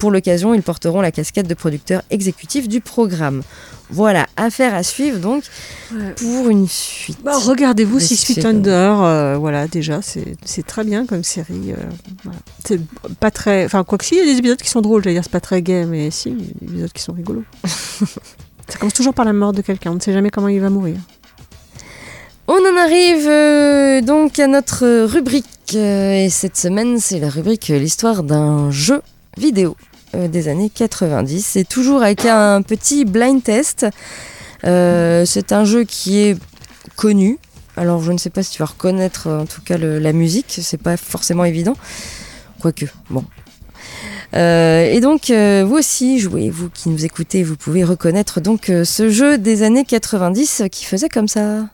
Pour 0.00 0.10
l'occasion, 0.10 0.52
ils 0.52 0.62
porteront 0.62 1.00
la 1.00 1.12
casquette 1.12 1.46
de 1.48 1.54
producteurs 1.54 2.02
exécutifs 2.10 2.68
du 2.68 2.80
programme. 2.80 3.42
Voilà, 3.90 4.26
affaire 4.36 4.74
à 4.74 4.82
suivre 4.82 5.18
donc 5.18 5.44
Ouais. 5.90 6.12
pour 6.18 6.50
une 6.50 6.68
suite. 6.68 7.16
Bah, 7.24 7.38
regardez-vous 7.38 7.98
Six 7.98 8.22
Feet 8.26 8.44
Under, 8.44 9.02
euh, 9.02 9.36
voilà, 9.38 9.66
déjà, 9.66 10.02
c'est 10.02 10.36
c'est 10.44 10.66
très 10.66 10.84
bien 10.84 11.06
comme 11.06 11.24
série. 11.24 11.72
euh, 11.72 11.76
voilà. 12.22 12.38
C'est 12.66 12.78
pas 13.18 13.30
très. 13.30 13.64
Enfin, 13.64 13.84
quoi 13.84 13.96
que 13.96 14.04
si, 14.04 14.16
il 14.16 14.18
y 14.18 14.20
a 14.20 14.30
des 14.30 14.38
épisodes 14.38 14.60
qui 14.60 14.68
sont 14.68 14.82
drôles, 14.82 15.02
j'allais 15.02 15.14
dire, 15.14 15.24
c'est 15.24 15.32
pas 15.32 15.40
très 15.40 15.62
gay, 15.68 15.84
mais 15.86 16.10
si, 16.10 16.30
il 16.30 16.38
y 16.40 16.50
a 16.50 16.52
des 16.60 16.66
épisodes 16.66 16.92
qui 16.92 17.02
sont 17.02 17.12
rigolos. 17.12 17.44
Ça 17.64 18.78
commence 18.78 18.94
toujours 18.94 19.14
par 19.14 19.24
la 19.24 19.32
mort 19.32 19.52
de 19.52 19.62
quelqu'un, 19.62 19.92
on 19.92 19.94
ne 19.94 20.00
sait 20.00 20.12
jamais 20.12 20.30
comment 20.30 20.48
il 20.48 20.60
va 20.60 20.70
mourir. 20.70 20.96
On 22.46 22.54
en 22.54 22.76
arrive 22.78 23.26
euh, 23.28 24.00
donc 24.00 24.38
à 24.38 24.46
notre 24.46 25.04
rubrique. 25.04 25.46
euh, 25.74 26.24
et 26.24 26.30
cette 26.30 26.56
semaine, 26.56 26.98
c'est 26.98 27.18
la 27.20 27.28
rubrique 27.28 27.70
euh, 27.70 27.78
L'histoire 27.78 28.22
d'un 28.22 28.70
jeu 28.70 29.02
vidéo 29.36 29.76
euh, 30.14 30.28
des 30.28 30.48
années 30.48 30.70
90. 30.70 31.44
C'est 31.44 31.68
toujours 31.68 32.02
avec 32.02 32.24
un 32.24 32.62
petit 32.62 33.04
blind 33.04 33.42
test. 33.42 33.86
Euh, 34.64 35.24
c'est 35.26 35.52
un 35.52 35.64
jeu 35.64 35.84
qui 35.84 36.18
est 36.20 36.38
connu. 36.96 37.38
Alors, 37.76 38.02
je 38.02 38.12
ne 38.12 38.18
sais 38.18 38.30
pas 38.30 38.42
si 38.42 38.50
tu 38.52 38.58
vas 38.60 38.66
reconnaître 38.66 39.28
en 39.28 39.44
tout 39.46 39.60
cas 39.62 39.76
le- 39.76 39.98
la 39.98 40.12
musique. 40.14 40.58
C'est 40.62 40.80
pas 40.82 40.96
forcément 40.96 41.44
évident. 41.44 41.74
Quoique, 42.60 42.86
bon. 43.10 43.24
Euh, 44.34 44.84
et 44.84 45.00
donc, 45.00 45.30
euh, 45.30 45.64
vous 45.66 45.76
aussi, 45.76 46.18
jouez, 46.18 46.50
vous 46.50 46.68
qui 46.70 46.88
nous 46.88 47.04
écoutez, 47.04 47.42
vous 47.42 47.56
pouvez 47.56 47.84
reconnaître 47.84 48.40
donc 48.40 48.68
euh, 48.68 48.84
ce 48.84 49.08
jeu 49.08 49.38
des 49.38 49.62
années 49.62 49.84
90 49.84 50.64
qui 50.70 50.84
faisait 50.84 51.08
comme 51.08 51.28
ça. 51.28 51.64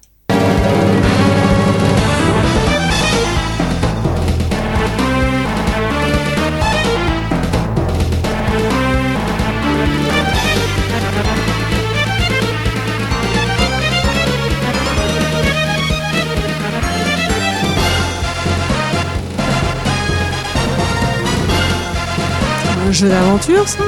Un 22.87 22.93
jeu 22.93 23.09
d'aventure, 23.09 23.67
ça 23.69 23.79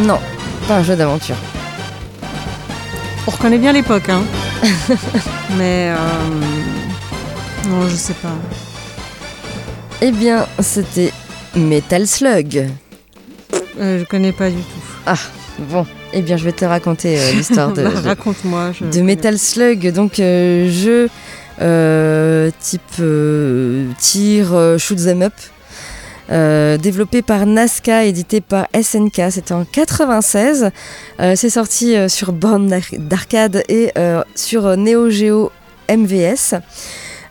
Non, 0.00 0.18
pas 0.68 0.76
un 0.78 0.82
jeu 0.82 0.96
d'aventure. 0.96 1.36
On 3.26 3.30
reconnaît 3.30 3.58
bien 3.58 3.72
l'époque, 3.72 4.08
hein. 4.08 4.22
mais. 5.58 5.90
euh, 5.90 7.68
Non, 7.68 7.88
je 7.88 7.94
sais 7.94 8.14
pas. 8.14 8.34
Eh 10.00 10.10
bien, 10.12 10.46
c'était 10.60 11.12
Metal 11.54 12.06
Slug. 12.06 12.68
Euh, 13.80 13.98
je 14.00 14.04
connais 14.04 14.32
pas 14.32 14.48
du 14.50 14.56
tout. 14.56 14.80
Ah, 15.06 15.14
bon. 15.58 15.86
Eh 16.12 16.22
bien, 16.22 16.36
je 16.36 16.44
vais 16.44 16.52
te 16.52 16.64
raconter 16.64 17.18
euh, 17.18 17.32
l'histoire 17.32 17.72
de, 17.72 17.82
Bah, 17.84 17.90
de- 18.00 18.06
Raconte-moi. 18.08 18.72
je 18.72 18.84
de 18.84 18.90
connais 18.90 19.02
Metal 19.02 19.38
Slug. 19.38 19.92
Donc, 19.92 20.20
euh, 20.20 20.70
jeu 20.70 21.08
type 22.60 23.02
tir, 23.98 24.46
shoot 24.78 24.98
'em 25.06 25.22
up. 25.22 25.32
Euh, 26.30 26.76
développé 26.76 27.22
par 27.22 27.46
Nazca, 27.46 28.04
édité 28.04 28.40
par 28.40 28.66
SNK, 28.80 29.22
c'était 29.30 29.52
en 29.52 29.64
96. 29.64 30.70
Euh, 31.20 31.34
c'est 31.36 31.50
sorti 31.50 31.96
euh, 31.96 32.08
sur 32.08 32.32
borne 32.32 32.66
d'ar- 32.68 32.80
d'arcade 32.98 33.62
et 33.68 33.92
sur 34.34 34.76
Neo 34.76 35.10
Geo 35.10 35.50
MVS. 35.90 36.54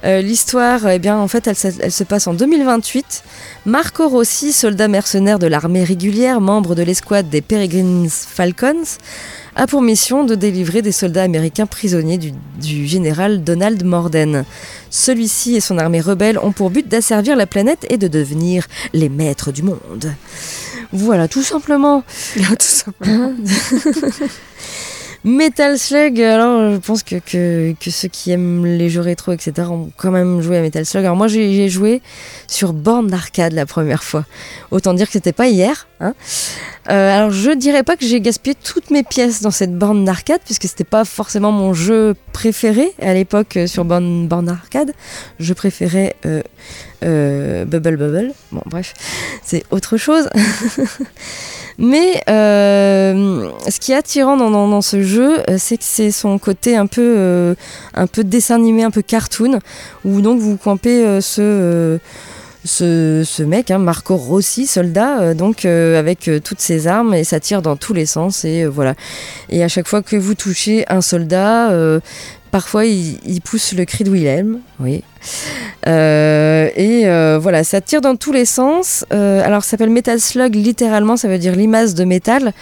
L'histoire, 0.04 0.88
eh 0.90 1.00
bien, 1.00 1.18
en 1.18 1.28
fait, 1.28 1.48
elle 1.48 1.92
se 1.92 2.04
passe 2.04 2.28
en 2.28 2.36
2028. 2.36 3.24
Marco 3.66 4.08
Rossi, 4.08 4.54
soldat 4.54 4.88
mercenaire 4.88 5.40
de 5.40 5.48
l'armée 5.48 5.84
régulière, 5.84 6.42
membre 6.42 6.76
de 6.76 6.84
l'escouade 6.84 7.28
des 7.32 7.42
Peregrines 7.42 8.08
Falcons, 8.08 8.84
a 9.56 9.68
pour 9.68 9.82
mission 9.82 10.26
de 10.26 10.36
délivrer 10.36 10.82
des 10.82 10.92
soldats 10.92 11.24
américains 11.24 11.66
prisonniers 11.66 12.18
du, 12.18 12.34
du 12.62 12.86
général 12.86 13.44
Donald 13.44 13.84
Morden. 13.84 14.46
Celui-ci 14.90 15.56
et 15.56 15.62
son 15.62 15.78
armée 15.78 16.02
rebelle 16.02 16.38
ont 16.40 16.52
pour 16.52 16.70
but 16.70 16.88
d'asservir 16.88 17.36
la 17.36 17.48
planète 17.48 17.86
et 17.90 17.98
de 17.98 18.08
devenir 18.08 18.68
les 18.94 19.10
maîtres 19.10 19.52
du 19.52 19.64
monde. 19.64 20.14
Voilà, 20.92 21.28
tout 21.28 21.44
simplement. 21.44 22.04
Tout 22.36 22.56
simplement. 22.60 23.34
Metal 25.26 25.80
Slug, 25.80 26.22
alors 26.22 26.74
je 26.74 26.78
pense 26.78 27.02
que, 27.02 27.20
ceux 27.82 28.08
qui 28.08 28.32
aiment 28.32 28.64
les 28.64 28.90
jeux 28.90 29.02
rétro, 29.02 29.32
etc., 29.32 29.68
ont 29.72 29.90
quand 29.98 30.12
même 30.12 30.40
joué 30.40 30.58
à 30.58 30.62
Metal 30.62 30.86
Slug. 30.86 31.04
Alors 31.04 31.18
moi 31.18 31.28
j'ai 31.28 31.68
joué 31.68 32.04
sur 32.48 32.74
borne 32.74 33.08
d'arcade 33.08 33.54
la 33.54 33.66
première 33.66 34.04
fois. 34.04 34.24
Autant 34.70 34.94
dire 34.94 35.08
que 35.08 35.14
c'était 35.14 35.34
pas 35.34 35.48
hier, 35.48 35.88
Hein. 36.02 36.14
Euh, 36.90 37.16
alors 37.16 37.32
je 37.32 37.52
dirais 37.52 37.84
pas 37.84 37.96
que 37.96 38.06
j'ai 38.06 38.20
gaspillé 38.20 38.54
toutes 38.54 38.92
mes 38.92 39.04
pièces 39.04 39.42
dans 39.42 39.52
cette 39.52 39.74
borne 39.74 40.04
d'arcade 40.04 40.42
puisque 40.44 40.68
c'était 40.68 40.84
pas 40.84 41.06
forcément 41.06 41.52
mon 41.52 41.74
jeu 41.74 42.16
préféré 42.34 42.92
à 43.02 43.14
l'époque 43.14 43.58
euh, 43.58 43.68
sur 43.68 43.86
borne, 43.86 44.28
borne 44.28 44.46
d'arcade. 44.46 44.92
Je 45.40 45.54
préférais 45.54 46.16
euh, 46.26 46.44
euh, 47.06 47.66
Bubble 47.66 47.98
Bubble. 47.98 48.32
Bon 48.52 48.62
bref, 48.66 48.94
c'est 49.44 49.64
autre 49.72 49.98
chose. 49.98 50.30
Mais 51.78 52.22
euh, 52.30 53.50
ce 53.70 53.80
qui 53.80 53.92
est 53.92 53.96
attirant 53.96 54.38
dans, 54.38 54.82
ce 54.82 55.02
jeu, 55.02 55.40
euh, 55.50 55.58
c'est 55.58 55.78
que 55.78 55.84
c'est 55.84 56.12
son 56.12 56.40
côté 56.40 56.78
un 56.78 56.88
peu, 56.88 57.56
un 57.94 58.08
peu 58.08 58.24
dessin 58.24 58.56
animé, 58.56 58.84
un 58.84 58.92
peu 58.92 59.02
cartoon, 59.02 59.60
où 60.06 60.22
donc 60.22 60.40
vous 60.40 60.56
campez 60.56 61.20
ce, 61.20 62.00
ce, 62.64 63.24
ce 63.26 63.44
mec, 63.44 63.72
hein, 63.72 63.80
Marco 63.80 64.16
Rossi, 64.16 64.68
soldat, 64.68 65.34
donc 65.34 65.66
avec 65.66 66.30
toutes 66.46 66.62
ses 66.62 66.88
armes 66.88 67.14
et 67.14 67.26
ça 67.26 67.42
tire 67.42 67.62
dans 67.62 67.76
tous 67.76 67.94
les 67.94 68.06
sens 68.06 68.46
et 68.46 68.66
voilà. 68.66 68.96
Et 69.50 69.62
à 69.62 69.68
chaque 69.68 69.90
fois 69.90 70.02
que 70.02 70.16
vous 70.16 70.34
touchez 70.34 70.86
un 70.88 71.02
soldat, 71.02 71.72
parfois 72.56 72.86
il, 72.86 73.42
pousse 73.44 73.74
le 73.74 73.84
cri 73.84 74.06
de 74.06 74.10
Wilhelm, 74.10 74.62
oui. 74.80 75.04
Euh, 75.88 76.70
et 76.78 77.06
euh, 77.06 77.38
voilà, 77.38 77.66
ça 77.66 77.82
tire 77.82 78.00
dans 78.00 78.16
tous 78.16 78.32
les 78.32 78.46
sens. 78.46 79.04
Euh, 79.12 79.42
alors, 79.44 79.66
ça 79.66 79.72
s'appelle 79.72 79.90
Metal 79.90 80.22
Slug, 80.22 80.56
littéralement, 80.56 81.18
ça 81.18 81.28
veut 81.28 81.38
dire 81.38 81.54
limace 81.54 81.96
de 81.96 82.06
métal. 82.06 82.54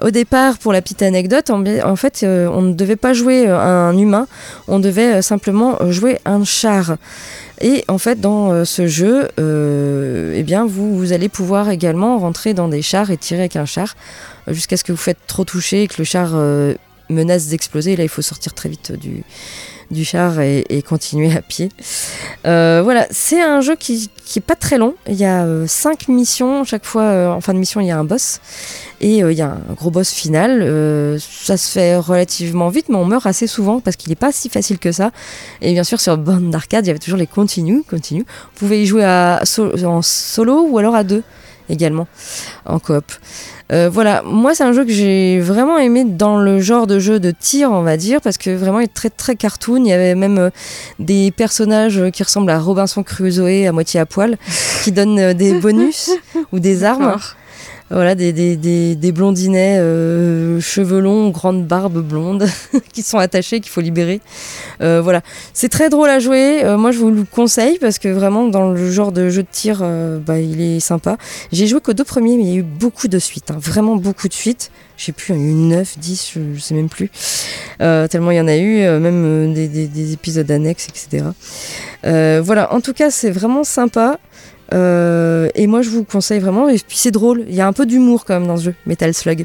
Au 0.00 0.10
départ, 0.10 0.58
pour 0.58 0.72
la 0.72 0.80
petite 0.80 1.02
anecdote, 1.02 1.50
en, 1.50 1.96
fait, 1.96 2.24
on 2.24 2.62
ne 2.62 2.72
devait 2.72 2.94
pas 2.94 3.14
jouer 3.14 3.48
un 3.48 3.98
humain, 3.98 4.28
on 4.68 4.78
devait 4.78 5.22
simplement 5.22 5.76
jouer 5.90 6.20
un 6.24 6.44
char. 6.44 6.94
Et 7.60 7.84
en 7.88 7.98
fait, 7.98 8.20
dans 8.20 8.64
ce 8.64 8.86
jeu, 8.86 9.28
eh 9.38 10.42
bien, 10.44 10.66
vous, 10.66 10.96
vous 10.96 11.12
allez 11.12 11.28
pouvoir 11.28 11.68
également 11.68 12.16
rentrer 12.18 12.54
dans 12.54 12.68
des 12.68 12.82
chars 12.82 13.10
et 13.10 13.16
tirer 13.16 13.40
avec 13.40 13.56
un 13.56 13.66
char 13.66 13.96
jusqu'à 14.46 14.76
ce 14.76 14.84
que 14.84 14.92
vous 14.92 14.98
faites 14.98 15.18
trop 15.26 15.44
toucher 15.44 15.82
et 15.82 15.88
que 15.88 15.96
le 15.98 16.04
char 16.04 16.36
menace 17.12 17.48
d'exploser. 17.48 17.96
Là, 17.96 18.04
il 18.04 18.08
faut 18.08 18.22
sortir 18.22 18.54
très 18.54 18.68
vite 18.68 18.92
du, 18.92 20.04
char 20.04 20.40
et, 20.40 20.82
continuer 20.86 21.34
à 21.36 21.42
pied. 21.42 21.68
Euh, 22.46 22.80
voilà, 22.82 23.06
c'est 23.10 23.40
un 23.40 23.60
jeu 23.60 23.76
qui, 23.76 24.10
qui 24.24 24.38
est 24.38 24.42
pas 24.42 24.56
très 24.56 24.78
long. 24.78 24.94
Il 25.06 25.14
y 25.14 25.24
a 25.24 25.44
euh, 25.44 25.66
cinq 25.66 26.08
missions. 26.08 26.64
Chaque 26.64 26.84
fois, 26.84 27.02
euh, 27.02 27.28
en 27.28 27.40
fin 27.40 27.54
de 27.54 27.58
mission, 27.58 27.80
il 27.80 27.86
y 27.86 27.90
a 27.90 27.98
un 27.98 28.04
boss. 28.04 28.40
Et 29.02 29.22
euh, 29.22 29.32
il 29.32 29.38
y 29.38 29.42
a 29.42 29.48
un 29.48 29.74
gros 29.74 29.90
boss 29.90 30.10
final. 30.10 30.62
Euh, 30.62 31.18
ça 31.18 31.56
se 31.56 31.70
fait 31.72 31.96
relativement 31.96 32.68
vite, 32.68 32.88
mais 32.88 32.96
on 32.96 33.04
meurt 33.04 33.26
assez 33.26 33.48
souvent 33.48 33.80
parce 33.80 33.96
qu'il 33.96 34.10
n'est 34.10 34.16
pas 34.16 34.32
si 34.32 34.48
facile 34.48 34.78
que 34.78 34.92
ça. 34.92 35.10
Et 35.60 35.72
bien 35.72 35.84
sûr, 35.84 36.00
sur 36.00 36.16
bande 36.16 36.50
d'arcade, 36.50 36.86
il 36.86 36.88
y 36.88 36.90
avait 36.90 37.00
toujours 37.00 37.18
les 37.18 37.26
continues. 37.26 37.82
Continue. 37.82 38.22
Vous 38.22 38.58
pouvez 38.58 38.82
y 38.82 38.86
jouer 38.86 39.04
à, 39.04 39.42
en 39.84 40.02
solo 40.02 40.66
ou 40.68 40.78
alors 40.78 40.94
à 40.94 41.02
deux 41.02 41.24
également, 41.72 42.06
en 42.66 42.78
coop. 42.78 43.04
Euh, 43.72 43.88
voilà, 43.90 44.22
moi 44.24 44.54
c'est 44.54 44.64
un 44.64 44.72
jeu 44.72 44.84
que 44.84 44.92
j'ai 44.92 45.40
vraiment 45.40 45.78
aimé 45.78 46.04
dans 46.04 46.36
le 46.36 46.60
genre 46.60 46.86
de 46.86 46.98
jeu 46.98 47.18
de 47.18 47.30
tir, 47.30 47.70
on 47.72 47.82
va 47.82 47.96
dire, 47.96 48.20
parce 48.20 48.36
que 48.36 48.50
vraiment 48.50 48.80
il 48.80 48.84
est 48.84 48.94
très 48.94 49.08
très 49.08 49.34
cartoon. 49.34 49.84
Il 49.84 49.88
y 49.88 49.92
avait 49.92 50.14
même 50.14 50.38
euh, 50.38 50.50
des 50.98 51.30
personnages 51.30 51.98
euh, 51.98 52.10
qui 52.10 52.22
ressemblent 52.22 52.50
à 52.50 52.58
Robinson 52.58 53.02
Crusoe 53.02 53.66
à 53.66 53.72
moitié 53.72 53.98
à 53.98 54.06
poil, 54.06 54.36
qui 54.84 54.92
donnent 54.92 55.18
euh, 55.18 55.32
des 55.32 55.54
bonus 55.54 56.10
ou 56.52 56.58
des 56.58 56.84
armes. 56.84 57.16
Voilà, 57.92 58.14
des, 58.14 58.32
des, 58.32 58.96
des, 58.96 59.12
blondinets, 59.12 59.76
euh, 59.78 60.58
cheveux 60.60 61.00
longs, 61.00 61.28
grande 61.28 61.66
barbe 61.66 62.00
blonde, 62.00 62.48
qui 62.94 63.02
sont 63.02 63.18
attachés, 63.18 63.60
qu'il 63.60 63.70
faut 63.70 63.82
libérer. 63.82 64.22
Euh, 64.80 65.02
voilà, 65.02 65.20
c'est 65.52 65.68
très 65.68 65.90
drôle 65.90 66.08
à 66.08 66.18
jouer. 66.18 66.64
Euh, 66.64 66.78
moi, 66.78 66.90
je 66.90 66.98
vous 66.98 67.10
le 67.10 67.24
conseille 67.24 67.78
parce 67.78 67.98
que 67.98 68.08
vraiment, 68.08 68.48
dans 68.48 68.70
le 68.70 68.90
genre 68.90 69.12
de 69.12 69.28
jeu 69.28 69.42
de 69.42 69.48
tir, 69.50 69.84
bah, 70.24 70.40
il 70.40 70.62
est 70.62 70.80
sympa. 70.80 71.18
J'ai 71.52 71.66
joué 71.66 71.80
qu'aux 71.80 71.92
deux 71.92 72.04
premiers, 72.04 72.38
mais 72.38 72.44
il 72.44 72.48
y 72.48 72.54
a 72.54 72.58
eu 72.60 72.62
beaucoup 72.62 73.08
de 73.08 73.18
suites, 73.18 73.50
hein, 73.50 73.58
vraiment 73.60 73.96
beaucoup 73.96 74.28
de 74.28 74.34
suites. 74.34 74.70
Je 74.96 75.04
sais 75.06 75.12
plus, 75.12 75.34
il 75.34 75.40
y 75.40 75.44
a 75.44 75.50
eu 75.50 75.54
9, 75.54 75.98
10, 75.98 76.32
je, 76.54 76.60
sais 76.60 76.74
même 76.74 76.88
plus. 76.88 77.10
Tellement 77.78 78.30
il 78.30 78.36
y 78.36 78.40
en 78.40 78.48
a 78.48 78.56
eu, 78.56 78.88
même 79.00 79.52
des, 79.52 79.68
des, 79.68 79.86
des 79.86 80.12
épisodes 80.14 80.50
annexes, 80.50 80.88
etc. 80.88 81.26
Voilà, 82.02 82.72
en 82.72 82.80
tout 82.80 82.94
cas, 82.94 83.10
c'est 83.10 83.30
vraiment 83.30 83.64
sympa. 83.64 84.18
Euh, 84.72 85.48
et 85.54 85.66
moi, 85.66 85.82
je 85.82 85.90
vous 85.90 86.04
conseille 86.04 86.40
vraiment. 86.40 86.68
Et 86.68 86.78
puis, 86.78 86.96
c'est 86.96 87.10
drôle. 87.10 87.44
Il 87.48 87.54
y 87.54 87.60
a 87.60 87.66
un 87.66 87.72
peu 87.72 87.86
d'humour 87.86 88.24
quand 88.24 88.34
même 88.34 88.46
dans 88.46 88.56
ce 88.56 88.64
jeu, 88.64 88.74
Metal 88.86 89.12
Slug. 89.14 89.44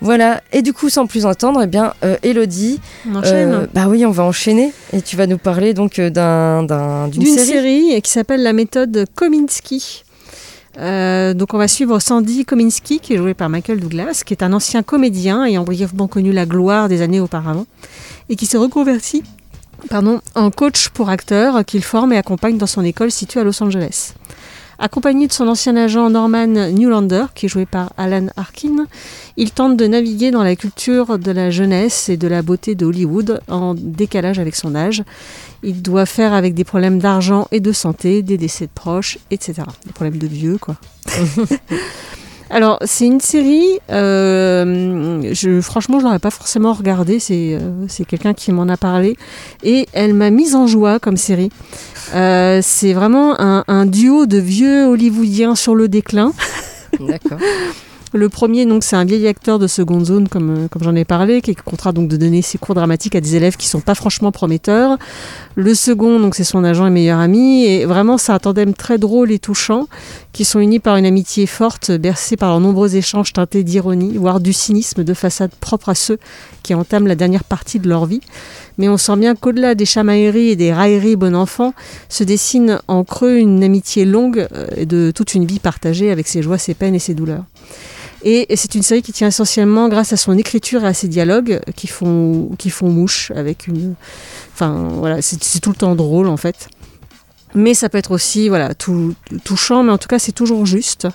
Voilà. 0.00 0.40
Et 0.52 0.62
du 0.62 0.72
coup, 0.72 0.88
sans 0.88 1.06
plus 1.06 1.26
entendre, 1.26 1.60
eh 1.62 1.66
bien, 1.66 1.92
euh, 2.04 2.16
Elodie, 2.22 2.80
On 3.08 3.16
enchaîne. 3.16 3.52
euh, 3.52 3.66
bah 3.74 3.86
oui, 3.88 4.04
on 4.06 4.10
va 4.10 4.24
enchaîner. 4.24 4.72
Et 4.94 5.02
tu 5.02 5.14
vas 5.16 5.26
nous 5.26 5.36
parler 5.38 5.74
donc 5.74 5.98
euh, 5.98 6.08
d'un, 6.10 6.62
d'un- 6.62 7.08
d'une 7.08 7.22
d'une 7.22 7.34
série. 7.36 7.46
série. 7.90 8.02
qui 8.02 8.10
s'appelle 8.10 8.42
la 8.42 8.52
méthode 8.54 9.04
Kominsky. 9.14 10.04
Donc 10.78 11.52
on 11.52 11.58
va 11.58 11.68
suivre 11.68 11.98
Sandy 12.00 12.44
Kominsky 12.46 13.00
qui 13.00 13.12
est 13.12 13.18
joué 13.18 13.34
par 13.34 13.50
Michael 13.50 13.80
Douglas, 13.80 14.22
qui 14.24 14.32
est 14.32 14.42
un 14.42 14.52
ancien 14.54 14.82
comédien 14.82 15.44
ayant 15.44 15.64
brièvement 15.64 16.06
connu 16.08 16.32
la 16.32 16.46
gloire 16.46 16.88
des 16.88 17.02
années 17.02 17.20
auparavant 17.20 17.66
et 18.30 18.36
qui 18.36 18.46
s'est 18.46 18.56
reconverti 18.56 19.22
pardon, 19.88 20.20
en 20.34 20.50
coach 20.50 20.88
pour 20.90 21.08
acteurs 21.08 21.64
qu'il 21.64 21.82
forme 21.82 22.12
et 22.12 22.16
accompagne 22.16 22.58
dans 22.58 22.66
son 22.66 22.84
école 22.84 23.10
située 23.10 23.40
à 23.40 23.44
Los 23.44 23.62
Angeles. 23.62 24.14
Accompagné 24.82 25.26
de 25.26 25.32
son 25.32 25.46
ancien 25.46 25.76
agent 25.76 26.08
Norman 26.08 26.46
Newlander, 26.46 27.26
qui 27.34 27.46
est 27.46 27.48
joué 27.50 27.66
par 27.66 27.92
Alan 27.98 28.28
Arkin, 28.36 28.86
il 29.36 29.50
tente 29.50 29.76
de 29.76 29.86
naviguer 29.86 30.30
dans 30.30 30.42
la 30.42 30.56
culture 30.56 31.18
de 31.18 31.30
la 31.30 31.50
jeunesse 31.50 32.08
et 32.08 32.16
de 32.16 32.26
la 32.26 32.40
beauté 32.40 32.74
de 32.74 32.86
Hollywood 32.86 33.42
en 33.48 33.74
décalage 33.74 34.38
avec 34.38 34.56
son 34.56 34.74
âge. 34.74 35.04
Il 35.62 35.82
doit 35.82 36.06
faire 36.06 36.32
avec 36.32 36.54
des 36.54 36.64
problèmes 36.64 36.98
d'argent 36.98 37.46
et 37.52 37.60
de 37.60 37.72
santé, 37.72 38.22
des 38.22 38.38
décès 38.38 38.66
de 38.66 38.72
proches, 38.74 39.18
etc. 39.30 39.64
Des 39.84 39.92
problèmes 39.92 40.18
de 40.18 40.26
vieux, 40.26 40.56
quoi. 40.56 40.76
Alors, 42.52 42.78
c'est 42.84 43.06
une 43.06 43.20
série, 43.20 43.78
euh, 43.92 45.22
je, 45.32 45.60
franchement, 45.60 46.00
je 46.00 46.04
l'aurais 46.04 46.18
pas 46.18 46.30
forcément 46.30 46.72
regardée, 46.72 47.20
c'est 47.20 47.54
euh, 47.54 47.86
c'est 47.86 48.04
quelqu'un 48.04 48.34
qui 48.34 48.50
m'en 48.50 48.68
a 48.68 48.76
parlé, 48.76 49.16
et 49.62 49.86
elle 49.92 50.14
m'a 50.14 50.30
mise 50.30 50.56
en 50.56 50.66
joie 50.66 50.98
comme 50.98 51.16
série. 51.16 51.50
Euh, 52.14 52.58
c'est 52.60 52.92
vraiment 52.92 53.40
un, 53.40 53.62
un 53.68 53.86
duo 53.86 54.26
de 54.26 54.38
vieux 54.38 54.86
hollywoodiens 54.86 55.54
sur 55.54 55.76
le 55.76 55.86
déclin. 55.86 56.32
D'accord. 57.00 57.38
Le 58.12 58.28
premier, 58.28 58.66
donc, 58.66 58.82
c'est 58.82 58.96
un 58.96 59.04
vieil 59.04 59.28
acteur 59.28 59.60
de 59.60 59.68
seconde 59.68 60.04
zone, 60.04 60.28
comme, 60.28 60.68
comme 60.68 60.82
j'en 60.82 60.96
ai 60.96 61.04
parlé, 61.04 61.40
qui 61.40 61.52
est 61.52 61.62
contraint 61.62 61.92
donc 61.92 62.08
de 62.08 62.16
donner 62.16 62.42
ses 62.42 62.58
cours 62.58 62.74
dramatiques 62.74 63.14
à 63.14 63.20
des 63.20 63.36
élèves 63.36 63.56
qui 63.56 63.68
sont 63.68 63.80
pas 63.80 63.94
franchement 63.94 64.32
prometteurs. 64.32 64.98
Le 65.54 65.74
second, 65.76 66.18
donc, 66.18 66.34
c'est 66.34 66.42
son 66.42 66.64
agent 66.64 66.84
et 66.88 66.90
meilleur 66.90 67.20
ami, 67.20 67.66
et 67.66 67.84
vraiment, 67.84 68.18
c'est 68.18 68.32
un 68.32 68.40
tandem 68.40 68.74
très 68.74 68.98
drôle 68.98 69.30
et 69.30 69.38
touchant, 69.38 69.86
qui 70.32 70.44
sont 70.44 70.60
unis 70.60 70.78
par 70.78 70.96
une 70.96 71.06
amitié 71.06 71.46
forte, 71.46 71.90
bercée 71.90 72.36
par 72.36 72.50
leurs 72.50 72.60
nombreux 72.60 72.96
échanges 72.96 73.32
teintés 73.32 73.64
d'ironie, 73.64 74.16
voire 74.16 74.40
du 74.40 74.52
cynisme 74.52 75.04
de 75.04 75.14
façade 75.14 75.50
propre 75.60 75.88
à 75.88 75.94
ceux 75.94 76.18
qui 76.62 76.74
entament 76.74 77.06
la 77.06 77.16
dernière 77.16 77.44
partie 77.44 77.78
de 77.78 77.88
leur 77.88 78.06
vie. 78.06 78.20
Mais 78.78 78.88
on 78.88 78.96
sent 78.96 79.16
bien 79.16 79.34
qu'au-delà 79.34 79.74
des 79.74 79.86
chamailleries 79.86 80.50
et 80.50 80.56
des 80.56 80.72
railleries 80.72 81.16
bon 81.16 81.34
enfant, 81.34 81.74
se 82.08 82.24
dessine 82.24 82.80
en 82.88 83.04
creux 83.04 83.36
une 83.36 83.64
amitié 83.64 84.04
longue 84.04 84.46
euh, 84.52 84.66
et 84.76 84.86
de 84.86 85.12
toute 85.14 85.34
une 85.34 85.44
vie 85.44 85.58
partagée 85.58 86.10
avec 86.10 86.28
ses 86.28 86.42
joies, 86.42 86.58
ses 86.58 86.74
peines 86.74 86.94
et 86.94 87.00
ses 87.00 87.14
douleurs. 87.14 87.44
Et, 88.22 88.46
c'est 88.54 88.74
une 88.74 88.82
série 88.82 89.02
qui 89.02 89.12
tient 89.12 89.28
essentiellement 89.28 89.88
grâce 89.88 90.12
à 90.12 90.16
son 90.16 90.36
écriture 90.36 90.84
et 90.84 90.88
à 90.88 90.94
ses 90.94 91.08
dialogues 91.08 91.60
qui 91.74 91.86
font, 91.86 92.50
qui 92.58 92.68
font 92.70 92.90
mouche 92.90 93.32
avec 93.34 93.66
une. 93.66 93.94
Enfin, 94.52 94.88
voilà, 94.92 95.22
c'est 95.22 95.60
tout 95.60 95.70
le 95.70 95.76
temps 95.76 95.94
drôle 95.94 96.28
en 96.28 96.36
fait. 96.36 96.68
Mais 97.54 97.74
ça 97.74 97.88
peut 97.88 97.98
être 97.98 98.12
aussi 98.12 98.48
voilà, 98.48 98.74
tout, 98.74 99.14
touchant, 99.44 99.82
mais 99.82 99.92
en 99.92 99.98
tout 99.98 100.08
cas, 100.08 100.18
c'est 100.18 100.32
toujours 100.32 100.66
juste. 100.66 101.08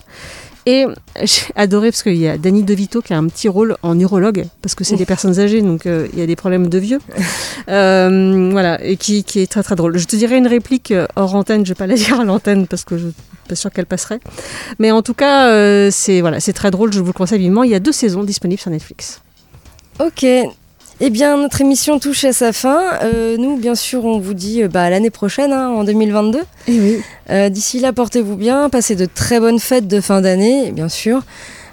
Et 0.65 0.85
j'ai 1.23 1.43
adoré 1.55 1.91
parce 1.91 2.03
qu'il 2.03 2.17
y 2.17 2.27
a 2.27 2.37
Danny 2.37 2.63
DeVito 2.63 3.01
qui 3.01 3.13
a 3.13 3.17
un 3.17 3.27
petit 3.27 3.47
rôle 3.47 3.77
en 3.83 3.99
urologue, 3.99 4.45
parce 4.61 4.75
que 4.75 4.83
c'est 4.83 4.95
des 4.95 5.05
personnes 5.05 5.39
âgées, 5.39 5.61
donc 5.61 5.85
euh, 5.85 6.07
il 6.13 6.19
y 6.19 6.21
a 6.21 6.25
des 6.25 6.35
problèmes 6.35 6.69
de 6.69 6.77
vieux. 6.77 6.99
Euh, 7.67 8.49
voilà, 8.51 8.79
et 8.85 8.95
qui, 8.95 9.23
qui 9.23 9.39
est 9.39 9.47
très 9.51 9.63
très 9.63 9.75
drôle. 9.75 9.97
Je 9.97 10.05
te 10.05 10.15
dirais 10.15 10.37
une 10.37 10.45
réplique 10.45 10.91
euh, 10.91 11.07
hors 11.15 11.33
antenne, 11.33 11.65
je 11.65 11.71
vais 11.71 11.75
pas 11.75 11.87
la 11.87 11.95
dire 11.95 12.19
à 12.19 12.23
l'antenne 12.23 12.67
parce 12.67 12.83
que 12.83 12.95
je 12.95 13.07
suis 13.07 13.15
pas 13.47 13.55
sûre 13.55 13.71
qu'elle 13.71 13.87
passerait. 13.87 14.19
Mais 14.77 14.91
en 14.91 15.01
tout 15.01 15.15
cas, 15.15 15.47
euh, 15.47 15.89
c'est 15.91 16.21
voilà, 16.21 16.39
c'est 16.39 16.53
très 16.53 16.69
drôle, 16.69 16.93
je 16.93 16.99
vous 16.99 17.07
le 17.07 17.13
conseille 17.13 17.39
vivement. 17.39 17.63
Il 17.63 17.71
y 17.71 17.73
a 17.73 17.79
deux 17.79 17.91
saisons 17.91 18.23
disponibles 18.23 18.61
sur 18.61 18.69
Netflix. 18.69 19.21
Ok. 19.99 20.27
Eh 21.01 21.09
bien, 21.09 21.35
notre 21.37 21.59
émission 21.59 21.99
touche 21.99 22.23
à 22.23 22.31
sa 22.31 22.53
fin. 22.53 22.81
Euh, 23.03 23.35
nous, 23.37 23.57
bien 23.57 23.75
sûr, 23.75 24.05
on 24.05 24.17
vous 24.19 24.33
dit 24.33 24.63
euh, 24.63 24.67
bah, 24.69 24.83
à 24.83 24.89
l'année 24.89 25.09
prochaine, 25.09 25.51
hein, 25.51 25.69
en 25.69 25.83
2022. 25.83 26.39
Et 26.39 26.79
oui. 26.79 27.01
Euh, 27.29 27.49
D'ici 27.49 27.79
là, 27.79 27.91
portez-vous 27.91 28.37
bien, 28.37 28.69
passez 28.69 28.95
de 28.95 29.05
très 29.05 29.39
bonnes 29.41 29.59
fêtes 29.59 29.87
de 29.87 29.99
fin 29.99 30.21
d'année, 30.21 30.71
bien 30.71 30.87
sûr. 30.89 31.21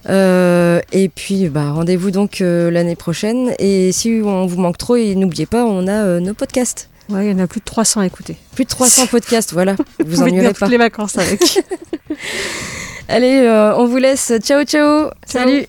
Et 0.08 1.10
puis, 1.14 1.48
bah, 1.48 1.70
rendez-vous 1.70 2.10
donc 2.10 2.38
l'année 2.40 2.96
prochaine. 2.96 3.52
Et 3.60 3.92
si 3.92 4.20
on 4.24 4.46
vous 4.46 4.60
manque 4.60 4.78
trop, 4.78 4.96
et 4.96 5.14
n'oubliez 5.14 5.46
pas, 5.46 5.64
on 5.64 5.86
a 5.86 6.18
nos 6.18 6.34
podcasts. 6.34 6.88
Ouais, 7.08 7.26
il 7.26 7.32
y 7.32 7.34
en 7.34 7.38
a 7.38 7.46
plus 7.46 7.60
de 7.60 7.64
300 7.64 8.00
à 8.00 8.06
écouter. 8.06 8.36
Plus 8.54 8.64
de 8.64 8.70
300 8.70 9.06
podcasts, 9.10 9.52
voilà. 9.52 9.76
Vous 10.04 10.16
Vous 10.16 10.24
tenir 10.24 10.42
pas. 10.44 10.52
toutes 10.54 10.68
les 10.70 10.78
vacances 10.78 11.16
avec. 11.18 11.40
Allez, 13.08 13.48
on 13.76 13.86
vous 13.86 13.98
laisse. 13.98 14.32
Ciao, 14.42 14.64
ciao. 14.64 15.10
Ciao. 15.10 15.10
Salut. 15.26 15.66